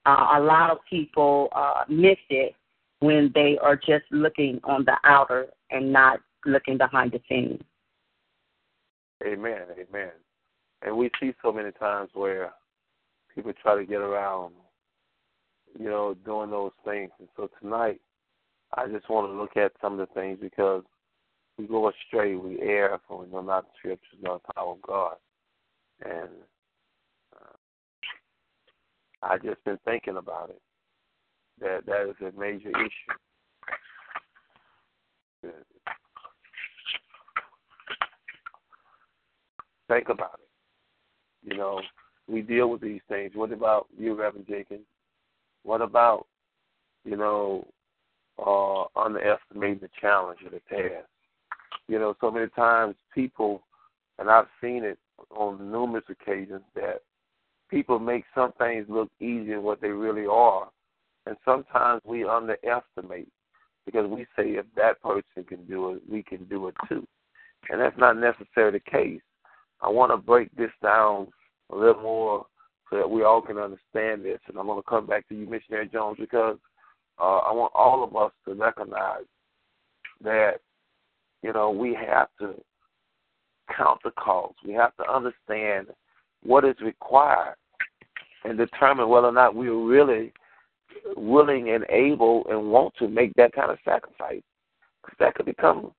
uh, 0.07 0.39
a 0.39 0.41
lot 0.41 0.71
of 0.71 0.79
people 0.89 1.49
uh, 1.53 1.85
miss 1.89 2.19
it 2.31 2.55
when 3.01 3.33
they 3.35 3.59
are 3.63 3.77
just 3.77 4.05
looking 4.11 4.61
on 4.65 4.85
the 4.85 4.97
outer 5.05 5.49
and 5.71 5.93
not 5.93 6.21
looking 6.45 6.79
behind 6.79 7.13
the 7.13 7.21
scenes. 7.29 7.61
Amen. 9.27 9.63
Amen. 9.73 10.11
And 10.83 10.97
we 10.97 11.11
see 11.21 11.33
so 11.43 11.53
many 11.53 11.73
times 11.73 12.11
where 12.15 12.53
people 13.35 13.53
try 13.61 13.77
to 13.77 13.85
get 13.85 14.01
around, 14.01 14.53
you 15.79 15.87
know, 15.87 16.15
doing 16.25 16.51
those 16.51 16.73
things. 16.85 17.11
And 17.19 17.29
so 17.37 17.51
tonight, 17.61 18.01
I 18.77 18.87
just 18.87 19.09
want 19.09 19.29
to 19.29 19.33
look 19.33 19.57
at 19.57 19.73
some 19.81 19.99
of 19.99 20.09
the 20.09 20.15
things 20.15 20.39
because 20.41 20.85
we 21.59 21.67
go 21.67 21.91
astray, 21.91 22.37
we 22.37 22.61
err, 22.61 22.99
for 23.07 23.19
we 23.19 23.27
know 23.31 23.43
not 23.43 23.65
the 23.65 23.71
scriptures 23.79 24.19
nor 24.23 24.41
the 24.47 24.53
power 24.55 24.73
of 24.73 24.83
God. 24.83 25.17
And 26.05 26.29
uh, 27.35 27.57
I 29.23 29.39
just 29.39 29.63
been 29.65 29.79
thinking 29.85 30.17
about 30.17 30.51
it. 30.51 30.63
That 31.61 31.87
that 31.87 32.09
is 32.09 32.15
a 32.21 32.39
major 32.39 32.71
issue. 32.71 33.17
Think 39.89 40.09
about 40.11 40.39
it. 40.39 41.51
You 41.51 41.57
know, 41.57 41.81
we 42.29 42.43
deal 42.43 42.69
with 42.71 42.83
these 42.83 43.01
things. 43.09 43.33
What 43.35 43.53
about 43.53 43.87
you, 43.99 44.15
Reverend 44.15 44.47
Jenkins? 44.47 44.87
What 45.65 45.81
about, 45.81 46.27
you 47.05 47.17
know, 47.17 47.67
uh, 48.39 48.85
underestimating 49.01 49.81
the 49.81 49.89
challenge 50.01 50.41
of 50.45 50.53
the 50.53 50.61
task? 50.69 51.07
You 51.89 51.99
know, 51.99 52.15
so 52.21 52.31
many 52.31 52.49
times 52.51 52.95
people, 53.15 53.63
and 54.19 54.31
I've 54.31 54.47
seen 54.61 54.85
it 54.85 54.99
on 55.31 55.71
numerous 55.71 56.05
occasions, 56.09 56.63
that 56.75 57.03
people 57.71 57.99
make 57.99 58.25
some 58.35 58.53
things 58.53 58.87
look 58.89 59.11
easier 59.21 59.57
than 59.57 59.65
what 59.65 59.81
they 59.81 59.89
really 59.89 60.27
are. 60.27 60.69
And 61.27 61.37
sometimes 61.45 62.03
we 62.05 62.25
underestimate 62.25 63.29
because 63.85 64.09
we 64.09 64.27
say 64.37 64.51
if 64.51 64.67
that 64.77 65.01
person 65.03 65.45
can 65.47 65.65
do 65.67 65.93
it, 65.93 66.03
we 66.11 66.23
can 66.23 66.45
do 66.45 66.69
it 66.69 66.75
too. 66.89 67.07
And 67.71 67.81
that's 67.81 67.97
not 67.99 68.17
necessarily 68.19 68.79
the 68.79 68.91
case. 68.91 69.21
I 69.81 69.89
want 69.89 70.13
to 70.13 70.17
break 70.17 70.55
this 70.57 70.71
down 70.83 71.29
a 71.71 71.77
little 71.77 72.03
more 72.03 72.47
so 72.91 72.97
that 72.97 73.11
we 73.11 73.23
all 73.23 73.41
can 73.41 73.59
understand 73.59 74.25
this. 74.25 74.41
And 74.49 74.59
I'm 74.59 74.67
going 74.67 74.83
to 74.83 74.89
come 74.89 75.07
back 75.07 75.29
to 75.29 75.35
you, 75.35 75.47
Missionary 75.47 75.89
Jones, 75.89 76.17
because 76.19 76.59
uh, 77.19 77.39
I 77.39 77.53
want 77.53 77.73
all 77.75 78.03
of 78.05 78.17
us 78.17 78.33
to 78.47 78.55
recognize 78.55 79.25
that 80.23 80.61
you 81.43 81.53
know, 81.53 81.71
we 81.71 81.95
have 81.95 82.29
to 82.41 82.55
count 83.77 84.01
the 84.05 84.11
cost. 84.13 84.55
We 84.65 84.73
have 84.75 84.97
to 84.97 85.11
understand 85.11 85.89
what 86.43 86.65
is 86.65 86.77
required 86.81 87.55
and 88.45 88.59
determine 88.59 89.09
whether 89.09 89.29
or 89.29 89.33
not 89.33 89.55
we're 89.55 89.75
really 89.75 90.33
willing 91.17 91.71
and 91.71 91.85
able 91.89 92.47
and 92.49 92.71
want 92.71 92.95
to 92.99 93.09
make 93.09 93.35
that 93.35 93.53
kind 93.53 93.71
of 93.71 93.79
sacrifice. 93.85 94.43
Because 95.03 95.17
that 95.21 95.35
could 95.35 95.47
become, 95.47 95.93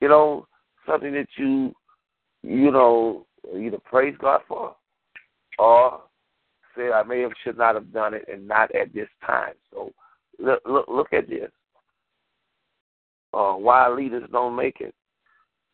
you 0.00 0.08
know, 0.08 0.46
something 0.86 1.12
that 1.12 1.28
you, 1.36 1.74
you 2.42 2.70
know, 2.70 3.26
either 3.56 3.78
praise 3.84 4.14
God 4.20 4.40
for 4.48 4.74
or 5.58 6.00
say 6.76 6.90
I 6.90 7.02
may 7.02 7.20
have 7.20 7.32
should 7.44 7.58
not 7.58 7.74
have 7.74 7.92
done 7.92 8.14
it 8.14 8.24
and 8.32 8.46
not 8.46 8.74
at 8.74 8.92
this 8.94 9.08
time. 9.24 9.54
So 9.72 9.92
look, 10.38 10.60
look, 10.66 10.86
look 10.88 11.12
at 11.12 11.28
this 11.28 11.50
uh, 13.32 13.52
why 13.52 13.88
leaders 13.88 14.28
don't 14.32 14.56
make 14.56 14.80
it 14.80 14.94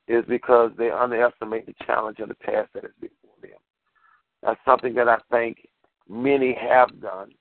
is 0.08 0.24
because 0.28 0.70
they 0.78 0.90
underestimate 0.90 1.66
the 1.66 1.74
challenge 1.84 2.18
of 2.20 2.28
the 2.28 2.34
task 2.34 2.70
that 2.74 2.84
is 2.84 2.92
before 3.00 3.34
them. 3.42 3.58
That's 4.42 4.60
something 4.64 4.94
that 4.94 5.08
I 5.08 5.18
think 5.30 5.68
many 6.08 6.54
have 6.54 7.00
done 7.00 7.32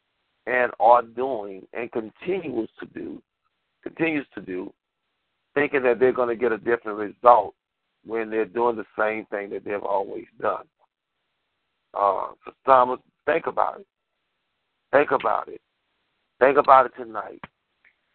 and 0.47 0.71
are 0.79 1.03
doing 1.03 1.67
and 1.73 1.91
continues 1.91 2.69
to 2.79 2.85
do, 2.87 3.21
continues 3.83 4.25
to 4.35 4.41
do, 4.41 4.73
thinking 5.53 5.83
that 5.83 5.99
they're 5.99 6.11
going 6.11 6.29
to 6.29 6.35
get 6.35 6.51
a 6.51 6.57
different 6.57 6.97
result 6.97 7.53
when 8.05 8.29
they're 8.29 8.45
doing 8.45 8.75
the 8.75 8.85
same 8.97 9.25
thing 9.27 9.49
that 9.49 9.65
they've 9.65 9.83
always 9.83 10.25
done. 10.41 10.65
Uh, 11.93 12.27
so 12.45 12.51
Thomas, 12.65 12.99
think 13.25 13.47
about 13.47 13.79
it. 13.79 13.87
Think 14.91 15.11
about 15.11 15.47
it. 15.47 15.61
Think 16.39 16.57
about 16.57 16.87
it 16.87 16.91
tonight. 16.97 17.41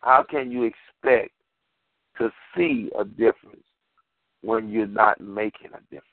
How 0.01 0.25
can 0.29 0.51
you 0.51 0.65
expect 0.65 1.33
to 2.21 2.31
see 2.57 2.91
a 2.99 3.05
difference 3.05 3.65
when 4.43 4.71
you're 4.71 4.87
not 4.87 5.21
making 5.21 5.71
a 5.75 5.81
difference? 5.91 6.07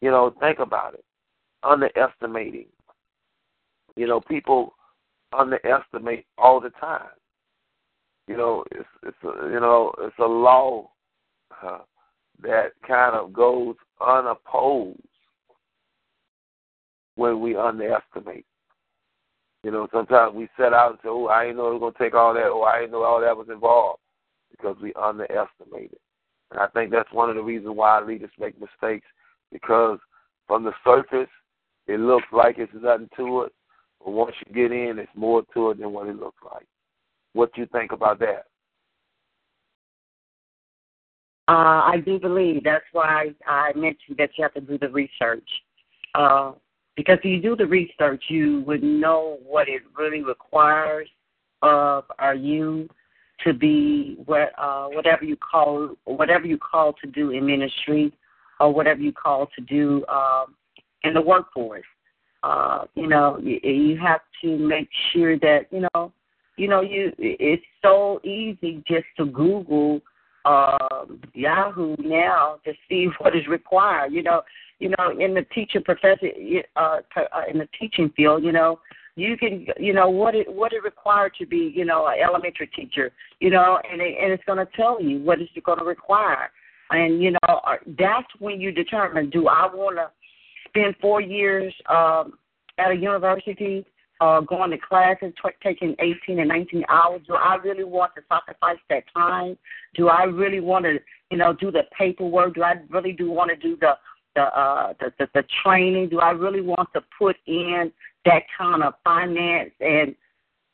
You 0.00 0.10
know, 0.10 0.34
think 0.40 0.58
about 0.58 0.94
it. 0.94 1.04
Underestimating. 1.62 2.66
You 3.96 4.06
know, 4.06 4.20
people 4.20 4.74
underestimate 5.36 6.26
all 6.38 6.60
the 6.60 6.70
time. 6.70 7.08
You 8.26 8.36
know, 8.36 8.64
it's 8.70 8.88
it's 9.02 9.16
a, 9.24 9.48
you 9.48 9.60
know 9.60 9.92
it's 9.98 10.18
a 10.18 10.24
law 10.24 10.90
uh, 11.62 11.78
that 12.42 12.72
kind 12.86 13.16
of 13.16 13.32
goes 13.32 13.74
unopposed 14.06 15.00
when 17.16 17.40
we 17.40 17.56
underestimate. 17.56 18.46
You 19.62 19.72
know, 19.72 19.88
sometimes 19.92 20.34
we 20.34 20.48
set 20.56 20.72
out 20.72 20.92
and 20.92 20.98
say, 21.02 21.08
"Oh, 21.08 21.26
I 21.26 21.44
didn't 21.46 21.58
know 21.58 21.70
it 21.70 21.72
was 21.74 21.80
going 21.80 21.92
to 21.92 21.98
take 21.98 22.14
all 22.14 22.32
that," 22.34 22.44
Oh, 22.44 22.62
"I 22.62 22.80
didn't 22.80 22.92
know 22.92 23.02
all 23.02 23.20
that 23.20 23.36
was 23.36 23.48
involved," 23.50 24.00
because 24.50 24.76
we 24.82 24.92
underestimate 24.94 25.92
it. 25.92 26.00
And 26.50 26.60
I 26.60 26.66
think 26.68 26.90
that's 26.90 27.12
one 27.12 27.30
of 27.30 27.36
the 27.36 27.42
reasons 27.42 27.76
why 27.76 28.00
leaders 28.02 28.30
make 28.38 28.54
mistakes, 28.60 29.06
because 29.52 29.98
from 30.46 30.64
the 30.64 30.72
surface, 30.84 31.30
it 31.86 32.00
looks 32.00 32.26
like 32.32 32.56
it's 32.58 32.72
nothing 32.74 33.08
to 33.16 33.42
it, 33.42 33.52
but 34.04 34.12
once 34.12 34.34
you 34.46 34.54
get 34.54 34.72
in, 34.72 34.98
it's 34.98 35.10
more 35.14 35.42
to 35.54 35.70
it 35.70 35.80
than 35.80 35.92
what 35.92 36.08
it 36.08 36.16
looks 36.16 36.42
like. 36.44 36.66
What 37.32 37.52
do 37.54 37.60
you 37.60 37.68
think 37.72 37.92
about 37.92 38.18
that? 38.20 38.46
Uh, 41.48 41.82
I 41.82 41.96
do 42.04 42.18
believe 42.18 42.62
that's 42.62 42.84
why 42.92 43.34
I 43.46 43.72
mentioned 43.74 44.18
that 44.18 44.30
you 44.36 44.42
have 44.42 44.54
to 44.54 44.60
do 44.60 44.78
the 44.78 44.88
research. 44.88 45.48
Uh, 46.14 46.52
because 46.96 47.18
if 47.18 47.24
you 47.24 47.40
do 47.40 47.56
the 47.56 47.66
research, 47.66 48.22
you 48.28 48.62
would 48.66 48.82
know 48.82 49.38
what 49.44 49.68
it 49.68 49.82
really 49.96 50.22
requires 50.22 51.08
of 51.62 52.04
our 52.18 52.34
you 52.34 52.88
to 53.44 53.52
be 53.52 54.16
what 54.26 54.52
uh, 54.58 54.86
whatever 54.88 55.24
you 55.24 55.36
call 55.36 55.90
whatever 56.04 56.46
you 56.46 56.58
call 56.58 56.92
to 56.94 57.06
do 57.06 57.30
in 57.30 57.46
ministry 57.46 58.12
or 58.58 58.72
whatever 58.72 59.00
you 59.00 59.12
call 59.12 59.48
to 59.56 59.62
do 59.62 60.04
um, 60.06 60.54
in 61.04 61.14
the 61.14 61.20
workforce. 61.20 61.84
Uh, 62.42 62.84
you 62.94 63.06
know, 63.06 63.38
you, 63.42 63.58
you 63.62 63.98
have 63.98 64.20
to 64.42 64.56
make 64.56 64.88
sure 65.12 65.38
that 65.38 65.66
you 65.70 65.86
know, 65.94 66.12
you 66.56 66.68
know, 66.68 66.80
you. 66.80 67.12
It's 67.18 67.62
so 67.82 68.20
easy 68.24 68.82
just 68.86 69.06
to 69.18 69.26
Google 69.26 70.00
um, 70.44 71.20
Yahoo 71.34 71.96
now 71.98 72.56
to 72.64 72.72
see 72.88 73.08
what 73.18 73.36
is 73.36 73.46
required. 73.46 74.12
You 74.12 74.22
know, 74.22 74.42
you 74.78 74.90
know, 74.98 75.10
in 75.18 75.34
the 75.34 75.42
teacher 75.54 75.80
professor, 75.80 76.28
uh, 76.76 77.00
uh, 77.16 77.22
in 77.50 77.58
the 77.58 77.68
teaching 77.78 78.10
field, 78.16 78.42
you 78.42 78.52
know, 78.52 78.80
you 79.20 79.36
can, 79.36 79.66
you 79.78 79.92
know, 79.92 80.08
what 80.08 80.34
it 80.34 80.52
what 80.52 80.72
it 80.72 80.82
required 80.82 81.32
to 81.38 81.46
be, 81.46 81.72
you 81.74 81.84
know, 81.84 82.06
an 82.06 82.14
elementary 82.22 82.68
teacher, 82.68 83.12
you 83.38 83.50
know, 83.50 83.78
and 83.90 84.00
it, 84.00 84.14
and 84.20 84.32
it's 84.32 84.44
going 84.44 84.58
to 84.58 84.68
tell 84.76 85.02
you 85.02 85.18
what 85.18 85.40
it's 85.40 85.50
going 85.64 85.78
to 85.78 85.84
require, 85.84 86.50
and 86.90 87.22
you 87.22 87.32
know, 87.32 87.60
uh, 87.66 87.76
that's 87.98 88.28
when 88.38 88.60
you 88.60 88.72
determine, 88.72 89.30
do 89.30 89.48
I 89.48 89.66
want 89.72 89.96
to 89.96 90.10
spend 90.68 90.94
four 91.00 91.20
years 91.20 91.72
um, 91.88 92.38
at 92.78 92.90
a 92.90 92.94
university? 92.94 93.84
Uh, 94.22 94.40
going 94.40 94.70
to 94.70 94.76
classes, 94.76 95.32
t- 95.42 95.50
taking 95.62 95.96
18 95.98 96.40
and 96.40 96.48
19 96.48 96.84
hours. 96.90 97.22
Do 97.26 97.36
I 97.36 97.54
really 97.54 97.84
want 97.84 98.14
to 98.16 98.22
sacrifice 98.28 98.76
that 98.90 99.04
time? 99.14 99.56
Do 99.94 100.10
I 100.10 100.24
really 100.24 100.60
want 100.60 100.84
to, 100.84 100.98
you 101.30 101.38
know, 101.38 101.54
do 101.54 101.70
the 101.70 101.84
paperwork? 101.98 102.56
Do 102.56 102.62
I 102.62 102.74
really 102.90 103.12
do 103.12 103.30
want 103.30 103.48
to 103.48 103.56
do 103.56 103.78
the 103.80 103.94
the, 104.34 104.42
uh, 104.42 104.92
the 105.00 105.12
the 105.18 105.28
the 105.34 105.44
training? 105.62 106.08
Do 106.08 106.20
I 106.20 106.30
really 106.30 106.60
want 106.60 106.88
to 106.94 107.02
put 107.18 107.36
in 107.46 107.92
that 108.24 108.42
kind 108.56 108.82
of 108.82 108.94
finance? 109.04 109.70
And 109.80 110.14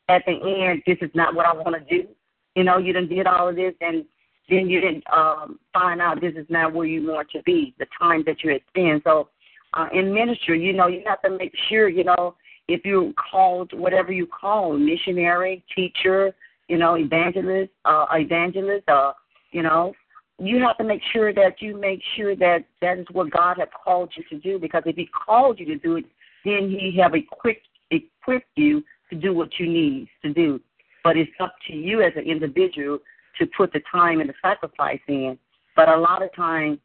at 0.09 0.23
the 0.25 0.33
end, 0.33 0.83
this 0.85 0.97
is 1.01 1.11
not 1.13 1.35
what 1.35 1.45
I 1.45 1.53
want 1.53 1.75
to 1.75 1.97
do. 1.97 2.07
You 2.55 2.63
know, 2.63 2.77
you 2.77 2.93
done 2.93 3.07
did 3.07 3.27
all 3.27 3.49
of 3.49 3.55
this, 3.55 3.73
and 3.81 4.05
then 4.49 4.69
you 4.69 4.81
didn't 4.81 5.03
um, 5.11 5.59
find 5.73 6.01
out 6.01 6.21
this 6.21 6.33
is 6.35 6.47
not 6.49 6.73
where 6.73 6.87
you 6.87 7.07
want 7.07 7.29
to 7.31 7.41
be. 7.43 7.75
The 7.79 7.85
time 7.99 8.23
that 8.25 8.43
you 8.43 8.51
had 8.51 8.61
spent. 8.69 9.03
So, 9.03 9.29
uh, 9.73 9.87
in 9.93 10.13
ministry, 10.13 10.63
you 10.63 10.73
know, 10.73 10.87
you 10.87 11.03
have 11.05 11.21
to 11.23 11.29
make 11.29 11.53
sure, 11.69 11.89
you 11.89 12.03
know, 12.03 12.35
if 12.67 12.85
you're 12.85 13.13
called 13.31 13.71
whatever 13.73 14.11
you 14.11 14.27
call 14.27 14.77
missionary, 14.77 15.63
teacher, 15.75 16.33
you 16.67 16.77
know, 16.77 16.95
evangelist, 16.97 17.71
uh, 17.85 18.05
evangelist, 18.11 18.87
uh, 18.89 19.13
you 19.51 19.63
know, 19.63 19.93
you 20.39 20.59
have 20.61 20.77
to 20.77 20.83
make 20.83 21.01
sure 21.11 21.33
that 21.33 21.61
you 21.61 21.79
make 21.79 22.01
sure 22.15 22.35
that 22.35 22.65
that 22.81 22.99
is 22.99 23.05
what 23.11 23.31
God 23.31 23.57
has 23.57 23.69
called 23.83 24.11
you 24.15 24.23
to 24.29 24.39
do. 24.39 24.59
Because 24.59 24.83
if 24.85 24.95
He 24.95 25.07
called 25.07 25.59
you 25.59 25.65
to 25.65 25.77
do 25.77 25.95
it, 25.97 26.05
then 26.45 26.69
He 26.69 26.97
have 27.01 27.15
equipped 27.15 27.67
equipped 27.89 28.51
you 28.55 28.83
to 29.09 29.15
do 29.15 29.33
what 29.33 29.49
you 29.59 29.67
need 29.67 30.07
to 30.23 30.33
do. 30.33 30.59
But 31.03 31.17
it's 31.17 31.31
up 31.39 31.55
to 31.67 31.73
you 31.73 32.01
as 32.01 32.11
an 32.15 32.23
individual 32.23 32.99
to 33.39 33.45
put 33.57 33.71
the 33.73 33.81
time 33.91 34.19
and 34.19 34.29
the 34.29 34.33
sacrifice 34.41 34.99
in. 35.07 35.37
But 35.75 35.89
a 35.89 35.97
lot 35.97 36.21
of 36.21 36.33
times 36.35 36.79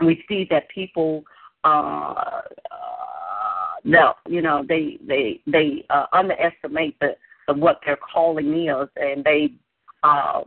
we 0.00 0.22
see 0.28 0.46
that 0.50 0.68
people 0.68 1.24
uh, 1.64 1.68
uh 1.68 2.42
no, 3.84 4.14
you 4.26 4.40
know, 4.40 4.64
they 4.66 4.98
they 5.06 5.40
they 5.46 5.84
uh, 5.90 6.06
underestimate 6.12 6.98
the, 7.00 7.16
the 7.46 7.54
what 7.54 7.80
their 7.84 7.96
calling 7.96 8.66
is, 8.66 8.88
and 8.96 9.22
they 9.22 9.52
uh, 10.02 10.40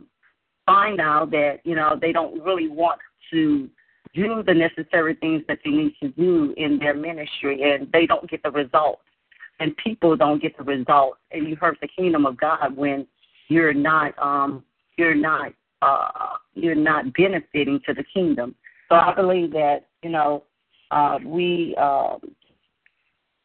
find 0.68 1.00
out 1.00 1.30
that 1.30 1.60
you 1.64 1.74
know 1.74 1.98
they 1.98 2.12
don't 2.12 2.40
really 2.42 2.68
want 2.68 3.00
to 3.32 3.68
do 4.14 4.42
the 4.46 4.54
necessary 4.54 5.14
things 5.14 5.42
that 5.48 5.58
they 5.64 5.70
need 5.70 5.94
to 6.02 6.08
do 6.10 6.54
in 6.56 6.78
their 6.78 6.94
ministry, 6.94 7.62
and 7.62 7.90
they 7.92 8.06
don't 8.06 8.28
get 8.28 8.42
the 8.42 8.50
results, 8.50 9.02
and 9.60 9.74
people 9.78 10.14
don't 10.16 10.42
get 10.42 10.56
the 10.58 10.64
results, 10.64 11.18
and 11.32 11.48
you 11.48 11.56
hurt 11.56 11.78
the 11.80 11.88
kingdom 11.88 12.26
of 12.26 12.36
God 12.36 12.76
when 12.76 13.06
you're 13.48 13.74
not 13.74 14.12
um, 14.18 14.62
you're 14.98 15.14
not 15.14 15.52
uh, 15.80 16.36
you're 16.54 16.74
not 16.74 17.14
benefiting 17.14 17.80
to 17.86 17.94
the 17.94 18.04
kingdom. 18.12 18.54
So 18.90 18.96
I 18.96 19.14
believe 19.14 19.52
that 19.52 19.86
you 20.02 20.10
know 20.10 20.44
uh, 20.90 21.18
we 21.24 21.74
uh, 21.80 22.16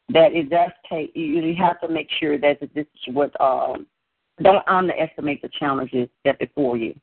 that 0.09 0.34
it 0.34 0.49
does 0.49 0.71
take 0.91 1.15
you 1.15 1.55
have 1.57 1.80
to 1.82 1.88
make 1.88 2.09
sure 2.19 2.38
that 2.38 2.59
this 2.59 2.86
is 3.07 3.13
what 3.13 3.39
um, 3.39 3.88
don't 4.41 4.67
underestimate 4.67 5.41
the 5.41 5.49
challenges 5.57 6.09
that 6.26 6.38
before 6.39 6.76
you. 6.76 6.93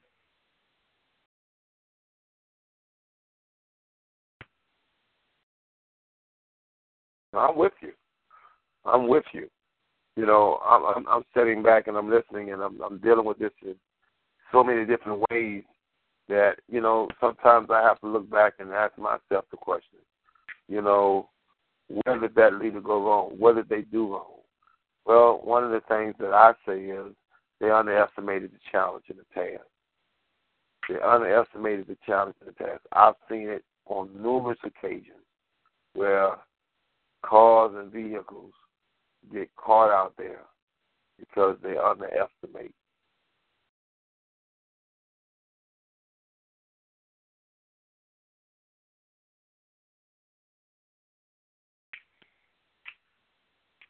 I'm 7.34 7.56
with 7.56 7.72
you. 7.80 7.92
I'm 8.84 9.08
with 9.08 9.24
you. 9.32 9.48
You 10.16 10.26
know, 10.26 10.60
I'm, 10.64 10.84
I'm, 10.84 11.08
I'm 11.08 11.22
sitting 11.36 11.62
back 11.62 11.86
and 11.86 11.96
I'm 11.96 12.10
listening, 12.10 12.52
and 12.52 12.62
I'm, 12.62 12.80
I'm 12.82 12.98
dealing 12.98 13.24
with 13.24 13.38
this 13.38 13.52
in 13.62 13.74
so 14.52 14.64
many 14.64 14.84
different 14.84 15.24
ways 15.30 15.62
that 16.28 16.56
you 16.68 16.80
know 16.80 17.08
sometimes 17.20 17.68
I 17.70 17.82
have 17.82 18.00
to 18.00 18.08
look 18.08 18.30
back 18.30 18.54
and 18.58 18.70
ask 18.72 18.96
myself 18.98 19.44
the 19.50 19.56
question. 19.56 19.98
You 20.68 20.82
know, 20.82 21.28
where 21.88 22.18
did 22.18 22.34
that 22.34 22.54
leader 22.54 22.80
go 22.80 23.04
wrong? 23.04 23.34
What 23.38 23.56
did 23.56 23.68
they 23.68 23.82
do 23.82 24.12
wrong? 24.12 24.40
Well, 25.06 25.40
one 25.42 25.64
of 25.64 25.70
the 25.70 25.82
things 25.88 26.14
that 26.20 26.32
I 26.32 26.52
say 26.66 26.80
is 26.80 27.14
they 27.60 27.70
underestimated 27.70 28.52
the 28.52 28.58
challenge 28.70 29.04
and 29.08 29.18
the 29.18 29.24
task. 29.34 29.64
They 30.88 30.96
underestimated 31.00 31.86
the 31.88 31.96
challenge 32.06 32.36
and 32.40 32.54
the 32.54 32.64
task. 32.64 32.80
I've 32.92 33.14
seen 33.28 33.48
it 33.48 33.64
on 33.86 34.10
numerous 34.20 34.58
occasions 34.64 35.24
where 35.94 36.34
cars 37.22 37.72
and 37.76 37.92
vehicles 37.92 38.52
get 39.32 39.48
caught 39.56 39.90
out 39.90 40.14
there 40.16 40.42
because 41.18 41.56
they 41.62 41.76
underestimate. 41.76 42.72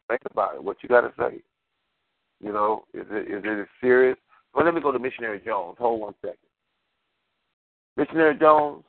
Think 0.08 0.22
about 0.28 0.56
it. 0.56 0.64
What 0.64 0.78
you 0.82 0.88
got 0.88 1.02
to 1.02 1.12
say? 1.16 1.40
You 2.42 2.52
know, 2.52 2.84
is 2.92 3.06
it 3.10 3.30
is 3.30 3.42
it 3.44 3.68
serious? 3.80 4.16
Well, 4.52 4.64
let 4.64 4.74
me 4.74 4.80
go 4.80 4.90
to 4.90 4.98
Missionary 4.98 5.40
Jones. 5.44 5.76
Hold 5.78 6.00
one 6.00 6.14
second. 6.20 6.38
Missionary 7.96 8.36
Jones, 8.36 8.82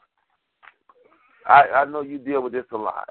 I, 1.46 1.64
I 1.76 1.86
know 1.86 2.02
you 2.02 2.18
deal 2.18 2.42
with 2.42 2.54
this 2.54 2.66
a 2.72 2.78
lot 2.78 3.10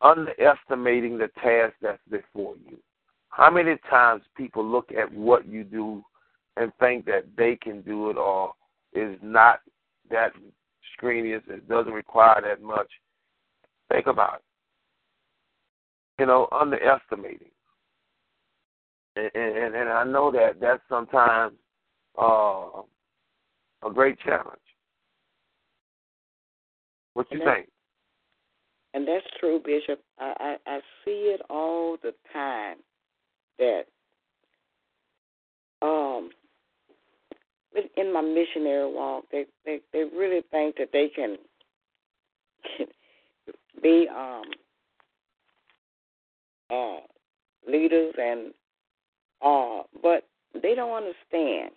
underestimating 0.00 1.18
the 1.18 1.28
task 1.42 1.74
that's 1.80 1.98
before 2.10 2.54
you. 2.68 2.78
How 3.30 3.50
many 3.50 3.76
times 3.90 4.22
people 4.36 4.64
look 4.64 4.90
at 4.96 5.12
what 5.12 5.46
you 5.46 5.64
do 5.64 6.04
and 6.56 6.72
think 6.78 7.04
that 7.06 7.24
they 7.36 7.56
can 7.56 7.82
do 7.82 8.10
it 8.10 8.16
or 8.16 8.52
is 8.92 9.18
not 9.22 9.60
that 10.10 10.32
strenuous, 10.96 11.42
it 11.48 11.68
doesn't 11.68 11.92
require 11.92 12.40
that 12.42 12.62
much. 12.62 12.88
Think 13.90 14.06
about 14.06 14.36
it. 14.36 16.20
You 16.20 16.26
know, 16.26 16.48
underestimating. 16.52 17.48
And, 19.16 19.30
and, 19.34 19.74
and 19.74 19.88
I 19.88 20.04
know 20.04 20.30
that 20.32 20.60
that's 20.60 20.82
sometimes 20.88 21.54
uh, 22.20 22.82
a 23.84 23.90
great 23.92 24.18
challenge. 24.20 24.58
What 27.14 27.26
you 27.30 27.40
think? 27.44 27.68
And 28.94 29.06
that's 29.08 29.26
true, 29.40 29.60
Bishop. 29.64 30.00
I, 30.20 30.56
I, 30.66 30.70
I 30.76 30.80
see 31.04 31.34
it 31.34 31.42
all 31.50 31.96
the 32.02 32.14
time 32.32 32.76
that 33.58 33.82
um, 35.82 36.30
in 37.96 38.12
my 38.12 38.20
missionary 38.20 38.92
walk, 38.92 39.24
they 39.32 39.46
they 39.64 39.80
they 39.92 40.04
really 40.16 40.42
think 40.50 40.76
that 40.76 40.90
they 40.92 41.08
can 41.14 41.36
be 43.82 44.08
um 44.08 44.42
uh 46.70 47.00
leaders 47.70 48.14
and 48.18 48.52
uh 49.44 49.82
but 50.02 50.24
they 50.62 50.74
don't 50.74 50.92
understand. 50.96 51.72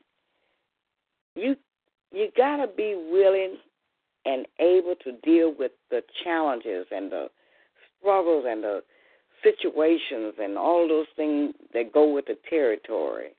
You 1.36 1.56
you 2.12 2.30
gotta 2.38 2.68
be 2.68 2.96
willing 3.12 3.58
and 4.28 4.46
able 4.60 4.96
to 5.04 5.14
deal 5.24 5.54
with 5.58 5.72
the 5.90 6.02
challenges 6.24 6.86
and 6.92 7.12
the 7.12 7.28
struggles 8.00 8.46
and 8.48 8.64
the 8.64 8.84
situations 9.42 10.34
and 10.40 10.58
all 10.58 10.88
those 10.88 11.08
things 11.16 11.54
that 11.74 11.94
go 11.94 12.12
with 12.12 12.26
the 12.26 12.38
territory. 12.50 13.30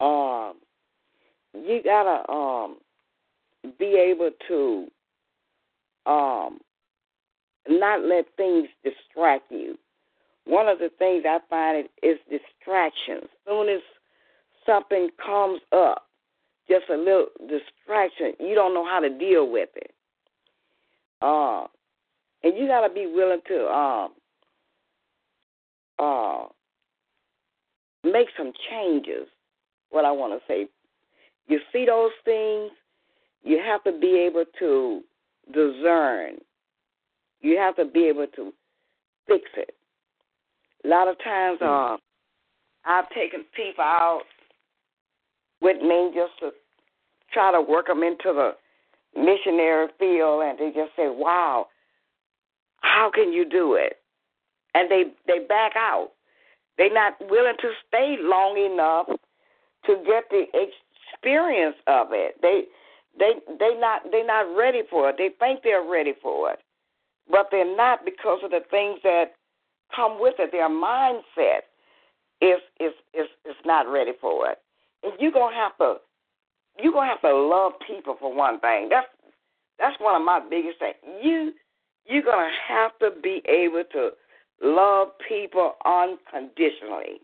Um, 0.00 0.54
you 1.52 1.82
gotta 1.84 2.30
um, 2.32 2.78
be 3.78 3.96
able 3.96 4.30
to 4.48 4.86
um, 6.06 6.60
not 7.68 8.02
let 8.02 8.24
things 8.36 8.68
distract 8.82 9.50
you. 9.50 9.76
One 10.46 10.68
of 10.68 10.78
the 10.78 10.90
things 10.98 11.24
I 11.26 11.38
find 11.50 11.88
is 12.02 12.16
distractions. 12.30 13.24
As 13.24 13.30
soon 13.46 13.68
as 13.68 13.80
something 14.64 15.10
comes 15.24 15.60
up, 15.72 16.06
just 16.70 16.88
a 16.88 16.96
little 16.96 17.26
distraction, 17.40 18.34
you 18.38 18.54
don't 18.54 18.72
know 18.72 18.84
how 18.84 19.00
to 19.00 19.10
deal 19.18 19.50
with 19.50 19.70
it. 19.74 19.90
Uh, 21.20 21.64
and 22.42 22.56
you 22.56 22.66
got 22.66 22.86
to 22.86 22.94
be 22.94 23.06
willing 23.06 23.40
to 23.48 23.66
um, 23.68 24.12
uh, 25.98 26.44
make 28.04 28.28
some 28.38 28.52
changes. 28.70 29.26
What 29.90 30.04
I 30.04 30.12
want 30.12 30.32
to 30.32 30.46
say, 30.46 30.68
you 31.48 31.58
see 31.72 31.84
those 31.84 32.12
things, 32.24 32.70
you 33.42 33.58
have 33.58 33.82
to 33.84 33.98
be 33.98 34.26
able 34.28 34.44
to 34.60 35.00
discern. 35.52 36.36
You 37.40 37.58
have 37.58 37.74
to 37.76 37.84
be 37.84 38.04
able 38.04 38.26
to 38.36 38.52
fix 39.26 39.42
it. 39.56 39.74
A 40.84 40.88
lot 40.88 41.08
of 41.08 41.16
times, 41.24 41.58
hmm. 41.60 41.66
uh, 41.66 41.96
I've 42.84 43.10
taken 43.10 43.44
people 43.54 43.84
out 43.84 44.22
with 45.60 45.82
me 45.82 46.12
just 46.14 46.38
to 46.40 46.50
try 47.32 47.52
to 47.52 47.60
work 47.60 47.86
them 47.86 48.02
into 48.02 48.32
the 48.32 48.54
missionary 49.14 49.88
field, 49.98 50.42
and 50.42 50.58
they 50.58 50.70
just 50.70 50.94
say, 50.96 51.08
"Wow, 51.08 51.68
how 52.80 53.10
can 53.10 53.32
you 53.32 53.44
do 53.44 53.74
it?" 53.74 54.00
And 54.74 54.90
they 54.90 55.12
they 55.26 55.40
back 55.40 55.72
out. 55.76 56.12
They're 56.78 56.92
not 56.92 57.20
willing 57.28 57.56
to 57.60 57.72
stay 57.86 58.16
long 58.18 58.56
enough 58.56 59.06
to 59.86 59.96
get 60.06 60.24
the 60.30 60.46
experience 60.54 61.76
of 61.86 62.08
it. 62.12 62.40
They 62.40 62.64
they 63.18 63.34
they 63.58 63.74
not 63.78 64.10
they 64.10 64.22
not 64.22 64.54
ready 64.56 64.82
for 64.88 65.10
it. 65.10 65.16
They 65.18 65.30
think 65.38 65.62
they're 65.62 65.82
ready 65.82 66.14
for 66.22 66.52
it, 66.52 66.60
but 67.30 67.48
they're 67.50 67.76
not 67.76 68.04
because 68.04 68.40
of 68.42 68.50
the 68.50 68.60
things 68.70 69.00
that 69.02 69.34
come 69.94 70.20
with 70.20 70.34
it. 70.38 70.52
Their 70.52 70.68
mindset 70.68 71.66
is 72.40 72.60
is 72.78 72.92
is 73.14 73.28
is 73.44 73.56
not 73.64 73.88
ready 73.88 74.12
for 74.20 74.48
it. 74.48 74.58
And 75.02 75.12
you're 75.18 75.32
gonna 75.32 75.56
have 75.56 75.76
to 75.78 75.96
you're 76.82 76.92
gonna 76.92 77.10
have 77.10 77.20
to 77.22 77.34
love 77.34 77.72
people 77.86 78.16
for 78.18 78.34
one 78.34 78.60
thing. 78.60 78.88
That's 78.90 79.06
that's 79.78 79.98
one 80.00 80.14
of 80.14 80.24
my 80.24 80.40
biggest 80.40 80.78
things. 80.78 80.96
You 81.22 81.52
you're 82.06 82.22
gonna 82.22 82.50
have 82.68 82.92
to 83.00 83.10
be 83.22 83.42
able 83.46 83.84
to 83.92 84.10
love 84.62 85.08
people 85.26 85.74
unconditionally. 85.84 87.20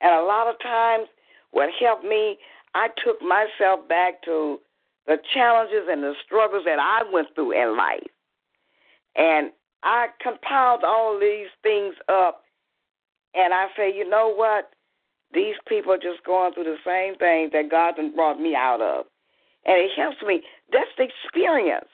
And 0.00 0.14
a 0.14 0.22
lot 0.22 0.48
of 0.48 0.58
times, 0.60 1.08
what 1.50 1.68
helped 1.80 2.04
me, 2.04 2.38
I 2.74 2.88
took 3.04 3.20
myself 3.22 3.86
back 3.88 4.22
to 4.24 4.58
the 5.06 5.16
challenges 5.34 5.88
and 5.90 6.02
the 6.02 6.14
struggles 6.24 6.64
that 6.64 6.78
I 6.78 7.02
went 7.12 7.28
through 7.34 7.52
in 7.52 7.76
life. 7.76 8.06
And 9.16 9.50
I 9.82 10.08
compiled 10.22 10.84
all 10.84 11.18
these 11.18 11.48
things 11.62 11.94
up, 12.08 12.44
and 13.34 13.52
I 13.52 13.66
say, 13.76 13.94
you 13.94 14.08
know 14.08 14.32
what? 14.34 14.70
These 15.32 15.56
people 15.68 15.92
are 15.92 15.98
just 15.98 16.24
going 16.24 16.52
through 16.54 16.64
the 16.64 16.76
same 16.84 17.16
thing 17.16 17.50
that 17.52 17.70
God 17.70 17.94
brought 18.14 18.40
me 18.40 18.54
out 18.54 18.80
of. 18.80 19.06
And 19.64 19.76
it 19.76 19.90
helps 19.96 20.16
me. 20.26 20.42
That's 20.72 20.90
the 20.96 21.04
experience. 21.04 21.88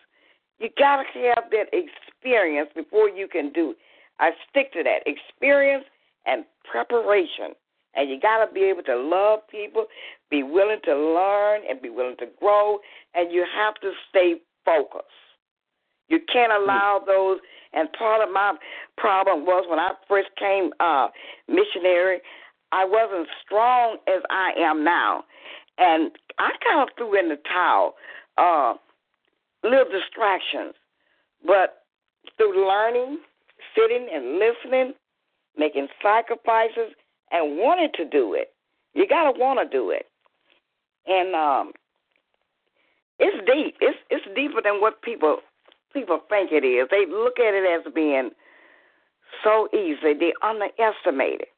You 0.58 0.70
got 0.78 1.02
to 1.02 1.32
have 1.34 1.50
that 1.50 1.68
experience 1.72 2.70
before 2.74 3.10
you 3.10 3.28
can 3.28 3.52
do. 3.52 3.74
I 4.18 4.30
stick 4.48 4.72
to 4.72 4.82
that 4.84 5.00
experience 5.04 5.84
and 6.24 6.44
preparation. 6.70 7.52
And 7.94 8.10
you 8.10 8.20
got 8.20 8.44
to 8.44 8.52
be 8.52 8.60
able 8.60 8.82
to 8.84 8.96
love 8.96 9.40
people, 9.50 9.86
be 10.30 10.42
willing 10.42 10.80
to 10.84 10.94
learn, 10.94 11.62
and 11.68 11.80
be 11.80 11.90
willing 11.90 12.16
to 12.18 12.26
grow. 12.38 12.78
And 13.14 13.32
you 13.32 13.44
have 13.54 13.74
to 13.76 13.92
stay 14.08 14.34
focused. 14.64 15.06
You 16.08 16.20
can't 16.32 16.52
hmm. 16.54 16.62
allow 16.62 17.02
those. 17.04 17.38
And 17.72 17.92
part 17.92 18.26
of 18.26 18.32
my 18.32 18.54
problem 18.96 19.44
was 19.44 19.66
when 19.68 19.78
I 19.78 19.90
first 20.08 20.28
came 20.38 20.70
uh, 20.80 21.08
missionary, 21.48 22.20
I 22.72 22.84
wasn't 22.84 23.28
strong 23.44 23.98
as 24.08 24.22
I 24.30 24.52
am 24.58 24.84
now, 24.84 25.24
and 25.78 26.10
I 26.38 26.50
kind 26.64 26.82
of 26.82 26.88
threw 26.96 27.18
in 27.18 27.28
the 27.28 27.38
towel. 27.48 27.94
Uh, 28.36 28.74
little 29.64 29.86
distractions, 29.90 30.74
but 31.46 31.84
through 32.36 32.66
learning, 32.66 33.18
sitting 33.74 34.08
and 34.12 34.38
listening, 34.38 34.94
making 35.56 35.88
sacrifices, 36.02 36.92
and 37.30 37.58
wanting 37.58 37.90
to 37.94 38.04
do 38.04 38.34
it, 38.34 38.52
you 38.94 39.06
gotta 39.08 39.38
want 39.38 39.58
to 39.58 39.76
do 39.76 39.90
it, 39.90 40.06
and 41.06 41.34
um, 41.34 41.72
it's 43.18 43.36
deep. 43.46 43.76
It's 43.80 43.98
it's 44.10 44.26
deeper 44.34 44.60
than 44.62 44.80
what 44.80 45.02
people 45.02 45.38
people 45.92 46.20
think 46.28 46.52
it 46.52 46.64
is. 46.64 46.88
They 46.90 47.06
look 47.08 47.38
at 47.38 47.54
it 47.54 47.64
as 47.64 47.92
being 47.94 48.30
so 49.42 49.68
easy. 49.72 50.14
They 50.18 50.32
underestimate 50.42 51.40
it 51.40 51.48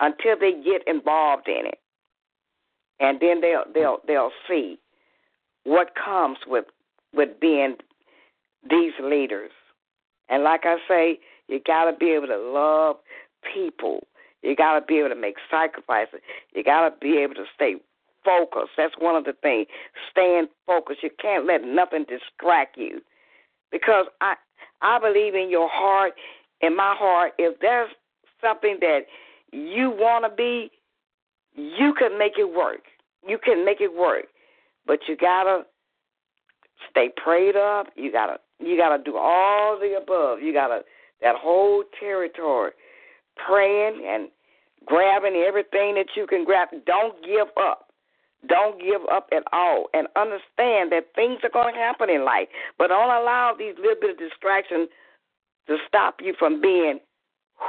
until 0.00 0.38
they 0.38 0.52
get 0.52 0.86
involved 0.86 1.48
in 1.48 1.66
it, 1.66 1.78
and 3.00 3.20
then 3.20 3.40
they'll 3.40 3.64
they'll 3.72 3.98
they'll 4.06 4.32
see 4.48 4.78
what 5.64 5.92
comes 5.94 6.38
with 6.46 6.66
with 7.12 7.40
being 7.40 7.76
these 8.68 8.92
leaders. 9.02 9.50
And 10.28 10.42
like 10.42 10.62
I 10.64 10.76
say, 10.88 11.18
you 11.48 11.60
got 11.66 11.90
to 11.90 11.96
be 11.96 12.10
able 12.10 12.28
to 12.28 12.38
love 12.38 12.96
people. 13.52 14.06
You 14.42 14.56
got 14.56 14.78
to 14.78 14.84
be 14.84 14.98
able 14.98 15.10
to 15.10 15.14
make 15.14 15.36
sacrifices. 15.50 16.20
You 16.54 16.64
got 16.64 16.88
to 16.88 16.94
be 17.00 17.18
able 17.18 17.34
to 17.34 17.44
stay 17.54 17.76
focused. 18.24 18.72
That's 18.76 18.94
one 18.98 19.16
of 19.16 19.24
the 19.24 19.34
things. 19.42 19.66
Staying 20.10 20.48
focused. 20.66 21.02
You 21.02 21.10
can't 21.20 21.46
let 21.46 21.62
nothing 21.64 22.04
distract 22.08 22.76
you. 22.78 23.00
Because 23.70 24.06
I 24.20 24.34
I 24.82 24.98
believe 24.98 25.34
in 25.34 25.50
your 25.50 25.68
heart, 25.70 26.12
in 26.60 26.76
my 26.76 26.94
heart, 26.98 27.32
if 27.38 27.58
there's 27.60 27.90
something 28.40 28.78
that 28.80 29.00
you 29.54 29.90
want 29.90 30.24
to 30.24 30.34
be, 30.34 30.70
you 31.54 31.94
can 31.94 32.18
make 32.18 32.34
it 32.38 32.52
work. 32.52 32.82
You 33.26 33.38
can 33.38 33.64
make 33.64 33.80
it 33.80 33.94
work. 33.94 34.26
But 34.86 35.00
you 35.08 35.16
got 35.16 35.44
to 35.44 35.62
stay 36.90 37.10
prayed 37.16 37.56
up. 37.56 37.86
You 37.96 38.12
got 38.12 38.26
to 38.26 38.38
you 38.60 38.76
got 38.76 38.96
to 38.96 39.02
do 39.02 39.16
all 39.16 39.78
the 39.78 39.96
above. 40.00 40.40
You 40.40 40.52
got 40.52 40.68
to 40.68 40.80
that 41.22 41.36
whole 41.36 41.84
territory 41.98 42.72
praying 43.46 44.04
and 44.06 44.28
grabbing 44.86 45.36
everything 45.46 45.94
that 45.94 46.08
you 46.16 46.26
can 46.26 46.44
grab. 46.44 46.68
Don't 46.86 47.14
give 47.24 47.48
up. 47.56 47.88
Don't 48.48 48.78
give 48.78 49.00
up 49.10 49.28
at 49.32 49.42
all. 49.52 49.86
And 49.94 50.06
understand 50.16 50.92
that 50.92 51.08
things 51.14 51.38
are 51.42 51.50
going 51.50 51.74
to 51.74 51.80
happen 51.80 52.10
in 52.10 52.24
life. 52.24 52.48
But 52.78 52.88
don't 52.88 53.10
allow 53.10 53.54
these 53.58 53.74
little 53.78 54.00
bit 54.00 54.10
of 54.10 54.18
distractions 54.18 54.88
to 55.66 55.76
stop 55.88 56.16
you 56.20 56.34
from 56.38 56.60
being 56.60 57.00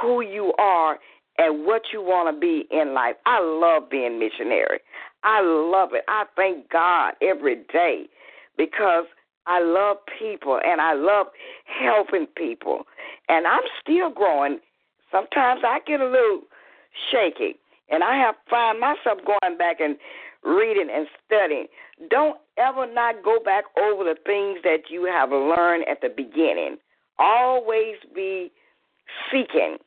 who 0.02 0.20
you 0.20 0.52
are 0.58 0.98
and 1.38 1.66
what 1.66 1.82
you 1.92 2.02
want 2.02 2.34
to 2.34 2.40
be 2.40 2.66
in 2.70 2.94
life. 2.94 3.16
I 3.26 3.40
love 3.40 3.90
being 3.90 4.18
missionary. 4.18 4.80
I 5.22 5.40
love 5.42 5.90
it. 5.92 6.04
I 6.08 6.24
thank 6.36 6.70
God 6.70 7.14
every 7.20 7.56
day 7.72 8.06
because 8.56 9.06
I 9.46 9.60
love 9.62 9.98
people 10.18 10.60
and 10.64 10.80
I 10.80 10.94
love 10.94 11.26
helping 11.66 12.26
people. 12.36 12.82
And 13.28 13.46
I'm 13.46 13.62
still 13.80 14.10
growing. 14.10 14.60
Sometimes 15.10 15.62
I 15.64 15.80
get 15.86 16.00
a 16.00 16.06
little 16.06 16.42
shaky 17.10 17.56
and 17.90 18.02
I 18.02 18.16
have 18.16 18.34
find 18.50 18.80
myself 18.80 19.18
going 19.24 19.58
back 19.58 19.80
and 19.80 19.96
reading 20.44 20.88
and 20.92 21.06
studying. 21.26 21.66
Don't 22.10 22.38
ever 22.56 22.92
not 22.92 23.22
go 23.24 23.38
back 23.44 23.64
over 23.80 24.04
the 24.04 24.16
things 24.24 24.60
that 24.64 24.90
you 24.90 25.04
have 25.04 25.30
learned 25.30 25.84
at 25.88 26.00
the 26.00 26.08
beginning. 26.08 26.76
Always 27.18 27.96
be 28.14 28.50
seeking 29.30 29.78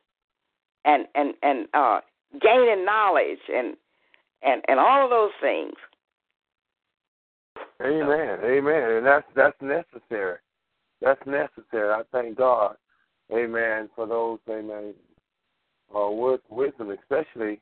and 0.85 1.05
and 1.15 1.33
and 1.43 1.67
uh, 1.73 1.99
gaining 2.41 2.85
knowledge 2.85 3.39
and 3.53 3.75
and 4.43 4.61
and 4.67 4.79
all 4.79 5.03
of 5.03 5.09
those 5.09 5.31
things. 5.41 5.73
Amen, 7.81 8.39
amen, 8.43 8.91
and 8.91 9.05
that's 9.05 9.25
that's 9.35 9.61
necessary. 9.61 10.37
That's 11.01 11.25
necessary. 11.25 11.89
I 11.91 12.01
thank 12.11 12.37
God, 12.37 12.75
Amen, 13.31 13.89
for 13.95 14.05
those, 14.05 14.39
Amen, 14.49 14.93
uh, 15.95 16.09
with 16.09 16.41
wisdom, 16.49 16.91
especially 16.91 17.61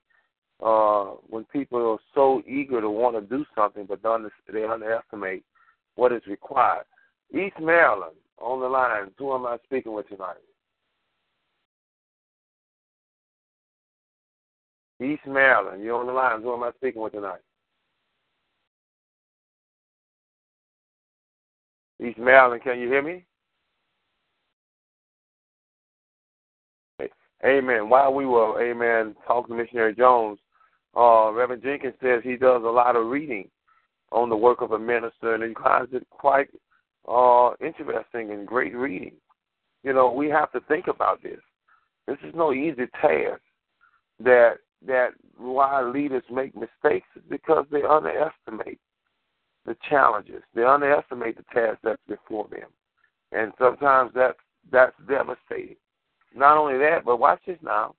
uh, 0.64 1.12
when 1.30 1.44
people 1.46 1.92
are 1.92 2.00
so 2.16 2.42
eager 2.48 2.82
to 2.82 2.90
want 2.90 3.16
to 3.16 3.22
do 3.22 3.46
something, 3.56 3.86
but 3.86 4.02
they 4.52 4.64
underestimate 4.64 5.44
what 5.96 6.12
is 6.12 6.22
required. 6.28 6.86
East 7.32 7.60
Maryland 7.62 8.16
on 8.40 8.60
the 8.60 8.68
line. 8.68 9.12
Who 9.18 9.34
am 9.36 9.46
I 9.46 9.58
speaking 9.66 9.94
with 9.94 10.08
tonight? 10.10 10.38
East 15.02 15.22
Maryland, 15.28 15.84
you're 15.84 16.00
on 16.00 16.08
the 16.08 16.14
line. 16.14 16.42
Who 16.42 16.54
am 16.54 16.64
I 16.64 16.72
speaking 16.78 17.02
with 17.02 17.14
tonight? 17.14 17.42
East 22.04 22.18
Maryland, 22.18 22.64
can 22.64 22.80
you 22.80 22.88
hear 22.88 23.02
me? 23.02 23.26
Amen. 27.46 27.90
While 27.90 28.14
we 28.14 28.26
were, 28.26 28.62
amen, 28.62 29.16
talking 29.28 29.56
to 29.56 29.62
Missionary 29.62 29.94
Jones, 29.94 30.40
uh, 30.96 31.32
Reverend 31.32 31.62
Jenkins 31.62 31.94
says 32.02 32.22
he 32.24 32.36
does 32.36 32.64
a 32.64 32.70
lot 32.70 32.96
of 32.96 33.08
reading 33.08 33.48
on 34.12 34.30
the 34.30 34.36
work 34.36 34.62
of 34.62 34.72
a 34.72 34.80
minister, 34.80 35.36
and 35.36 35.44
he 35.44 35.54
finds 35.64 35.94
it 35.94 36.08
quite 36.10 36.50
uh, 37.08 37.52
interesting 37.64 38.32
and 38.32 38.48
great 38.48 38.76
reading. 38.76 39.14
You 39.84 39.94
know, 39.94 40.12
we 40.12 40.30
have 40.30 40.52
to 40.54 40.60
think 40.62 40.88
about 40.88 41.22
this. 41.22 41.40
This 42.08 42.18
is 42.28 42.34
no 42.34 42.54
easy 42.54 42.88
task. 43.00 43.42
That 44.20 44.56
that 44.86 45.10
why 45.38 45.82
leaders 45.82 46.24
make 46.32 46.56
mistakes 46.56 47.08
is 47.16 47.24
because 47.30 47.66
they 47.72 47.84
underestimate 47.84 48.80
the 49.66 49.76
challenges. 49.90 50.44
They 50.56 50.64
underestimate 50.64 51.38
the 51.38 51.44
task 51.54 51.80
that's 51.84 52.02
before 52.08 52.48
them, 52.50 52.70
and 53.32 53.52
sometimes 53.60 54.12
that's 54.14 54.38
that's 54.72 54.96
devastating. 55.08 55.78
Not 56.36 56.58
only 56.58 56.78
that, 56.78 57.06
but 57.06 57.20
watch 57.20 57.42
this 57.48 57.58
now. 57.62 57.96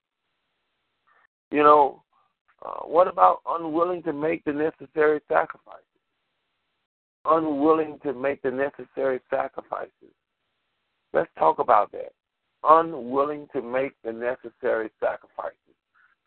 You 1.50 1.62
know, 1.62 2.02
uh, 2.64 2.80
what 2.84 3.08
about 3.08 3.40
unwilling 3.46 4.02
to 4.04 4.12
make 4.12 4.44
the 4.44 4.52
necessary 4.52 5.20
sacrifices? 5.28 5.84
Unwilling 7.24 7.98
to 8.02 8.12
make 8.12 8.42
the 8.42 8.50
necessary 8.50 9.20
sacrifices. 9.30 9.92
Let's 11.12 11.30
talk 11.38 11.58
about 11.58 11.92
that. 11.92 12.12
Unwilling 12.64 13.48
to 13.54 13.62
make 13.62 13.92
the 14.04 14.12
necessary 14.12 14.90
sacrifices. 15.00 15.56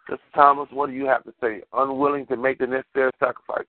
Mr. 0.10 0.18
Thomas, 0.36 0.68
what 0.72 0.90
do 0.90 0.96
you 0.96 1.06
have 1.06 1.24
to 1.24 1.34
say? 1.42 1.62
Unwilling 1.74 2.26
to 2.28 2.38
make 2.38 2.58
the 2.58 2.68
necessary 2.68 3.12
sacrifice. 3.20 3.68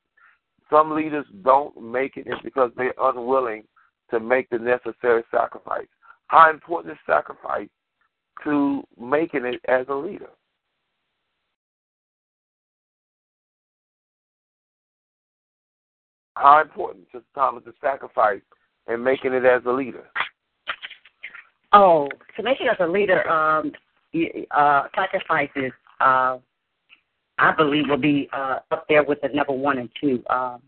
Some 0.70 0.92
leaders 0.92 1.26
don't 1.44 1.80
make 1.80 2.16
it 2.16 2.26
because 2.42 2.70
they're 2.76 2.94
unwilling 3.00 3.64
to 4.10 4.20
make 4.20 4.48
the 4.50 4.58
necessary 4.58 5.22
sacrifice. 5.30 5.86
How 6.28 6.50
important 6.50 6.92
is 6.92 6.98
sacrifice 7.06 7.68
to 8.44 8.82
making 8.98 9.44
it 9.44 9.60
as 9.68 9.86
a 9.88 9.94
leader? 9.94 10.30
How 16.34 16.62
important, 16.62 17.04
Sister 17.12 17.26
Thomas, 17.34 17.62
the 17.64 17.74
sacrifice 17.80 18.40
and 18.86 19.04
making 19.04 19.32
it 19.32 19.44
as 19.44 19.62
a 19.66 19.70
leader? 19.70 20.04
Oh, 21.72 22.08
to 22.36 22.42
make 22.42 22.60
it 22.60 22.68
as 22.70 22.78
a 22.80 22.90
leader, 22.90 23.28
um, 23.28 23.72
uh, 24.50 24.84
sacrifices, 24.94 25.72
uh, 26.02 26.38
I 27.38 27.52
believe, 27.56 27.88
will 27.88 27.96
be 27.96 28.28
uh, 28.32 28.58
up 28.70 28.86
there 28.88 29.02
with 29.02 29.20
the 29.22 29.28
number 29.28 29.52
one 29.52 29.78
and 29.78 29.88
two 30.00 30.22
um, 30.30 30.60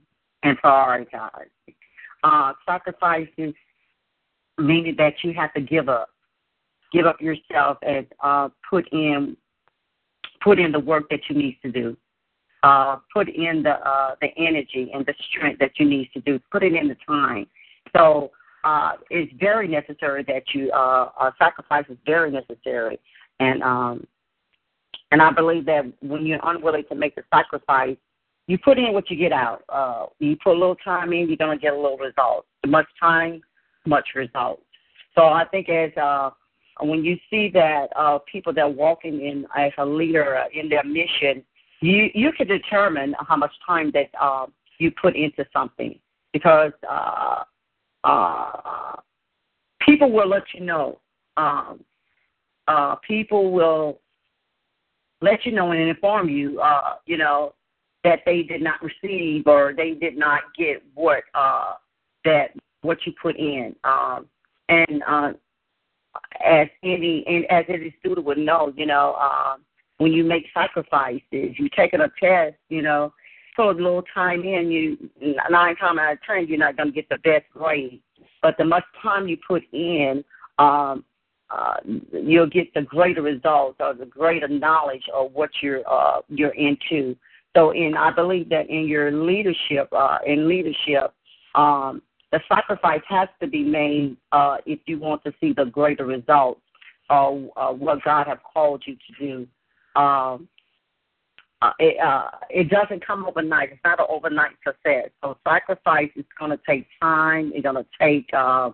and 0.42 0.58
prioritize. 0.58 1.48
Uh, 2.22 2.52
sacrifices 2.64 3.54
meaning 4.56 4.94
that 4.96 5.14
you 5.22 5.34
have 5.34 5.52
to 5.52 5.60
give 5.60 5.88
up, 5.88 6.10
give 6.92 7.06
up 7.06 7.20
yourself 7.20 7.76
and 7.82 8.06
uh, 8.22 8.48
put 8.68 8.86
in 8.92 9.36
put 10.42 10.58
in 10.58 10.72
the 10.72 10.78
work 10.78 11.04
that 11.10 11.20
you 11.28 11.36
need 11.36 11.58
to 11.62 11.72
do 11.72 11.96
uh, 12.64 12.96
put 13.12 13.28
in 13.28 13.62
the 13.62 13.74
uh, 13.86 14.14
the 14.22 14.28
energy 14.38 14.90
and 14.92 15.04
the 15.04 15.14
strength 15.28 15.58
that 15.60 15.72
you 15.78 15.86
need 15.86 16.10
to 16.14 16.20
do. 16.22 16.40
Put 16.50 16.62
it 16.62 16.74
in 16.74 16.88
the 16.88 16.96
time. 17.06 17.46
So 17.94 18.30
uh, 18.64 18.92
it's 19.10 19.30
very 19.38 19.68
necessary 19.68 20.24
that 20.28 20.42
you 20.54 20.72
uh, 20.72 21.10
uh, 21.20 21.30
sacrifice 21.38 21.84
is 21.90 21.98
very 22.06 22.30
necessary, 22.30 22.98
and 23.38 23.62
um, 23.62 24.06
and 25.14 25.22
I 25.22 25.30
believe 25.30 25.64
that 25.66 25.84
when 26.02 26.26
you're 26.26 26.40
unwilling 26.42 26.82
to 26.88 26.96
make 26.96 27.14
the 27.14 27.22
sacrifice, 27.32 27.96
you 28.48 28.58
put 28.58 28.78
in 28.78 28.92
what 28.92 29.08
you 29.08 29.16
get 29.16 29.32
out. 29.32 29.62
Uh, 29.68 30.06
you 30.18 30.36
put 30.42 30.56
a 30.56 30.58
little 30.58 30.76
time 30.76 31.12
in, 31.12 31.28
you're 31.28 31.36
gonna 31.36 31.56
get 31.56 31.72
a 31.72 31.76
little 31.76 31.98
result. 31.98 32.46
Much 32.66 32.88
time, 32.98 33.40
much 33.86 34.08
result. 34.16 34.60
So 35.14 35.26
I 35.26 35.44
think 35.44 35.68
as 35.68 35.96
uh, 35.96 36.30
when 36.80 37.04
you 37.04 37.16
see 37.30 37.48
that 37.54 37.86
uh, 37.94 38.18
people 38.30 38.52
that 38.54 38.62
are 38.62 38.68
walking 38.68 39.20
in 39.20 39.46
as 39.56 39.70
a 39.78 39.86
leader 39.86 40.44
in 40.52 40.68
their 40.68 40.82
mission 40.82 41.44
you 41.80 42.10
you 42.14 42.32
can 42.32 42.48
determine 42.48 43.14
how 43.20 43.36
much 43.36 43.52
time 43.64 43.90
that 43.92 44.10
uh, 44.20 44.46
you 44.78 44.90
put 44.90 45.14
into 45.14 45.44
something 45.52 45.98
because 46.32 46.72
uh, 46.90 47.44
uh, 48.02 48.96
people 49.80 50.10
will 50.10 50.28
let 50.28 50.42
you 50.54 50.60
know. 50.60 50.98
Um, 51.36 51.84
uh, 52.66 52.96
people 53.06 53.52
will 53.52 54.00
let 55.24 55.44
you 55.44 55.52
know 55.52 55.72
and 55.72 55.80
inform 55.80 56.28
you, 56.28 56.60
uh, 56.60 56.96
you 57.06 57.16
know, 57.16 57.54
that 58.04 58.20
they 58.26 58.42
did 58.42 58.62
not 58.62 58.80
receive 58.82 59.46
or 59.46 59.72
they 59.74 59.92
did 59.92 60.16
not 60.16 60.42
get 60.56 60.82
what 60.94 61.24
uh, 61.34 61.74
that 62.24 62.50
what 62.82 62.98
you 63.06 63.12
put 63.20 63.36
in. 63.36 63.74
Um, 63.82 64.26
and 64.68 65.02
uh, 65.08 65.32
as 66.44 66.68
any 66.82 67.24
and 67.26 67.44
as 67.46 67.64
any 67.68 67.94
student 68.00 68.26
would 68.26 68.38
know, 68.38 68.72
you 68.76 68.86
know, 68.86 69.14
um, 69.14 69.62
when 69.98 70.12
you 70.12 70.22
make 70.22 70.44
sacrifices, 70.52 71.22
you 71.30 71.68
taking 71.74 72.00
a 72.00 72.10
test, 72.20 72.56
you 72.68 72.82
know, 72.82 73.12
put 73.56 73.70
a 73.70 73.72
little 73.72 74.04
time 74.14 74.42
in, 74.42 74.70
you 74.70 75.10
nine 75.50 75.76
times 75.76 75.98
out 75.98 76.12
of 76.12 76.18
ten 76.26 76.46
you're 76.46 76.58
not 76.58 76.76
gonna 76.76 76.90
get 76.90 77.08
the 77.08 77.18
best 77.18 77.46
grade. 77.52 78.00
But 78.42 78.56
the 78.58 78.64
much 78.64 78.84
time 79.02 79.26
you 79.26 79.38
put 79.48 79.62
in, 79.72 80.22
um, 80.58 81.04
uh, 81.50 81.74
you'll 82.12 82.48
get 82.48 82.72
the 82.74 82.82
greater 82.82 83.22
results 83.22 83.76
or 83.80 83.94
the 83.94 84.06
greater 84.06 84.48
knowledge 84.48 85.04
of 85.14 85.32
what 85.32 85.50
you're 85.62 85.82
uh, 85.88 86.20
you're 86.28 86.54
into. 86.54 87.16
So, 87.56 87.70
in 87.70 87.94
I 87.96 88.10
believe 88.10 88.48
that 88.48 88.68
in 88.68 88.86
your 88.86 89.12
leadership, 89.12 89.88
uh, 89.92 90.18
in 90.26 90.48
leadership, 90.48 91.12
um, 91.54 92.02
the 92.32 92.40
sacrifice 92.48 93.02
has 93.08 93.28
to 93.40 93.46
be 93.46 93.62
made 93.62 94.16
uh, 94.32 94.56
if 94.66 94.80
you 94.86 94.98
want 94.98 95.22
to 95.24 95.32
see 95.40 95.52
the 95.52 95.64
greater 95.64 96.04
results 96.04 96.60
of 97.10 97.44
uh, 97.56 97.68
what 97.72 98.02
God 98.02 98.26
has 98.26 98.38
called 98.52 98.82
you 98.86 98.96
to 98.96 99.26
do 99.26 99.46
um, 100.00 100.48
uh, 101.62 101.72
it, 101.78 101.98
uh, 101.98 102.30
it 102.50 102.68
doesn't 102.68 103.04
come 103.06 103.24
overnight. 103.24 103.70
It's 103.72 103.80
not 103.84 104.00
an 104.00 104.06
overnight 104.08 104.52
success. 104.66 105.08
So 105.22 105.38
sacrifice 105.48 106.10
is 106.16 106.24
going 106.38 106.50
to 106.50 106.60
take 106.68 106.86
time. 107.00 107.52
It's 107.54 107.62
going 107.62 107.76
to 107.76 107.86
take 107.98 108.28
uh, 108.34 108.70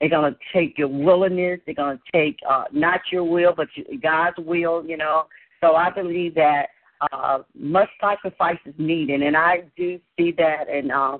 it's 0.00 0.10
going 0.10 0.32
to 0.32 0.38
take 0.52 0.76
your 0.78 0.88
willingness. 0.88 1.60
It's 1.66 1.76
going 1.76 1.98
to 1.98 2.02
take 2.12 2.38
uh, 2.48 2.64
not 2.72 3.00
your 3.10 3.24
will, 3.24 3.54
but 3.56 3.68
God's 4.02 4.36
will. 4.38 4.84
You 4.84 4.96
know. 4.96 5.26
So 5.62 5.74
I 5.74 5.90
believe 5.90 6.34
that 6.34 6.66
uh, 7.12 7.38
much 7.58 7.88
sacrifice 8.00 8.58
is 8.66 8.74
needed, 8.78 9.22
and 9.22 9.36
I 9.36 9.64
do 9.76 9.98
see 10.18 10.32
that. 10.32 10.68
And 10.68 10.92
uh, 10.92 11.18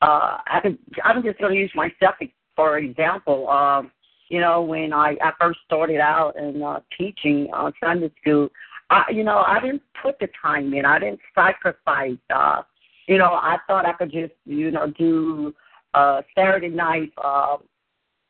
uh, 0.00 0.38
I 0.46 0.60
can, 0.60 0.78
I'm 1.04 1.22
just 1.22 1.38
going 1.38 1.54
to 1.54 1.58
use 1.58 1.72
myself 1.74 2.14
for 2.56 2.78
example. 2.78 3.48
Um, 3.48 3.90
you 4.28 4.40
know, 4.40 4.62
when 4.62 4.92
I, 4.92 5.16
I 5.22 5.32
first 5.40 5.58
started 5.66 6.00
out 6.00 6.36
in 6.36 6.62
uh, 6.62 6.80
teaching 6.96 7.48
uh, 7.54 7.70
Sunday 7.82 8.10
school, 8.20 8.48
I, 8.90 9.04
you 9.10 9.24
know, 9.24 9.44
I 9.46 9.60
didn't 9.60 9.82
put 10.02 10.18
the 10.18 10.28
time 10.40 10.72
in. 10.74 10.84
I 10.84 10.98
didn't 10.98 11.20
sacrifice. 11.34 12.16
Uh, 12.34 12.62
you 13.06 13.18
know, 13.18 13.32
I 13.32 13.58
thought 13.66 13.86
I 13.86 13.92
could 13.92 14.10
just, 14.10 14.32
you 14.44 14.70
know, 14.70 14.86
do 14.98 15.54
uh, 15.94 16.22
Saturday 16.34 16.68
night 16.68 17.12
uh, 17.22 17.58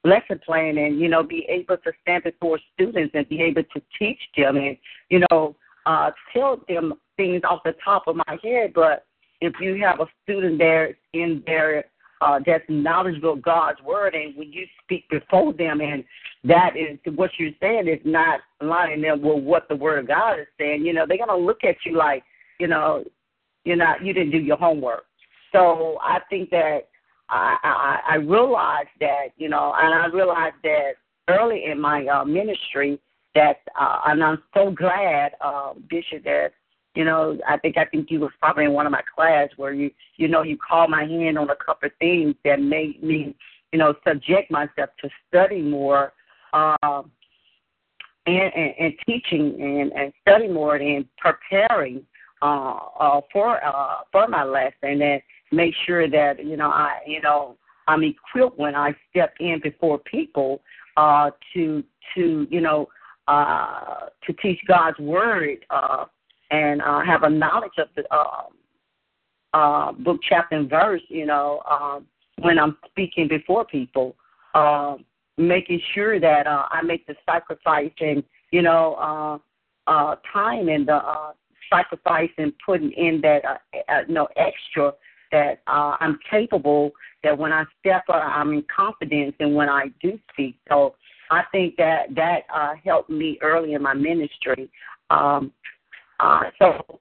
lesson 0.04 0.40
plan 0.44 0.78
and, 0.78 0.98
you 0.98 1.08
know, 1.08 1.22
be 1.22 1.46
able 1.48 1.76
to 1.78 1.92
stand 2.02 2.24
before 2.24 2.58
students 2.74 3.12
and 3.14 3.28
be 3.28 3.40
able 3.42 3.62
to 3.62 3.82
teach 3.98 4.18
them 4.36 4.56
and, 4.56 4.76
you 5.08 5.24
know, 5.30 5.54
uh, 5.86 6.10
tell 6.32 6.60
them 6.68 6.94
things 7.16 7.42
off 7.48 7.60
the 7.64 7.74
top 7.84 8.04
of 8.06 8.16
my 8.16 8.38
head. 8.42 8.72
But 8.74 9.06
if 9.40 9.54
you 9.60 9.80
have 9.82 10.00
a 10.00 10.06
student 10.22 10.58
there 10.58 10.96
in 11.12 11.42
there 11.46 11.84
uh, 12.20 12.38
that's 12.46 12.64
knowledgeable 12.68 13.32
of 13.32 13.42
God's 13.42 13.80
word, 13.82 14.14
and 14.14 14.36
when 14.36 14.52
you 14.52 14.64
speak 14.84 15.08
before 15.08 15.52
them, 15.52 15.80
and 15.80 16.04
that 16.44 16.76
is 16.76 16.98
what 17.16 17.30
you're 17.38 17.50
saying 17.60 17.88
is 17.88 18.00
not 18.04 18.40
aligning 18.60 19.02
them 19.02 19.20
with 19.20 19.42
what 19.42 19.68
the 19.68 19.74
word 19.76 19.98
of 20.00 20.08
God 20.08 20.38
is 20.38 20.46
saying. 20.58 20.84
You 20.84 20.92
know, 20.92 21.04
they're 21.06 21.18
gonna 21.18 21.36
look 21.36 21.64
at 21.64 21.76
you 21.84 21.96
like, 21.96 22.22
you 22.60 22.68
know, 22.68 23.04
you're 23.64 23.76
not, 23.76 24.04
you 24.04 24.12
didn't 24.12 24.30
do 24.30 24.38
your 24.38 24.56
homework. 24.56 25.04
So 25.52 25.98
I 26.02 26.20
think 26.30 26.50
that 26.50 26.88
I 27.32 27.56
I, 27.62 28.00
I 28.12 28.14
realized 28.16 28.88
that, 29.00 29.28
you 29.36 29.48
know, 29.48 29.74
and 29.76 29.94
I 29.94 30.06
realized 30.06 30.56
that 30.64 30.92
early 31.28 31.64
in 31.64 31.80
my 31.80 32.06
uh, 32.06 32.24
ministry 32.24 33.00
that, 33.34 33.60
uh, 33.80 34.00
and 34.06 34.22
I'm 34.22 34.42
so 34.54 34.70
glad, 34.70 35.32
uh, 35.40 35.72
Bishop, 35.88 36.24
that 36.24 36.50
you 36.94 37.04
know, 37.04 37.38
I 37.48 37.56
think 37.56 37.78
I 37.78 37.86
think 37.86 38.10
you 38.10 38.20
was 38.20 38.32
probably 38.38 38.64
in 38.64 38.72
one 38.72 38.84
of 38.84 38.92
my 38.92 39.02
class 39.14 39.48
where 39.56 39.72
you 39.72 39.90
you 40.16 40.28
know 40.28 40.42
you 40.42 40.58
called 40.58 40.90
my 40.90 41.04
hand 41.04 41.38
on 41.38 41.48
a 41.48 41.56
couple 41.56 41.86
of 41.86 41.92
things 41.98 42.34
that 42.44 42.60
made 42.60 43.02
me 43.02 43.34
you 43.72 43.78
know 43.78 43.94
subject 44.06 44.50
myself 44.50 44.90
to 45.00 45.08
study 45.28 45.62
more. 45.62 46.12
Um, 46.52 47.10
and, 48.26 48.52
and, 48.54 48.74
and 48.78 48.94
teaching 49.04 49.60
and, 49.60 49.92
and 49.92 50.12
studying 50.20 50.52
more 50.52 50.76
and 50.76 51.04
preparing 51.18 52.04
uh, 52.40 52.78
uh, 53.00 53.20
for 53.32 53.64
uh, 53.64 53.96
for 54.12 54.28
my 54.28 54.44
lesson 54.44 55.02
and 55.02 55.22
make 55.52 55.74
sure 55.86 56.08
that 56.08 56.44
you 56.44 56.56
know 56.56 56.68
I 56.68 56.98
you 57.06 57.20
know 57.20 57.56
I'm 57.88 58.02
equipped 58.02 58.58
when 58.58 58.74
I 58.74 58.94
step 59.10 59.34
in 59.40 59.60
before 59.62 59.98
people 59.98 60.62
uh, 60.96 61.30
to 61.54 61.84
to 62.14 62.46
you 62.50 62.60
know 62.60 62.88
uh, 63.28 64.06
to 64.26 64.32
teach 64.34 64.58
God's 64.66 64.98
word 64.98 65.64
uh, 65.70 66.06
and 66.50 66.82
uh, 66.82 67.00
have 67.00 67.22
a 67.22 67.30
knowledge 67.30 67.78
of 67.78 67.88
the 67.96 68.04
uh, 68.14 68.44
uh, 69.54 69.92
book, 69.92 70.20
chapter, 70.28 70.56
and 70.56 70.68
verse. 70.68 71.02
You 71.08 71.26
know 71.26 71.62
um, 71.70 72.06
when 72.40 72.58
I'm 72.58 72.76
speaking 72.88 73.28
before 73.28 73.64
people, 73.64 74.16
uh, 74.54 74.96
making 75.36 75.80
sure 75.94 76.20
that 76.20 76.46
uh, 76.46 76.66
I 76.70 76.82
make 76.82 77.06
the 77.06 77.14
sacrifice 77.26 77.92
and 78.00 78.22
you 78.50 78.62
know 78.62 78.94
uh, 78.94 79.90
uh, 79.90 80.16
time 80.32 80.68
and 80.68 80.86
the 80.86 80.96
uh, 80.96 81.32
sacrifice 81.70 82.30
and 82.38 82.52
putting 82.64 82.92
in 82.92 83.20
that 83.22 83.44
uh, 83.44 83.56
uh, 83.88 84.02
no 84.08 84.28
extra 84.36 84.92
that 85.32 85.62
uh, 85.66 85.96
I'm 86.00 86.18
capable. 86.30 86.92
That 87.24 87.36
when 87.36 87.52
I 87.52 87.64
step 87.80 88.04
up, 88.08 88.22
I'm 88.22 88.52
in 88.52 88.64
confidence, 88.74 89.34
and 89.40 89.54
when 89.54 89.68
I 89.68 89.86
do 90.00 90.18
speak, 90.32 90.56
so 90.68 90.94
I 91.30 91.42
think 91.50 91.76
that 91.76 92.14
that 92.14 92.40
uh, 92.54 92.74
helped 92.84 93.10
me 93.10 93.38
early 93.42 93.74
in 93.74 93.82
my 93.82 93.94
ministry. 93.94 94.70
Um, 95.10 95.52
uh, 96.20 96.42
so 96.58 97.00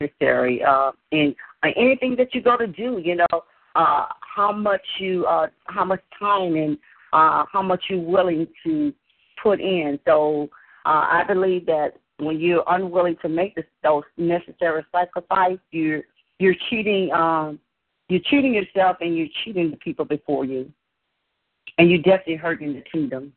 necessary 0.00 0.62
uh, 0.62 0.92
in 1.12 1.34
uh, 1.62 1.68
anything 1.76 2.16
that 2.16 2.34
you 2.34 2.42
go 2.42 2.56
to 2.56 2.66
do. 2.66 3.00
You 3.02 3.16
know 3.16 3.44
uh, 3.74 4.06
how 4.20 4.52
much 4.52 4.82
you 4.98 5.26
uh, 5.26 5.48
how 5.66 5.84
much 5.84 6.00
time 6.18 6.54
and 6.54 6.78
uh, 7.12 7.44
how 7.52 7.62
much 7.62 7.84
you're 7.88 7.98
willing 8.00 8.46
to 8.64 8.92
put 9.42 9.60
in. 9.60 9.98
So 10.06 10.48
uh, 10.84 11.06
I 11.10 11.24
believe 11.26 11.66
that 11.66 11.94
when 12.18 12.38
you're 12.38 12.64
unwilling 12.68 13.16
to 13.22 13.28
make 13.28 13.54
this, 13.54 13.64
those 13.82 14.04
necessary 14.16 14.84
sacrifice, 14.92 15.58
you're 15.70 16.02
you're 16.38 16.54
cheating. 16.70 17.10
Um, 17.12 17.58
you're 18.08 18.20
cheating 18.26 18.54
yourself, 18.54 18.98
and 19.00 19.16
you're 19.16 19.28
cheating 19.44 19.70
the 19.70 19.76
people 19.78 20.04
before 20.04 20.44
you, 20.44 20.70
and 21.78 21.90
you're 21.90 22.02
definitely 22.02 22.36
hurting 22.36 22.74
the 22.74 22.82
kingdom. 22.82 23.32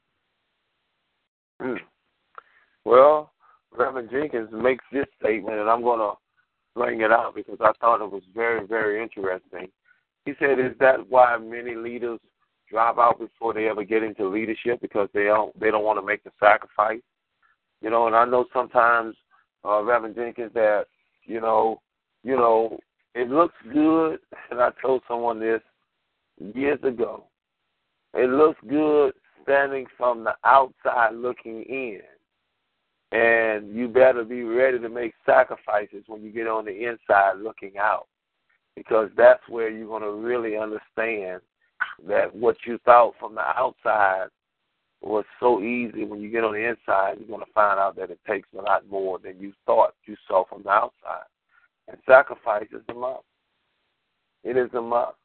Mm. 1.62 1.78
Well, 2.84 3.32
Reverend 3.76 4.10
Jenkins 4.12 4.50
makes 4.52 4.84
this 4.92 5.06
statement, 5.20 5.58
and 5.60 5.70
I'm 5.70 5.82
going 5.82 6.00
to 6.00 6.14
bring 6.76 7.02
it 7.02 7.12
out 7.12 7.34
because 7.36 7.58
I 7.62 7.72
thought 7.80 8.04
it 8.04 8.12
was 8.12 8.24
very, 8.36 8.66
very 8.68 9.02
interesting. 9.02 9.70
He 10.26 10.34
said, 10.40 10.60
"Is 10.60 10.78
that 10.80 11.08
why 11.10 11.38
many 11.38 11.76
leaders 11.76 12.20
drop 12.70 12.98
out 12.98 13.20
before 13.20 13.54
they 13.54 13.70
ever 13.70 13.84
get 13.84 14.04
into 14.04 14.28
leadership 14.28 14.82
because 14.82 15.08
they 15.14 15.24
don't 15.24 15.58
they 15.60 15.72
don't 15.72 15.86
want 15.86 16.00
to 16.00 16.06
make 16.06 16.24
the 16.24 16.32
sacrifice?" 16.40 17.02
You 17.82 17.90
know, 17.90 18.08
and 18.08 18.16
I 18.16 18.26
know 18.26 18.46
sometimes, 18.54 19.16
uh, 19.64 19.84
Reverend 19.84 20.16
Jenkins, 20.16 20.52
that 20.54 20.86
you 21.24 21.42
know, 21.42 21.82
you 22.24 22.36
know, 22.36 22.80
it 23.16 23.30
looks 23.30 23.56
good, 23.72 24.20
and 24.52 24.62
I 24.62 24.70
told 24.82 25.02
someone 25.08 25.40
this 25.40 25.62
years 26.54 26.80
ago. 26.84 27.26
It 28.14 28.30
looks 28.30 28.60
good 28.68 29.14
standing 29.44 29.86
from 29.98 30.24
the 30.24 30.36
outside 30.44 31.14
looking 31.14 31.64
in. 31.64 32.02
And 33.12 33.74
you 33.74 33.88
better 33.88 34.24
be 34.24 34.44
ready 34.44 34.80
to 34.80 34.90
make 34.90 35.14
sacrifices 35.26 36.04
when 36.08 36.22
you 36.22 36.32
get 36.32 36.48
on 36.48 36.66
the 36.66 36.86
inside 36.86 37.38
looking 37.42 37.78
out. 37.80 38.08
Because 38.76 39.10
that's 39.16 39.42
where 39.50 39.70
you're 39.70 39.88
going 39.88 40.04
to 40.04 40.12
really 40.12 40.58
understand 40.58 41.42
that 42.08 42.36
what 42.36 42.58
you 42.66 42.78
thought 42.86 43.14
from 43.20 43.36
the 43.36 43.42
outside 43.42 44.28
was 45.02 45.26
so 45.40 45.62
easy. 45.62 46.06
When 46.06 46.22
you 46.22 46.30
get 46.30 46.44
on 46.44 46.54
the 46.54 46.68
inside, 46.68 47.18
you're 47.20 47.28
going 47.28 47.46
to 47.46 47.54
find 47.54 47.80
out 47.80 47.96
that 47.98 48.10
it 48.10 48.20
takes 48.28 48.48
a 48.58 48.62
lot 48.62 48.88
more 48.90 49.20
than 49.20 49.40
you 49.40 49.54
thought 49.66 49.94
you 50.06 50.16
saw 50.28 50.46
from 50.46 50.64
the 50.64 50.70
outside. 50.70 51.26
And 51.88 51.98
sacrifice 52.08 52.68
is 52.72 52.82
a 52.90 52.94
must. 52.94 53.24
It 54.44 54.58
is 54.58 54.70
a 54.74 54.82
must. 54.82 55.18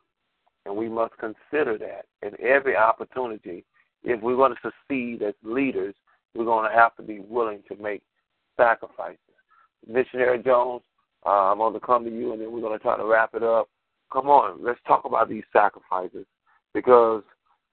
And 0.64 0.76
we 0.76 0.88
must 0.88 1.14
consider 1.18 1.78
that 1.78 2.06
in 2.26 2.40
every 2.44 2.76
opportunity. 2.76 3.64
If 4.04 4.20
we're 4.20 4.36
going 4.36 4.54
to 4.54 4.70
succeed 4.70 5.22
as 5.22 5.34
leaders, 5.42 5.94
we're 6.34 6.44
going 6.44 6.70
to 6.70 6.76
have 6.76 6.94
to 6.96 7.02
be 7.02 7.20
willing 7.20 7.62
to 7.68 7.76
make 7.82 8.02
sacrifices. 8.56 9.18
Missionary 9.86 10.42
Jones, 10.42 10.82
uh, 11.26 11.50
I'm 11.50 11.58
going 11.58 11.72
to 11.74 11.80
come 11.80 12.04
to 12.04 12.10
you, 12.10 12.32
and 12.32 12.40
then 12.40 12.52
we're 12.52 12.60
going 12.60 12.78
to 12.78 12.82
try 12.82 12.96
to 12.96 13.04
wrap 13.04 13.34
it 13.34 13.42
up. 13.42 13.68
Come 14.12 14.28
on, 14.28 14.62
let's 14.62 14.80
talk 14.86 15.04
about 15.04 15.28
these 15.28 15.44
sacrifices 15.52 16.26
because 16.74 17.22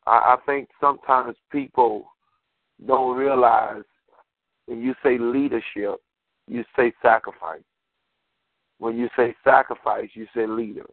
I, 0.09 0.33
I 0.33 0.37
think 0.45 0.69
sometimes 0.81 1.35
people 1.51 2.11
don't 2.87 3.15
realize 3.15 3.83
when 4.65 4.81
you 4.81 4.95
say 5.03 5.17
leadership, 5.19 5.99
you 6.47 6.63
say 6.75 6.91
sacrifice. 7.01 7.61
When 8.79 8.97
you 8.97 9.09
say 9.15 9.35
sacrifice, 9.43 10.09
you 10.13 10.25
say 10.35 10.47
leader. 10.47 10.85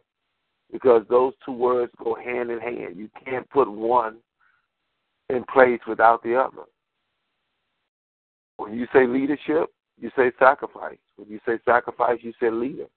Because 0.71 1.03
those 1.09 1.33
two 1.45 1.53
words 1.53 1.91
go 2.03 2.15
hand 2.15 2.51
in 2.51 2.59
hand. 2.59 2.97
You 2.97 3.09
can't 3.25 3.49
put 3.49 3.71
one 3.71 4.17
in 5.29 5.43
place 5.51 5.79
without 5.87 6.21
the 6.23 6.35
other. 6.35 6.63
When 8.57 8.73
you 8.73 8.87
say 8.93 9.07
leadership, 9.07 9.69
you 9.99 10.11
say 10.15 10.31
sacrifice. 10.37 10.97
When 11.15 11.29
you 11.29 11.39
say 11.45 11.57
sacrifice, 11.65 12.19
you 12.21 12.33
say 12.39 12.51
leader. 12.51 12.87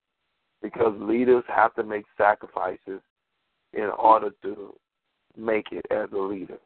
Because 0.61 0.93
leaders 0.99 1.43
have 1.47 1.73
to 1.75 1.83
make 1.83 2.05
sacrifices 2.17 3.01
in 3.73 3.89
order 3.97 4.31
to 4.43 4.75
make 5.37 5.67
it 5.71 5.85
as 5.91 6.09
a 6.13 6.17
leader. 6.17 6.57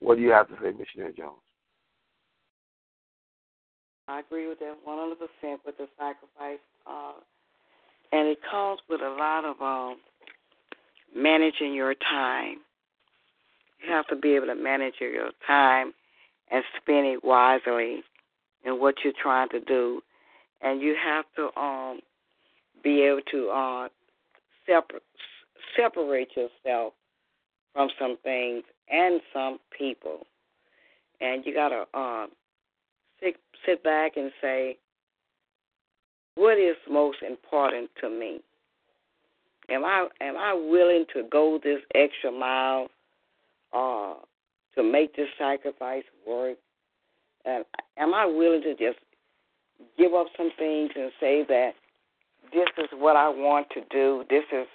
What 0.00 0.16
do 0.16 0.22
you 0.22 0.30
have 0.30 0.48
to 0.48 0.54
say, 0.62 0.72
Missionary 0.76 1.12
Jones? 1.16 1.38
I 4.08 4.20
agree 4.20 4.48
with 4.48 4.58
that 4.58 4.76
100% 4.86 5.58
with 5.64 5.76
the 5.78 5.86
sacrifice. 5.96 6.58
Uh, 6.86 7.12
and 8.12 8.28
it 8.28 8.38
comes 8.50 8.80
with 8.88 9.00
a 9.00 9.08
lot 9.08 9.44
of 9.44 9.60
um, 9.60 9.98
managing 11.14 11.74
your 11.74 11.94
time. 11.94 12.56
You 13.82 13.92
have 13.92 14.06
to 14.08 14.16
be 14.16 14.34
able 14.34 14.46
to 14.46 14.54
manage 14.54 14.94
your 15.00 15.30
time 15.46 15.92
and 16.50 16.64
spend 16.80 17.06
it 17.06 17.24
wisely 17.24 18.02
in 18.64 18.80
what 18.80 18.96
you're 19.04 19.12
trying 19.22 19.48
to 19.50 19.60
do. 19.60 20.02
And 20.60 20.80
you 20.80 20.96
have 21.02 21.24
to 21.36 21.60
um, 21.60 22.00
be 22.82 23.02
able 23.02 23.22
to 23.30 23.48
uh, 23.48 23.88
separate, 24.66 25.02
separate 25.76 26.28
yourself 26.36 26.94
from 27.72 27.88
some 27.98 28.16
things 28.22 28.64
and 28.90 29.20
some 29.32 29.58
people. 29.76 30.26
And 31.20 31.44
you 31.44 31.54
got 31.54 31.68
to 31.68 31.84
uh, 31.94 32.26
sit, 33.22 33.36
sit 33.66 33.82
back 33.84 34.16
and 34.16 34.30
say, 34.40 34.78
what 36.34 36.58
is 36.58 36.76
most 36.90 37.18
important 37.26 37.90
to 38.00 38.08
me? 38.08 38.40
Am 39.68 39.84
I 39.84 40.08
am 40.20 40.36
I 40.36 40.52
willing 40.54 41.04
to 41.14 41.22
go 41.30 41.60
this 41.62 41.80
extra 41.94 42.32
mile 42.32 42.88
uh, 43.72 44.14
to 44.74 44.82
make 44.82 45.14
this 45.14 45.28
sacrifice 45.38 46.02
work? 46.26 46.56
And 47.44 47.64
am 47.96 48.14
I 48.14 48.26
willing 48.26 48.62
to 48.62 48.74
just 48.74 48.98
give 49.96 50.12
up 50.14 50.26
some 50.36 50.50
things 50.58 50.90
and 50.96 51.12
say 51.20 51.44
that 51.48 51.72
this 52.52 52.68
is 52.78 52.88
what 52.94 53.16
I 53.16 53.28
want 53.28 53.68
to 53.74 53.80
do? 53.90 54.24
This 54.28 54.44
is 54.52 54.66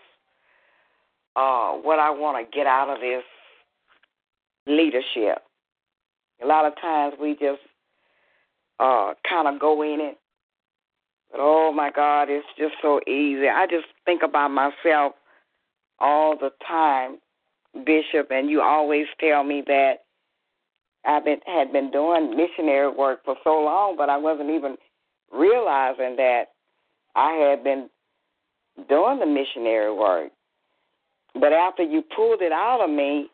uh, 1.36 1.74
what 1.74 2.00
I 2.00 2.10
want 2.10 2.38
to 2.38 2.58
get 2.58 2.68
out 2.68 2.90
of 2.90 3.00
this 3.02 3.24
leadership. 4.68 5.44
A 6.44 6.46
lot 6.46 6.66
of 6.66 6.74
times 6.82 7.16
we 7.20 7.34
just 7.34 7.62
uh, 8.80 9.14
kind 9.28 9.48
of 9.48 9.60
go 9.60 9.82
in 9.82 10.00
it, 10.02 10.18
but 11.32 11.40
oh 11.42 11.72
my 11.72 11.92
God, 11.92 12.30
it's 12.30 12.48
just 12.58 12.74
so 12.82 13.00
easy. 13.08 13.48
I 13.48 13.66
just 13.70 13.86
think 14.06 14.22
about 14.24 14.50
myself 14.50 15.14
all 16.00 16.38
the 16.38 16.52
time, 16.68 17.18
Bishop, 17.86 18.32
and 18.32 18.50
you 18.50 18.62
always 18.62 19.06
tell 19.20 19.44
me 19.44 19.64
that 19.68 19.96
I've 21.06 21.24
been 21.24 21.40
had 21.46 21.72
been 21.72 21.92
doing 21.92 22.36
missionary 22.36 22.90
work 22.90 23.24
for 23.24 23.36
so 23.44 23.62
long, 23.62 23.96
but 23.96 24.10
I 24.10 24.18
wasn't 24.18 24.50
even 24.50 24.76
realizing 25.32 26.16
that 26.18 26.46
I 27.16 27.34
had 27.34 27.64
been 27.64 27.90
doing 28.90 29.20
the 29.20 29.26
missionary 29.26 29.94
work. 29.94 30.32
But 31.40 31.54
after 31.54 31.84
you 31.84 32.02
pulled 32.16 32.42
it 32.42 32.52
out 32.52 32.82
of 32.82 32.90
me, 32.90 33.30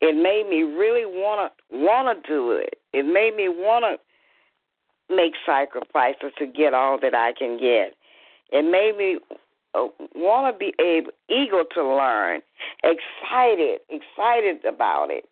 it 0.00 0.14
made 0.14 0.48
me 0.48 0.62
really 0.62 1.04
wanna 1.04 1.50
wanna 1.70 2.14
do 2.26 2.52
it. 2.52 2.78
It 2.92 3.04
made 3.04 3.34
me 3.36 3.48
wanna 3.48 3.96
make 5.10 5.32
sacrifices 5.46 6.32
to 6.38 6.46
get 6.46 6.74
all 6.74 6.98
that 7.00 7.14
I 7.14 7.32
can 7.32 7.58
get. 7.58 7.94
It 8.50 8.62
made 8.62 8.96
me 8.96 9.18
uh, 9.74 9.88
want 10.14 10.54
to 10.54 10.58
be 10.58 10.72
able, 10.82 11.10
eager 11.28 11.62
to 11.74 11.84
learn, 11.84 12.40
excited, 12.82 13.80
excited 13.90 14.64
about 14.64 15.10
it. 15.10 15.24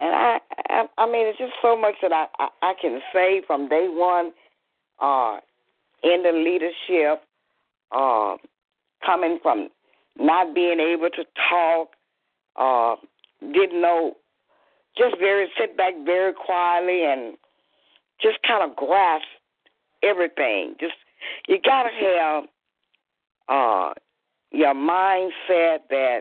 And 0.00 0.14
I, 0.14 0.38
I, 0.68 0.86
I 0.98 1.06
mean, 1.06 1.26
it's 1.26 1.38
just 1.38 1.52
so 1.62 1.76
much 1.76 1.94
that 2.02 2.12
I, 2.12 2.26
I, 2.38 2.48
I 2.62 2.74
can 2.80 3.00
say 3.12 3.42
from 3.46 3.68
day 3.68 3.86
one, 3.88 4.32
uh, 5.00 5.38
in 6.02 6.22
the 6.22 6.32
leadership, 6.32 7.22
uh, 7.92 8.36
coming 9.04 9.38
from 9.42 9.68
not 10.20 10.54
being 10.54 10.78
able 10.80 11.10
to 11.10 11.24
talk, 11.48 11.90
uh, 12.56 12.96
didn't 13.52 13.80
know 13.80 14.16
just 14.96 15.18
very 15.18 15.48
sit 15.58 15.76
back 15.76 15.94
very 16.04 16.32
quietly 16.32 17.04
and 17.04 17.36
just 18.20 18.38
kind 18.46 18.68
of 18.68 18.76
grasp 18.76 19.24
everything. 20.02 20.74
Just 20.78 20.94
you 21.48 21.58
gotta 21.64 21.90
have 21.90 22.44
uh 23.48 23.92
your 24.52 24.74
mindset 24.74 25.78
that 25.90 26.20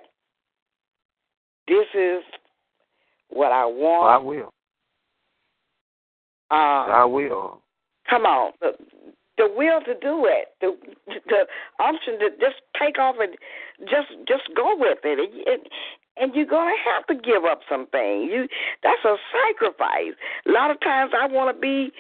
this 1.68 1.88
is 1.93 2.24
what 3.30 3.52
I 3.52 3.66
want. 3.66 4.10
I 4.10 4.18
will. 4.18 4.54
Uh, 6.52 6.56
I 6.56 7.06
will. 7.06 7.62
come 8.10 8.26
on, 8.26 8.52
the, 9.40 9.48
will 9.56 9.80
to 9.82 9.96
do 10.00 10.28
it, 10.28 10.52
the 10.60 10.76
the 11.28 11.48
option 11.80 12.20
to 12.20 12.30
just 12.40 12.62
take 12.80 13.00
off 13.00 13.16
and 13.20 13.36
just 13.90 14.12
just 14.28 14.44
go 14.56 14.76
with 14.78 15.00
it, 15.04 15.18
and, 15.18 15.34
and, 15.48 15.62
and 16.18 16.36
you're 16.36 16.46
gonna 16.46 16.76
have 16.86 17.08
to 17.08 17.16
give 17.16 17.46
up 17.46 17.62
some 17.70 17.88
things. 17.88 18.30
You 18.32 18.48
that's 18.84 19.04
a 19.06 19.16
sacrifice. 19.32 20.14
A 20.46 20.52
lot 20.52 20.72
of 20.72 20.80
times 20.82 21.14
I 21.16 21.28
want 21.28 21.56
to 21.56 21.60
be 21.60 21.92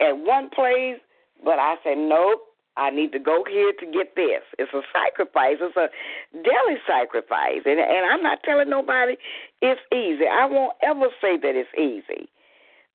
at 0.00 0.18
one 0.18 0.50
place, 0.50 0.98
but 1.44 1.58
I 1.58 1.76
say 1.84 1.94
nope. 1.94 2.42
I 2.74 2.88
need 2.88 3.12
to 3.12 3.18
go 3.18 3.44
here 3.48 3.72
to 3.80 3.86
get 3.86 4.16
this. 4.16 4.40
It's 4.58 4.72
a 4.72 4.80
sacrifice. 4.96 5.56
It's 5.60 5.76
a 5.76 5.88
daily 6.32 6.80
sacrifice, 6.86 7.62
and 7.64 7.78
and 7.78 8.06
I'm 8.10 8.22
not 8.22 8.42
telling 8.44 8.70
nobody 8.70 9.16
it's 9.60 9.80
easy. 9.92 10.26
I 10.26 10.46
won't 10.46 10.76
ever 10.82 11.08
say 11.20 11.36
that 11.36 11.54
it's 11.54 11.68
easy, 11.78 12.28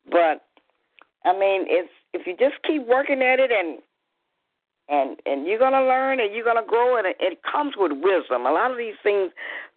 but 0.09 0.46
I 1.25 1.33
mean, 1.33 1.65
it's 1.67 1.89
if 2.13 2.25
you 2.25 2.35
just 2.37 2.61
keep 2.65 2.85
working 2.87 3.21
at 3.21 3.39
it 3.39 3.51
and 3.51 3.79
and 4.89 5.19
and 5.25 5.45
you're 5.45 5.59
gonna 5.59 5.85
learn 5.85 6.19
and 6.19 6.33
you're 6.33 6.45
gonna 6.45 6.65
grow 6.65 6.97
and 6.97 7.07
it, 7.07 7.17
it 7.19 7.39
comes 7.43 7.73
with 7.77 7.91
wisdom. 7.91 8.45
A 8.45 8.51
lot 8.51 8.71
of 8.71 8.77
these 8.77 8.95
things 9.03 9.31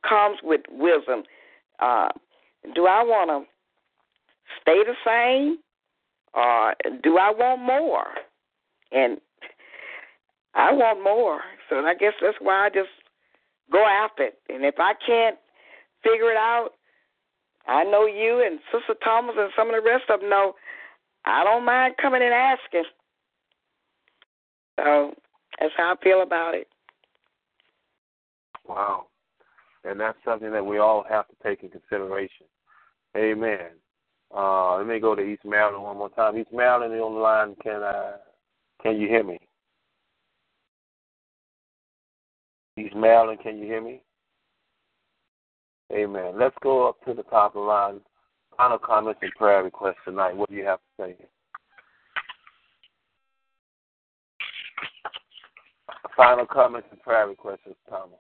comes 0.09 0.39
with 0.43 0.63
wisdom. 0.71 1.25
Uh, 1.81 2.09
do 2.75 2.87
I 2.87 3.03
want 3.03 3.31
to 3.31 3.51
stay 4.61 4.83
the 4.85 4.95
same, 5.05 5.59
or 6.35 6.75
do 7.03 7.19
I 7.19 7.31
want 7.31 7.63
more? 7.63 8.07
And 8.93 9.19
I 10.55 10.73
want 10.73 11.03
more, 11.03 11.41
so 11.69 11.77
I 11.77 11.95
guess 11.95 12.13
that's 12.21 12.37
why 12.41 12.67
I 12.67 12.71
just 12.71 12.91
go 13.71 13.85
after 13.85 14.25
it. 14.25 14.39
And 14.49 14.65
if 14.65 14.75
I 14.79 14.95
can't 15.07 15.37
figure 16.03 16.31
it 16.31 16.37
out, 16.37 16.71
I 17.67 17.85
know 17.85 18.07
you 18.07 18.43
and 18.45 18.59
Sister 18.73 18.95
Thomas 19.03 19.37
and 19.39 19.53
some 19.57 19.69
of 19.69 19.75
the 19.75 19.89
rest 19.89 20.05
of 20.11 20.21
them 20.21 20.31
know 20.31 20.55
I 21.25 21.45
don't 21.45 21.65
mind 21.65 21.95
coming 22.01 22.23
and 22.23 22.33
asking. 22.33 22.85
So 24.79 25.15
that's 25.59 25.73
how 25.77 25.95
I 25.95 26.05
feel 26.05 26.23
about 26.23 26.55
it. 26.55 26.67
Wow. 28.67 29.07
And 29.85 29.99
that's 29.99 30.19
something 30.25 30.53
that 30.53 30.65
we 30.65 30.79
all 30.79 31.05
have 31.09 31.27
to 31.29 31.35
take 31.43 31.63
in 31.63 31.71
consideration. 31.71 32.47
Amen. 33.17 33.71
Uh, 34.35 34.77
let 34.77 34.87
me 34.87 35.01
go 35.01 35.15
to 35.15 35.23
East 35.23 35.45
Maryland 35.45 35.83
one 35.83 35.97
more 35.97 36.11
time. 36.11 36.39
East 36.39 36.53
Maryland 36.53 36.93
on 37.01 37.15
the 37.15 37.21
line. 37.21 37.57
Can 37.63 37.83
uh, 37.83 38.13
can 38.83 39.01
you 39.01 39.09
hear 39.09 39.25
me? 39.25 39.39
East 42.77 42.95
Maryland, 42.95 43.41
can 43.43 43.59
you 43.59 43.65
hear 43.65 43.83
me? 43.83 44.03
Amen. 45.93 46.35
Let's 46.39 46.55
go 46.63 46.89
up 46.89 47.05
to 47.05 47.15
the 47.15 47.25
top 47.25 47.57
of 47.57 47.63
the 47.63 47.67
line. 47.67 48.01
Final 48.61 48.79
comments 48.79 49.21
and 49.23 49.33
prayer 49.39 49.63
requests 49.63 49.95
tonight. 50.05 50.37
What 50.37 50.51
do 50.51 50.55
you 50.55 50.67
have 50.67 50.81
to 50.81 51.03
say? 51.03 51.17
Final 56.15 56.45
comments 56.45 56.89
and 56.91 57.01
prayer 57.01 57.27
requests, 57.27 57.61
Thomas. 57.89 58.19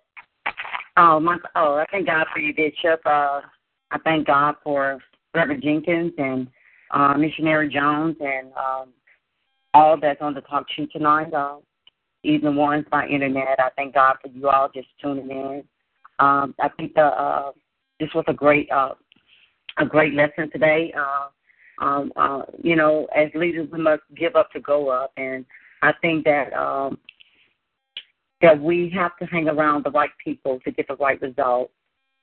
Oh, 0.96 1.20
my, 1.20 1.36
oh, 1.56 1.74
I 1.74 1.84
thank 1.90 2.06
God 2.06 2.26
for 2.32 2.40
you, 2.40 2.54
Bishop. 2.54 3.02
Uh, 3.04 3.42
I 3.90 3.98
thank 4.02 4.28
God 4.28 4.54
for 4.64 4.98
Reverend 5.34 5.62
Jenkins 5.62 6.14
and 6.16 6.48
uh, 6.90 7.18
Missionary 7.18 7.68
Jones 7.68 8.16
and 8.20 8.46
um, 8.54 8.94
all 9.74 9.98
that's 10.00 10.22
on 10.22 10.32
the 10.32 10.40
talk 10.40 10.64
sheet 10.74 10.90
tonight. 10.90 11.34
Uh, 11.34 11.56
even 12.22 12.56
ones 12.56 12.86
by 12.90 13.06
internet. 13.08 13.58
I 13.58 13.68
thank 13.76 13.92
God 13.92 14.16
for 14.22 14.28
you 14.28 14.48
all 14.48 14.70
just 14.74 14.88
tuning 15.02 15.30
in. 15.30 15.64
Um, 16.18 16.54
I 16.58 16.70
think 16.78 16.94
the, 16.94 17.02
uh, 17.02 17.52
this 17.98 18.08
was 18.14 18.24
a 18.26 18.32
great 18.32 18.70
uh, 18.70 18.94
a 19.78 19.86
great 19.86 20.14
lesson 20.14 20.50
today. 20.50 20.92
Uh, 20.98 21.84
um, 21.84 22.12
uh, 22.16 22.42
you 22.62 22.76
know, 22.76 23.06
as 23.16 23.30
leaders, 23.34 23.68
we 23.72 23.80
must 23.80 24.02
give 24.14 24.36
up 24.36 24.50
to 24.52 24.60
go 24.60 24.88
up, 24.88 25.12
and 25.16 25.46
I 25.82 25.92
think 26.02 26.24
that 26.24 26.52
um, 26.52 26.98
that 28.42 28.60
we 28.60 28.90
have 28.94 29.16
to 29.18 29.26
hang 29.26 29.48
around 29.48 29.84
the 29.84 29.90
right 29.90 30.10
people 30.22 30.60
to 30.64 30.70
get 30.70 30.88
the 30.88 30.96
right 30.96 31.20
results. 31.20 31.72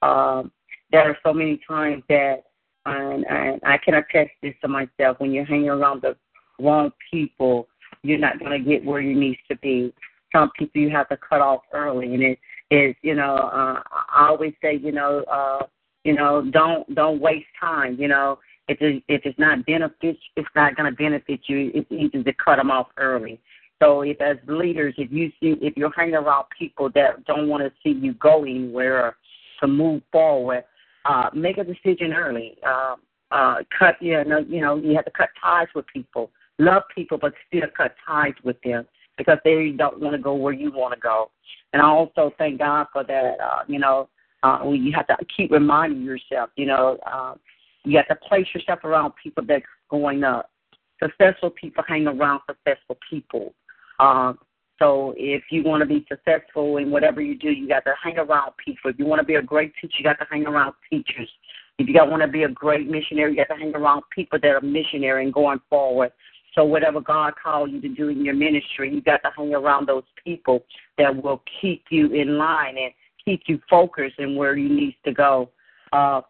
Um, 0.02 0.52
there 0.91 1.10
are 1.10 1.18
so 1.26 1.34
many 1.34 1.60
times 1.68 2.04
that, 2.10 2.43
and, 2.86 3.26
and 3.28 3.62
I 3.64 3.78
can 3.78 3.95
attest 3.95 4.32
this 4.41 4.54
to 4.62 4.68
myself, 4.68 5.20
when 5.20 5.32
you're 5.32 5.45
hanging 5.45 5.70
around 5.70 6.02
the 6.02 6.16
wrong 6.60 6.91
people, 7.12 7.68
you're 8.04 8.18
not 8.18 8.39
going 8.39 8.52
to 8.52 8.70
get 8.70 8.86
where 8.86 9.02
you 9.02 9.20
need 9.20 9.38
to 9.50 9.58
be. 9.58 9.93
Some 10.32 10.52
people 10.58 10.82
you 10.82 10.89
have 10.89 11.10
to 11.10 11.18
cut 11.18 11.41
off 11.41 11.62
early, 11.74 12.14
and 12.14 12.24
it 12.24 12.39
is, 12.72 12.95
you 13.02 13.16
know, 13.16 13.36
uh, 13.36 13.82
I 13.93 14.28
always 14.28 14.54
say, 14.62 14.78
you 14.78 14.91
know, 14.91 15.24
uh, 15.32 15.66
you 16.08 16.14
know, 16.14 16.41
don't 16.51 16.95
don't 16.95 17.20
waste 17.20 17.47
time. 17.60 17.97
You 17.99 18.08
know, 18.08 18.39
if 18.70 18.82
it, 18.82 19.03
if 19.10 19.24
it's 19.26 19.38
not 19.38 19.66
benefit, 19.66 20.18
it's 20.38 20.47
not 20.55 20.78
going 20.78 20.89
to 20.89 20.95
benefit 20.95 21.41
you. 21.47 21.70
It's 21.76 21.91
easy 21.91 22.24
to 22.24 22.34
cut 22.34 22.55
them 22.55 22.72
off 22.72 22.88
early. 22.97 23.41
So 23.84 24.01
if 24.03 24.22
as 24.22 24.38
leaders, 24.47 24.95
if 24.97 25.12
you 25.12 25.30
see 25.41 25.58
if 25.62 25.76
you're 25.76 25.91
hanging 25.91 26.16
around 26.16 26.45
people 26.58 26.89
that 26.95 27.26
don't 27.26 27.49
want 27.49 27.62
to 27.64 27.72
see 27.84 27.99
you 27.99 28.14
go 28.14 28.45
anywhere 28.45 29.05
or 29.05 29.18
to 29.60 29.68
move 29.68 30.01
forward, 30.14 30.64
uh, 31.03 31.30
make 31.34 31.58
a 31.58 31.66
decision 31.66 32.14
early. 32.14 32.58
Uh, 32.66 32.95
uh, 33.32 33.55
cut 33.78 33.95
you 33.99 34.24
know 34.24 34.39
you 34.47 34.62
know 34.62 34.78
you 34.78 34.95
have 34.95 35.03
to 35.03 35.12
cut 35.12 35.30
ties 35.43 35.68
with 35.76 35.86
people. 35.93 36.32
Love 36.58 36.84
people, 36.95 37.18
but 37.18 37.34
still 37.49 37.68
cut 37.76 37.93
ties 38.08 38.34
with 38.45 38.55
them 38.64 38.88
because 39.18 39.39
they 39.43 39.74
don't 39.78 39.99
want 39.99 40.16
to 40.16 40.22
go 40.22 40.36
where 40.36 40.53
you 40.53 40.72
want 40.72 40.93
to 40.93 40.99
go. 41.01 41.32
And 41.74 41.82
I 41.82 41.86
also 41.86 42.32
thank 42.38 42.60
God 42.60 42.88
for 42.93 43.03
that. 43.03 43.36
Uh, 43.43 43.64
you 43.68 43.78
know, 43.78 44.08
uh, 44.43 44.59
you 44.71 44.91
have 44.93 45.07
to 45.07 45.17
keep 45.35 45.51
reminding 45.51 46.03
yourself. 46.03 46.49
You 46.55 46.67
know, 46.67 46.97
uh, 47.05 47.35
you 47.83 47.97
have 47.97 48.07
to 48.07 48.15
place 48.15 48.47
yourself 48.53 48.83
around 48.83 49.13
people 49.21 49.43
that's 49.47 49.65
going 49.89 50.23
up. 50.23 50.49
Successful 51.01 51.49
people 51.49 51.83
hang 51.88 52.07
around 52.07 52.41
successful 52.47 52.97
people. 53.09 53.53
Um, 53.99 54.38
so 54.79 55.13
if 55.17 55.43
you 55.49 55.63
want 55.63 55.81
to 55.81 55.88
be 55.88 56.05
successful 56.07 56.77
in 56.77 56.91
whatever 56.91 57.21
you 57.21 57.35
do, 57.35 57.49
you 57.49 57.67
got 57.67 57.83
to 57.85 57.93
hang 58.01 58.17
around 58.17 58.51
people. 58.63 58.91
If 58.91 58.99
you 58.99 59.05
want 59.05 59.19
to 59.19 59.25
be 59.25 59.35
a 59.35 59.41
great 59.41 59.73
teacher, 59.81 59.95
you 59.97 60.03
got 60.03 60.19
to 60.19 60.27
hang 60.29 60.45
around 60.45 60.73
teachers. 60.89 61.29
If 61.79 61.88
you 61.88 61.93
got 61.93 62.09
want 62.09 62.21
to 62.21 62.27
be 62.27 62.43
a 62.43 62.49
great 62.49 62.89
missionary, 62.89 63.31
you 63.31 63.38
got 63.38 63.53
to 63.53 63.59
hang 63.59 63.75
around 63.75 64.03
people 64.13 64.39
that 64.41 64.49
are 64.49 64.61
missionary 64.61 65.23
and 65.23 65.33
going 65.33 65.59
forward. 65.69 66.11
So 66.53 66.63
whatever 66.63 66.99
God 67.01 67.33
called 67.41 67.71
you 67.71 67.81
to 67.81 67.89
do 67.89 68.09
in 68.09 68.25
your 68.25 68.33
ministry, 68.33 68.91
you 68.93 69.01
got 69.01 69.21
to 69.23 69.31
hang 69.35 69.53
around 69.53 69.88
those 69.88 70.03
people 70.23 70.63
that 70.97 71.23
will 71.23 71.43
keep 71.61 71.85
you 71.91 72.11
in 72.13 72.38
line 72.38 72.77
and 72.77 72.91
keep 73.28 73.43
you 73.47 73.59
focused 73.69 74.19
in 74.19 74.38
where 74.38 74.55
you 74.55 74.69
need 74.69 74.95
to 75.03 75.11
go. 75.11 75.49
Uh, 75.91 76.21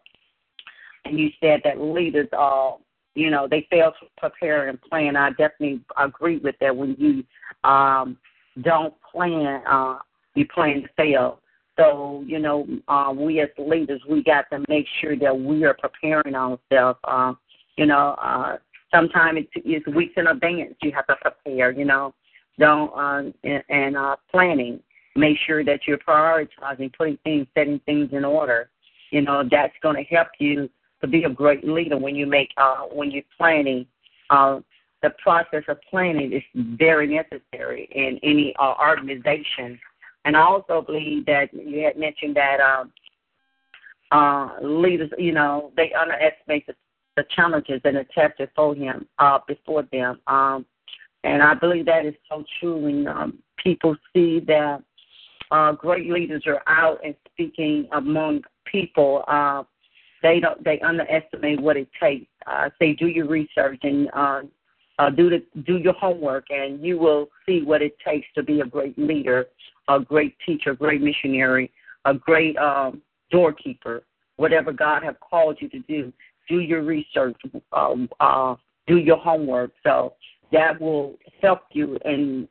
and 1.04 1.18
you 1.18 1.30
said 1.40 1.60
that 1.64 1.80
leaders 1.80 2.28
are, 2.36 2.76
you 3.14 3.30
know, 3.30 3.46
they 3.48 3.66
fail 3.70 3.92
to 4.00 4.06
prepare 4.16 4.68
and 4.68 4.80
plan. 4.82 5.16
I 5.16 5.30
definitely 5.30 5.80
agree 5.96 6.38
with 6.38 6.56
that. 6.60 6.76
When 6.76 6.96
you 6.98 7.24
um, 7.68 8.18
don't 8.62 8.94
plan, 9.12 9.62
uh, 9.70 9.98
you 10.34 10.46
plan 10.52 10.82
to 10.82 10.88
fail. 10.96 11.40
So, 11.78 12.24
you 12.26 12.40
know, 12.40 12.66
uh, 12.88 13.12
we 13.16 13.40
as 13.40 13.48
leaders, 13.56 14.02
we 14.10 14.24
got 14.24 14.46
to 14.50 14.64
make 14.68 14.86
sure 15.00 15.16
that 15.16 15.38
we 15.38 15.62
are 15.62 15.74
preparing 15.74 16.34
ourselves. 16.34 16.98
Uh, 17.04 17.34
you 17.76 17.86
know, 17.86 18.16
uh, 18.20 18.56
sometimes 18.92 19.38
it's, 19.38 19.64
it's 19.64 19.86
weeks 19.94 20.14
in 20.16 20.26
advance 20.26 20.74
you 20.82 20.90
have 20.92 21.06
to 21.06 21.14
prepare, 21.20 21.70
you 21.70 21.84
know, 21.84 22.12
don't, 22.58 22.92
uh, 22.92 23.30
and, 23.44 23.62
and 23.68 23.96
uh, 23.96 24.16
planning. 24.32 24.80
Make 25.18 25.36
sure 25.46 25.64
that 25.64 25.80
you're 25.86 25.98
prioritizing, 25.98 26.92
putting 26.96 27.18
things, 27.24 27.46
setting 27.54 27.80
things 27.86 28.10
in 28.12 28.24
order. 28.24 28.70
You 29.10 29.22
know, 29.22 29.42
that's 29.50 29.74
going 29.82 29.96
to 29.96 30.04
help 30.04 30.28
you 30.38 30.70
to 31.00 31.06
be 31.06 31.24
a 31.24 31.30
great 31.30 31.66
leader 31.66 31.98
when 31.98 32.14
you 32.14 32.26
make, 32.26 32.50
uh, 32.56 32.82
when 32.92 33.10
you're 33.10 33.22
planning. 33.36 33.86
Uh, 34.30 34.60
the 35.02 35.10
process 35.22 35.64
of 35.68 35.78
planning 35.90 36.32
is 36.32 36.42
very 36.54 37.06
necessary 37.06 37.88
in 37.92 38.20
any 38.22 38.54
uh, 38.60 38.74
organization. 38.80 39.78
And 40.24 40.36
I 40.36 40.40
also 40.40 40.82
believe 40.82 41.26
that 41.26 41.52
you 41.52 41.84
had 41.84 41.96
mentioned 41.96 42.36
that 42.36 42.60
um, 42.60 42.92
uh, 44.12 44.60
leaders, 44.62 45.10
you 45.18 45.32
know, 45.32 45.72
they 45.76 45.92
underestimate 45.92 46.66
the, 46.66 46.74
the 47.16 47.24
challenges 47.34 47.80
and 47.84 47.96
the 47.96 48.06
tests 48.14 48.38
before 48.38 48.74
him, 48.74 49.06
uh, 49.18 49.38
before 49.46 49.82
them. 49.90 50.20
Um, 50.26 50.66
and 51.24 51.42
I 51.42 51.54
believe 51.54 51.86
that 51.86 52.06
is 52.06 52.14
so 52.28 52.44
true 52.60 52.76
when 52.78 53.08
um, 53.08 53.38
people 53.62 53.96
see 54.14 54.40
that 54.46 54.82
uh, 55.50 55.72
great 55.72 56.10
leaders 56.10 56.44
are 56.46 56.62
out 56.66 56.98
and 57.04 57.14
speaking 57.32 57.88
among 57.92 58.42
people. 58.70 59.24
Uh, 59.28 59.62
they 60.22 60.40
don't. 60.40 60.62
They 60.64 60.80
underestimate 60.80 61.60
what 61.60 61.76
it 61.76 61.88
takes. 62.00 62.26
Uh, 62.46 62.70
say, 62.78 62.94
do 62.94 63.06
your 63.06 63.28
research 63.28 63.78
and 63.82 64.08
uh, 64.14 64.40
uh, 64.98 65.10
do 65.10 65.30
the 65.30 65.44
do 65.62 65.76
your 65.76 65.92
homework, 65.94 66.46
and 66.50 66.84
you 66.84 66.98
will 66.98 67.28
see 67.46 67.62
what 67.62 67.82
it 67.82 67.96
takes 68.04 68.26
to 68.34 68.42
be 68.42 68.60
a 68.60 68.66
great 68.66 68.98
leader, 68.98 69.46
a 69.88 70.00
great 70.00 70.36
teacher, 70.44 70.70
a 70.70 70.76
great 70.76 71.00
missionary, 71.00 71.70
a 72.04 72.14
great 72.14 72.56
um, 72.56 73.00
doorkeeper. 73.30 74.02
Whatever 74.36 74.72
God 74.72 75.02
have 75.02 75.18
called 75.20 75.58
you 75.60 75.68
to 75.70 75.80
do, 75.80 76.12
do 76.48 76.60
your 76.60 76.82
research, 76.82 77.36
uh, 77.72 77.94
uh, 78.20 78.54
do 78.86 78.98
your 78.98 79.18
homework. 79.18 79.72
So 79.82 80.14
that 80.52 80.80
will 80.80 81.16
help 81.42 81.62
you 81.72 81.98
in 82.04 82.48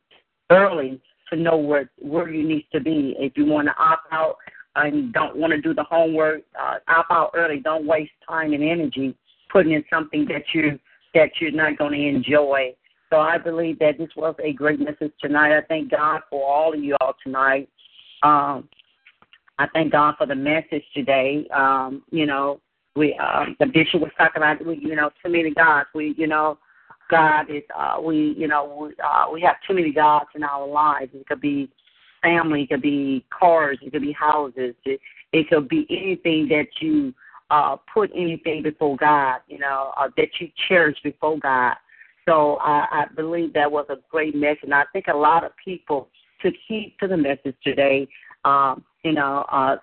early 0.50 1.00
to 1.30 1.36
know 1.36 1.56
where 1.56 1.90
where 2.00 2.28
you 2.28 2.46
need 2.46 2.66
to 2.72 2.80
be. 2.80 3.14
If 3.18 3.36
you 3.36 3.46
want 3.46 3.68
to 3.68 3.74
opt 3.78 4.12
out 4.12 4.36
and 4.76 5.12
don't 5.12 5.36
want 5.36 5.52
to 5.52 5.60
do 5.60 5.74
the 5.74 5.84
homework, 5.84 6.42
uh, 6.60 6.76
opt 6.88 7.10
out 7.10 7.30
early. 7.34 7.60
Don't 7.60 7.86
waste 7.86 8.12
time 8.26 8.52
and 8.52 8.62
energy 8.62 9.14
putting 9.50 9.72
in 9.72 9.84
something 9.90 10.26
that 10.26 10.42
you 10.52 10.78
that 11.14 11.30
you're 11.40 11.50
not 11.50 11.78
going 11.78 11.92
to 11.92 12.06
enjoy. 12.06 12.74
So 13.10 13.18
I 13.18 13.38
believe 13.38 13.78
that 13.78 13.96
this 13.98 14.10
was 14.16 14.34
a 14.42 14.52
great 14.52 14.80
message 14.80 15.12
tonight. 15.20 15.56
I 15.56 15.62
thank 15.62 15.90
God 15.90 16.20
for 16.28 16.46
all 16.46 16.74
of 16.74 16.82
you 16.82 16.94
all 17.00 17.14
tonight. 17.24 17.68
Um, 18.22 18.68
I 19.58 19.66
thank 19.72 19.92
God 19.92 20.14
for 20.18 20.26
the 20.26 20.34
message 20.34 20.84
today. 20.94 21.46
Um, 21.54 22.02
you 22.10 22.26
know, 22.26 22.60
we 22.94 23.14
um, 23.14 23.56
the 23.58 23.66
bishop 23.66 24.00
was 24.00 24.10
talking 24.18 24.42
about 24.42 24.64
we, 24.64 24.78
you 24.82 24.94
know, 24.94 25.10
too 25.24 25.32
many 25.32 25.52
gods. 25.52 25.88
We, 25.94 26.14
you 26.18 26.26
know, 26.26 26.58
God 27.08 27.50
is 27.50 27.62
uh, 27.76 28.00
we, 28.02 28.34
you 28.36 28.48
know, 28.48 28.88
we, 28.88 28.94
uh, 29.04 29.26
we 29.32 29.40
have 29.42 29.56
too 29.66 29.74
many 29.74 29.92
gods 29.92 30.28
in 30.34 30.42
our 30.42 30.66
lives. 30.66 31.10
It 31.14 31.26
could 31.26 31.40
be 31.40 31.70
family, 32.22 32.62
it 32.62 32.68
could 32.68 32.82
be 32.82 33.24
cars, 33.30 33.78
it 33.82 33.92
could 33.92 34.02
be 34.02 34.12
houses, 34.12 34.74
it, 34.84 35.00
it 35.32 35.48
could 35.48 35.68
be 35.68 35.86
anything 35.90 36.48
that 36.48 36.66
you 36.80 37.14
uh, 37.50 37.76
put 37.92 38.10
anything 38.14 38.62
before 38.62 38.96
God, 38.96 39.40
you 39.48 39.58
know, 39.58 39.92
uh, 39.96 40.08
that 40.16 40.28
you 40.38 40.48
cherish 40.68 40.98
before 41.02 41.38
God. 41.38 41.74
So 42.26 42.56
I, 42.56 42.86
I 42.90 43.04
believe 43.16 43.54
that 43.54 43.70
was 43.70 43.86
a 43.88 43.96
great 44.10 44.34
message. 44.34 44.64
And 44.64 44.74
I 44.74 44.84
think 44.92 45.06
a 45.08 45.16
lot 45.16 45.44
of 45.44 45.52
people 45.62 46.08
took 46.42 46.54
heed 46.66 46.94
to 47.00 47.08
the 47.08 47.16
message 47.16 47.56
today, 47.64 48.06
um, 48.44 48.84
you 49.02 49.12
know, 49.12 49.46
uh, 49.50 49.76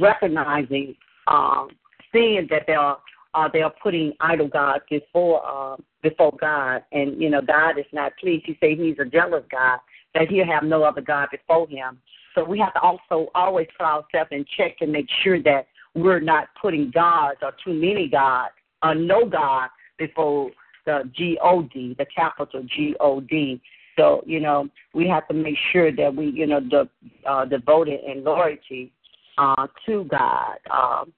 recognizing, 0.00 0.94
um, 1.26 1.70
seeing 2.12 2.46
that 2.50 2.62
they 2.66 2.74
are 2.74 2.98
uh, 3.34 3.48
they 3.52 3.62
are 3.62 3.72
putting 3.82 4.12
idol 4.20 4.48
gods 4.48 4.84
before 4.90 5.42
uh, 5.46 5.76
before 6.02 6.32
God, 6.40 6.82
and 6.92 7.20
you 7.20 7.30
know 7.30 7.40
God 7.42 7.78
is 7.78 7.86
not 7.92 8.12
pleased. 8.18 8.44
He 8.46 8.56
say 8.60 8.74
He's 8.74 8.96
a 8.98 9.04
jealous 9.04 9.44
God 9.50 9.78
that 10.14 10.28
He'll 10.28 10.46
have 10.46 10.62
no 10.62 10.82
other 10.82 11.00
God 11.00 11.28
before 11.30 11.68
Him. 11.68 11.98
So 12.34 12.44
we 12.44 12.58
have 12.60 12.74
to 12.74 12.80
also 12.80 13.30
always 13.34 13.66
put 13.76 13.84
ourselves 13.84 14.30
in 14.30 14.44
check 14.56 14.78
to 14.78 14.86
make 14.86 15.08
sure 15.22 15.42
that 15.42 15.66
we're 15.94 16.20
not 16.20 16.48
putting 16.60 16.90
gods 16.90 17.38
or 17.42 17.52
too 17.64 17.74
many 17.74 18.08
gods 18.08 18.52
or 18.82 18.94
no 18.94 19.26
God 19.26 19.68
before 19.98 20.50
the 20.86 21.10
G 21.14 21.38
O 21.42 21.62
D, 21.62 21.94
the 21.98 22.06
capital 22.06 22.62
G 22.62 22.94
O 23.00 23.20
D. 23.20 23.60
So 23.96 24.22
you 24.26 24.40
know 24.40 24.68
we 24.94 25.08
have 25.08 25.26
to 25.28 25.34
make 25.34 25.56
sure 25.72 25.92
that 25.92 26.14
we 26.14 26.26
you 26.26 26.46
know 26.46 26.60
the 26.60 26.88
uh, 27.28 27.44
devoted 27.44 28.00
and 28.00 28.24
loyalty 28.24 28.92
uh, 29.36 29.66
to 29.86 30.04
God. 30.04 30.56
Um, 30.70 31.12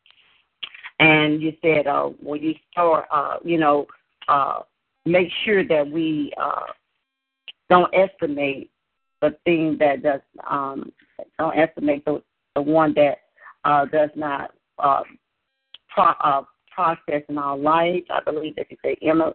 and 1.00 1.42
you 1.42 1.52
said 1.62 1.86
uh, 1.86 2.10
when 2.22 2.42
you 2.42 2.54
start, 2.70 3.06
uh, 3.10 3.38
you 3.42 3.58
know, 3.58 3.86
uh, 4.28 4.60
make 5.06 5.28
sure 5.44 5.66
that 5.66 5.90
we 5.90 6.32
uh, 6.40 6.66
don't 7.68 7.92
estimate 7.94 8.70
the 9.22 9.34
thing 9.44 9.76
that 9.80 10.02
does 10.02 10.20
um, 10.48 10.92
don't 11.38 11.58
estimate 11.58 12.04
the 12.04 12.22
the 12.54 12.62
one 12.62 12.94
that 12.94 13.18
uh, 13.64 13.86
does 13.86 14.10
not 14.14 14.52
uh, 14.78 15.02
pro- 15.88 16.14
uh, 16.22 16.42
process 16.70 17.22
in 17.28 17.38
our 17.38 17.56
life. 17.56 18.02
I 18.10 18.20
believe 18.24 18.56
that 18.56 18.66
you 18.70 18.76
say 18.84 18.96
Emma 19.02 19.32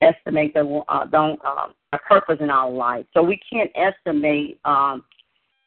estimate 0.00 0.54
the 0.54 0.82
uh, 0.88 1.06
don't 1.06 1.40
uh, 1.44 1.68
a 1.92 1.98
purpose 1.98 2.38
in 2.40 2.50
our 2.50 2.70
life. 2.70 3.06
So 3.12 3.22
we 3.22 3.40
can't 3.50 3.70
estimate. 3.74 4.60
Um, 4.64 5.04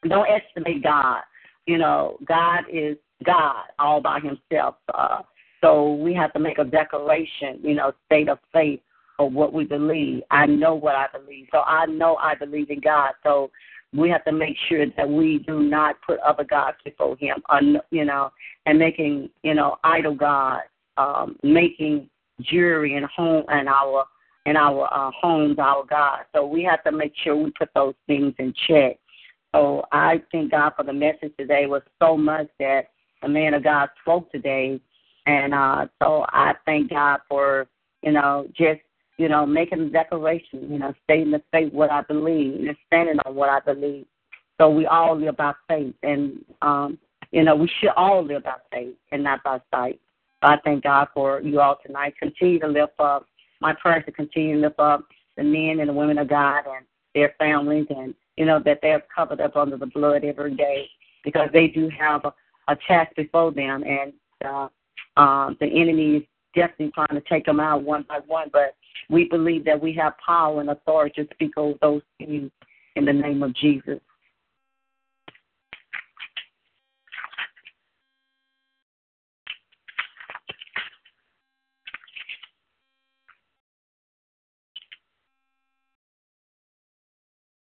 don't 0.08 0.28
estimate 0.30 0.82
God. 0.82 1.22
You 1.66 1.78
know, 1.78 2.18
God 2.26 2.62
is 2.72 2.98
God 3.26 3.64
all 3.80 4.02
by 4.02 4.20
Himself. 4.20 4.76
Uh, 4.94 5.20
so 5.62 5.94
we 5.94 6.14
have 6.16 6.34
to 6.34 6.40
make 6.40 6.58
a 6.58 6.64
declaration, 6.64 7.60
you 7.62 7.76
know, 7.76 7.94
state 8.08 8.30
of 8.30 8.40
faith 8.52 8.82
of 9.20 9.34
what 9.34 9.54
we 9.54 9.64
believe. 9.64 10.24
I 10.32 10.48
know 10.48 10.74
what 10.74 10.96
I 10.96 11.08
believe. 11.14 11.48
So 11.52 11.60
I 11.60 11.86
know 11.86 12.16
I 12.16 12.36
believe 12.36 12.70
in 12.70 12.80
God. 12.80 13.12
So 13.24 13.52
we 13.94 14.10
have 14.10 14.24
to 14.26 14.32
make 14.32 14.56
sure 14.68 14.86
that 14.98 15.08
we 15.08 15.40
do 15.46 15.62
not 15.62 15.96
put 16.06 16.20
other 16.20 16.44
gods 16.44 16.78
before 16.84 17.18
Him, 17.18 17.44
you 17.92 18.06
know, 18.06 18.32
and 18.66 18.80
making, 18.80 19.30
you 19.44 19.54
know, 19.54 19.78
idol 19.84 20.16
gods, 20.16 20.64
um, 20.98 21.38
making 21.44 22.10
jewelry 22.42 22.96
and 22.96 23.06
home 23.06 23.44
and 23.50 23.68
our 23.68 24.06
in 24.48 24.58
our 24.58 24.92
uh, 24.92 25.12
homes 25.22 25.60
our 25.60 25.84
God. 25.86 26.22
So 26.34 26.48
we 26.48 26.64
have 26.64 26.84
to 26.86 26.92
make 26.92 27.14
sure 27.24 27.36
we 27.36 27.52
put 27.52 27.70
those 27.76 27.94
things 28.08 28.34
in 28.40 28.54
check. 28.68 28.98
So 29.54 29.86
I 29.92 30.24
thank 30.32 30.52
God 30.52 30.72
for 30.76 30.84
the 30.84 30.94
message 30.94 31.34
today 31.38 31.68
was 31.68 31.84
so 32.02 32.18
much 32.18 32.48
that 32.60 32.90
the 33.22 33.28
man 33.28 33.54
of 33.54 33.64
God 33.64 33.90
spoke 34.02 34.32
today 34.32 34.80
and 35.26 35.54
uh, 35.54 35.88
so 36.02 36.26
I 36.30 36.54
thank 36.66 36.90
God 36.90 37.20
for, 37.30 37.68
you 38.02 38.12
know, 38.12 38.48
just, 38.58 38.82
you 39.18 39.30
know, 39.30 39.46
making 39.46 39.82
a 39.82 39.90
declaration, 39.90 40.72
you 40.72 40.80
know, 40.80 40.94
stating 41.04 41.32
the 41.32 41.42
faith 41.52 41.72
what 41.74 41.92
I 41.92 42.02
believe 42.02 42.68
and 42.68 42.78
standing 42.88 43.20
on 43.26 43.36
what 43.36 43.50
I 43.50 43.60
believe. 43.60 44.06
So 44.60 44.70
we 44.70 44.86
all 44.86 45.18
live 45.18 45.38
by 45.38 45.54
faith 45.68 45.96
and 46.04 46.44
um, 46.62 46.98
you 47.32 47.44
know, 47.44 47.56
we 47.56 47.70
should 47.80 47.92
all 47.96 48.24
live 48.26 48.44
by 48.44 48.56
faith 48.72 48.96
and 49.12 49.24
not 49.24 49.44
by 49.44 49.60
sight. 49.72 50.00
So 50.44 50.50
I 50.50 50.58
thank 50.64 50.84
God 50.84 51.08
for 51.14 51.42
you 51.42 51.62
all 51.62 51.78
tonight. 51.86 52.16
Continue 52.20 52.60
to 52.60 52.68
lift 52.68 53.00
up 53.00 53.26
my 53.62 53.74
prayers 53.74 54.04
to 54.06 54.12
continue 54.12 54.56
to 54.56 54.62
lift 54.62 54.80
up 54.80 55.06
the 55.38 55.44
men 55.44 55.80
and 55.80 55.90
the 55.90 55.94
women 55.94 56.18
of 56.18 56.28
God 56.28 56.64
and 56.68 56.86
their 57.16 57.34
families 57.38 57.88
and 57.90 58.14
you 58.38 58.46
know 58.46 58.60
that 58.64 58.80
they're 58.82 59.04
covered 59.14 59.42
up 59.42 59.56
under 59.56 59.78
the 59.78 59.86
blood 59.86 60.24
every 60.24 60.56
day 60.56 60.90
because 61.24 61.50
they 61.54 61.68
do 61.68 61.90
have 61.90 62.24
a, 62.26 62.34
a 62.70 62.78
task 62.88 63.14
before 63.16 63.52
them 63.52 63.84
and 63.84 64.14
uh, 64.46 64.68
um, 65.18 65.58
the 65.60 65.68
enemy 65.68 66.18
is 66.18 66.24
definitely 66.56 66.92
trying 66.94 67.20
to 67.20 67.22
take 67.30 67.46
them 67.46 67.60
out 67.60 67.84
one 67.84 68.06
by 68.08 68.20
one, 68.28 68.50
but 68.52 68.76
we 69.10 69.26
believe 69.26 69.66
that 69.66 69.82
we 69.82 69.94
have 69.94 70.14
power 70.26 70.62
and 70.62 70.70
authority 70.70 71.24
to 71.24 71.30
speak 71.34 71.58
over 71.58 71.78
those 71.82 72.02
things 72.18 72.52
in 72.96 73.06
the 73.06 73.14
name 73.14 73.44
of 73.44 73.54
Jesus. 73.56 74.00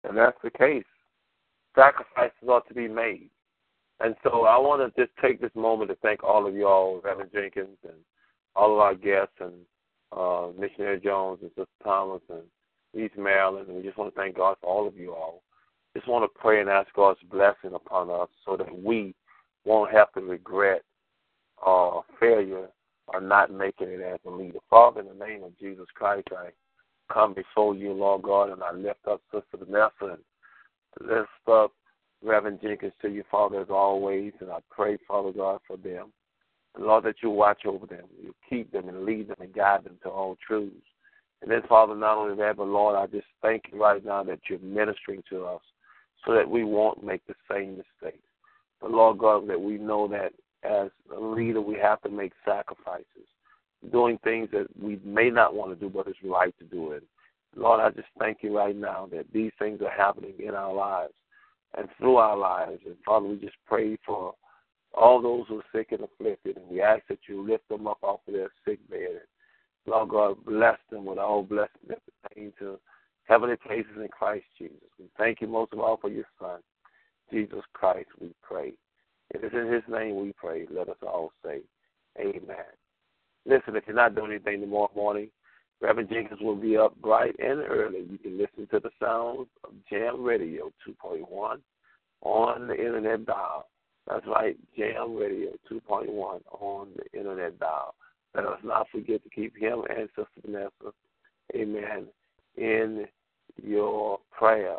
And 0.04 0.18
that's 0.18 0.38
the 0.44 0.50
case. 0.50 0.84
Sacrifices 1.76 2.34
ought 2.48 2.68
to 2.68 2.74
be 2.74 2.88
made. 2.88 3.30
And 4.02 4.16
so 4.24 4.46
I 4.46 4.58
want 4.58 4.96
to 4.96 5.02
just 5.02 5.16
take 5.22 5.42
this 5.42 5.52
moment 5.56 5.90
to 5.90 5.96
thank 5.98 6.24
all 6.24 6.48
of 6.48 6.56
y'all, 6.56 7.02
Reverend 7.04 7.32
Jenkins, 7.34 7.78
and 7.84 7.98
all 8.56 8.74
of 8.74 8.80
our 8.80 8.96
guests, 8.96 9.34
and 9.40 9.54
uh, 10.16 10.48
Missionary 10.58 11.00
Jones 11.00 11.40
and 11.42 11.52
Sister 11.52 11.68
Thomas 11.84 12.22
and 12.30 12.44
East 13.04 13.18
Maryland. 13.18 13.68
And 13.68 13.78
we 13.78 13.84
just 13.84 13.98
want 13.98 14.14
to 14.14 14.20
thank 14.20 14.38
God 14.38 14.56
for 14.62 14.68
all 14.70 14.88
of 14.88 14.96
you 14.96 15.14
all. 15.14 15.44
Just 15.96 16.08
want 16.08 16.24
to 16.24 16.40
pray 16.40 16.62
and 16.62 16.70
ask 16.70 16.88
God's 16.94 17.20
blessing 17.32 17.74
upon 17.74 18.10
us 18.10 18.30
so 18.46 18.56
that 18.56 18.84
we 18.84 19.16
won't 19.66 19.92
have 19.92 20.12
to 20.14 20.22
regret 20.22 20.82
uh, 21.66 22.00
failure 22.20 22.70
or 23.08 23.22
not 23.22 23.52
making 23.52 23.90
it 23.90 24.02
as 24.02 24.20
a 24.26 24.30
leader. 24.30 24.60
Father, 24.70 25.02
in 25.02 25.08
the 25.08 25.26
name 25.26 25.44
of 25.44 25.58
Jesus 25.60 25.88
Christ, 25.96 26.28
I 26.32 26.50
come 27.12 27.34
before 27.34 27.76
you, 27.76 27.92
Lord 27.92 28.22
God, 28.22 28.52
and 28.52 28.64
I 28.64 28.72
lift 28.72 29.08
up 29.10 29.22
Sister 29.34 29.66
Vanessa 29.66 30.16
and 30.16 31.08
lift 31.10 31.30
up 31.52 31.72
Reverend 32.24 32.60
Jenkins 32.62 32.94
to 33.02 33.10
you, 33.10 33.24
Father, 33.32 33.62
as 33.62 33.70
always, 33.70 34.34
and 34.42 34.52
I 34.52 34.60
pray, 34.70 34.98
Father 35.08 35.32
God, 35.32 35.60
for 35.66 35.78
them. 35.78 36.12
And 36.76 36.86
Lord, 36.86 37.06
that 37.06 37.16
you 37.24 37.30
watch 37.30 37.66
over 37.66 37.86
them. 37.86 38.06
You 38.22 38.34
keep 38.50 38.72
them 38.72 38.90
and 38.90 39.06
lead 39.06 39.30
them 39.30 39.38
and 39.40 39.54
guide 39.54 39.86
them 39.86 39.98
to 40.04 40.10
all 40.10 40.38
truths. 40.46 40.76
And 41.42 41.50
then, 41.50 41.62
Father, 41.70 41.96
not 41.96 42.18
only 42.18 42.36
that, 42.38 42.58
but 42.58 42.68
Lord, 42.68 42.96
I 42.96 43.08
just 43.08 43.28
thank 43.42 43.64
you 43.72 43.82
right 43.82 44.04
now 44.04 44.24
that 44.24 44.40
you're 44.50 44.60
ministering 44.60 45.24
to 45.30 45.46
us 45.46 45.62
so 46.26 46.34
that 46.34 46.50
we 46.50 46.64
won't 46.64 47.04
make 47.04 47.26
the 47.28 47.36
same 47.50 47.78
mistakes. 47.78 48.24
But 48.82 48.92
Lord 48.92 49.18
God, 49.18 49.48
that 49.50 49.60
we 49.60 49.78
know 49.78 50.08
that 50.10 50.34
as 50.64 50.90
a 51.16 51.20
leader, 51.20 51.62
we 51.62 51.76
have 51.76 52.02
to 52.02 52.10
make 52.10 52.34
sacrifices, 52.46 53.06
doing 53.92 54.20
things 54.24 54.50
that 54.52 54.68
we 54.82 55.00
may 55.06 55.30
not 55.30 55.54
want 55.54 55.72
to 55.72 55.80
do, 55.80 55.90
but 55.90 56.08
it's 56.08 56.20
right 56.24 56.54
to 56.60 56.66
do 56.66 56.92
it. 56.92 57.04
Lord, 57.56 57.80
I 57.80 57.90
just 57.90 58.10
thank 58.20 58.40
you 58.42 58.56
right 58.56 58.76
now 58.76 59.08
that 59.12 59.26
these 59.34 59.52
things 59.58 59.82
are 59.82 59.90
happening 59.90 60.34
in 60.40 60.54
our 60.54 60.74
lives 60.74 61.14
and 61.78 61.88
through 61.98 62.18
our 62.18 62.38
lives. 62.38 62.82
And 62.86 62.96
Father, 63.06 63.28
we 63.28 63.38
just 63.38 63.58
pray 63.66 63.98
for 64.06 64.34
all 64.94 65.22
those 65.22 65.46
who 65.48 65.60
are 65.60 65.64
sick 65.74 65.92
and 65.92 66.02
afflicted, 66.02 66.58
and 66.58 66.68
we 66.68 66.82
ask 66.82 67.04
that 67.10 67.20
you 67.28 67.48
lift 67.48 67.68
them 67.70 67.88
up 67.88 68.00
off 68.02 68.22
of 68.28 68.34
their 68.34 68.52
sick 68.66 68.80
bed. 68.90 69.10
And 69.12 69.20
Lord 69.86 70.10
God, 70.10 70.46
bless 70.46 70.78
them 70.92 71.06
with 71.06 71.20
all 71.20 71.44
blessings 71.44 71.88
that 71.88 72.00
pertain 72.24 72.54
to 72.60 72.80
heavenly 73.26 73.56
places 73.56 73.92
in 73.98 74.08
Christ 74.08 74.46
Jesus. 74.58 74.78
We 74.98 75.06
thank 75.18 75.42
you 75.42 75.48
most 75.48 75.74
of 75.74 75.80
all 75.80 75.98
for 75.98 76.10
your 76.10 76.26
Son, 76.40 76.60
Jesus 77.32 77.62
Christ, 77.74 78.10
we 78.20 78.34
pray. 78.42 78.74
It 79.32 79.44
is 79.44 79.52
in 79.54 79.72
his 79.72 79.84
name 79.88 80.20
we 80.20 80.34
pray. 80.34 80.66
Let 80.72 80.90
us 80.90 80.98
all 81.04 81.32
say, 81.46 81.60
Amen. 82.20 82.66
Listen, 83.46 83.76
if 83.76 83.84
you're 83.86 83.96
not 83.96 84.16
doing 84.16 84.32
anything 84.32 84.62
tomorrow 84.62 84.92
morning, 84.96 85.30
Reverend 85.82 86.10
Jenkins 86.10 86.42
will 86.42 86.56
be 86.56 86.78
up 86.78 87.00
bright 87.02 87.36
and 87.40 87.62
early. 87.62 88.06
You 88.10 88.18
can 88.18 88.38
listen 88.38 88.68
to 88.72 88.80
the 88.80 88.90
sounds 89.02 89.48
of 89.64 89.72
Jam 89.90 90.22
Radio 90.24 90.72
2.1 90.88 91.60
on 92.22 92.68
the 92.68 92.76
internet 92.76 93.26
dial. 93.26 93.68
That's 94.06 94.26
right, 94.28 94.58
Jam 94.78 95.16
Radio 95.16 95.52
2.1 95.72 96.42
on 96.52 96.88
the 96.98 97.18
internet 97.18 97.58
dial. 97.60 97.96
Let 98.36 98.46
us 98.46 98.60
not 98.64 98.88
forget 98.92 99.24
to 99.24 99.30
keep 99.30 99.56
him 99.58 99.84
and 99.90 100.10
Sister 100.10 100.28
Vanessa, 100.46 100.94
amen, 101.56 102.08
in 102.58 103.06
your 103.62 104.20
prayer. 104.32 104.78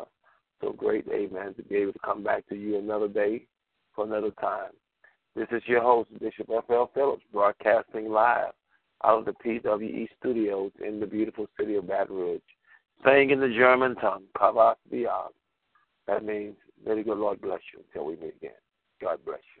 So 0.61 0.71
great, 0.71 1.07
amen, 1.11 1.55
to 1.55 1.63
be 1.63 1.77
able 1.77 1.93
to 1.93 1.99
come 2.05 2.23
back 2.23 2.47
to 2.49 2.55
you 2.55 2.77
another 2.77 3.07
day 3.07 3.47
for 3.95 4.05
another 4.05 4.31
time. 4.39 4.71
This 5.35 5.47
is 5.51 5.63
your 5.65 5.81
host, 5.81 6.09
Bishop 6.19 6.47
F.L. 6.55 6.91
Phillips, 6.93 7.23
broadcasting 7.33 8.11
live 8.11 8.53
out 9.03 9.19
of 9.19 9.25
the 9.25 9.33
PWE 9.33 10.07
studios 10.19 10.71
in 10.85 10.99
the 10.99 11.07
beautiful 11.07 11.47
city 11.59 11.75
of 11.75 11.87
Baton 11.87 12.15
Rouge, 12.15 12.41
saying 13.05 13.31
in 13.31 13.39
the 13.39 13.49
German 13.49 13.95
tongue, 13.95 14.23
Beyond. 14.89 15.33
That 16.07 16.23
means, 16.23 16.55
very 16.83 17.03
good 17.03 17.17
Lord 17.17 17.41
bless 17.41 17.61
you 17.73 17.83
until 17.87 18.07
we 18.07 18.15
meet 18.15 18.35
again. 18.37 18.51
God 19.01 19.19
bless 19.25 19.39
you. 19.55 19.60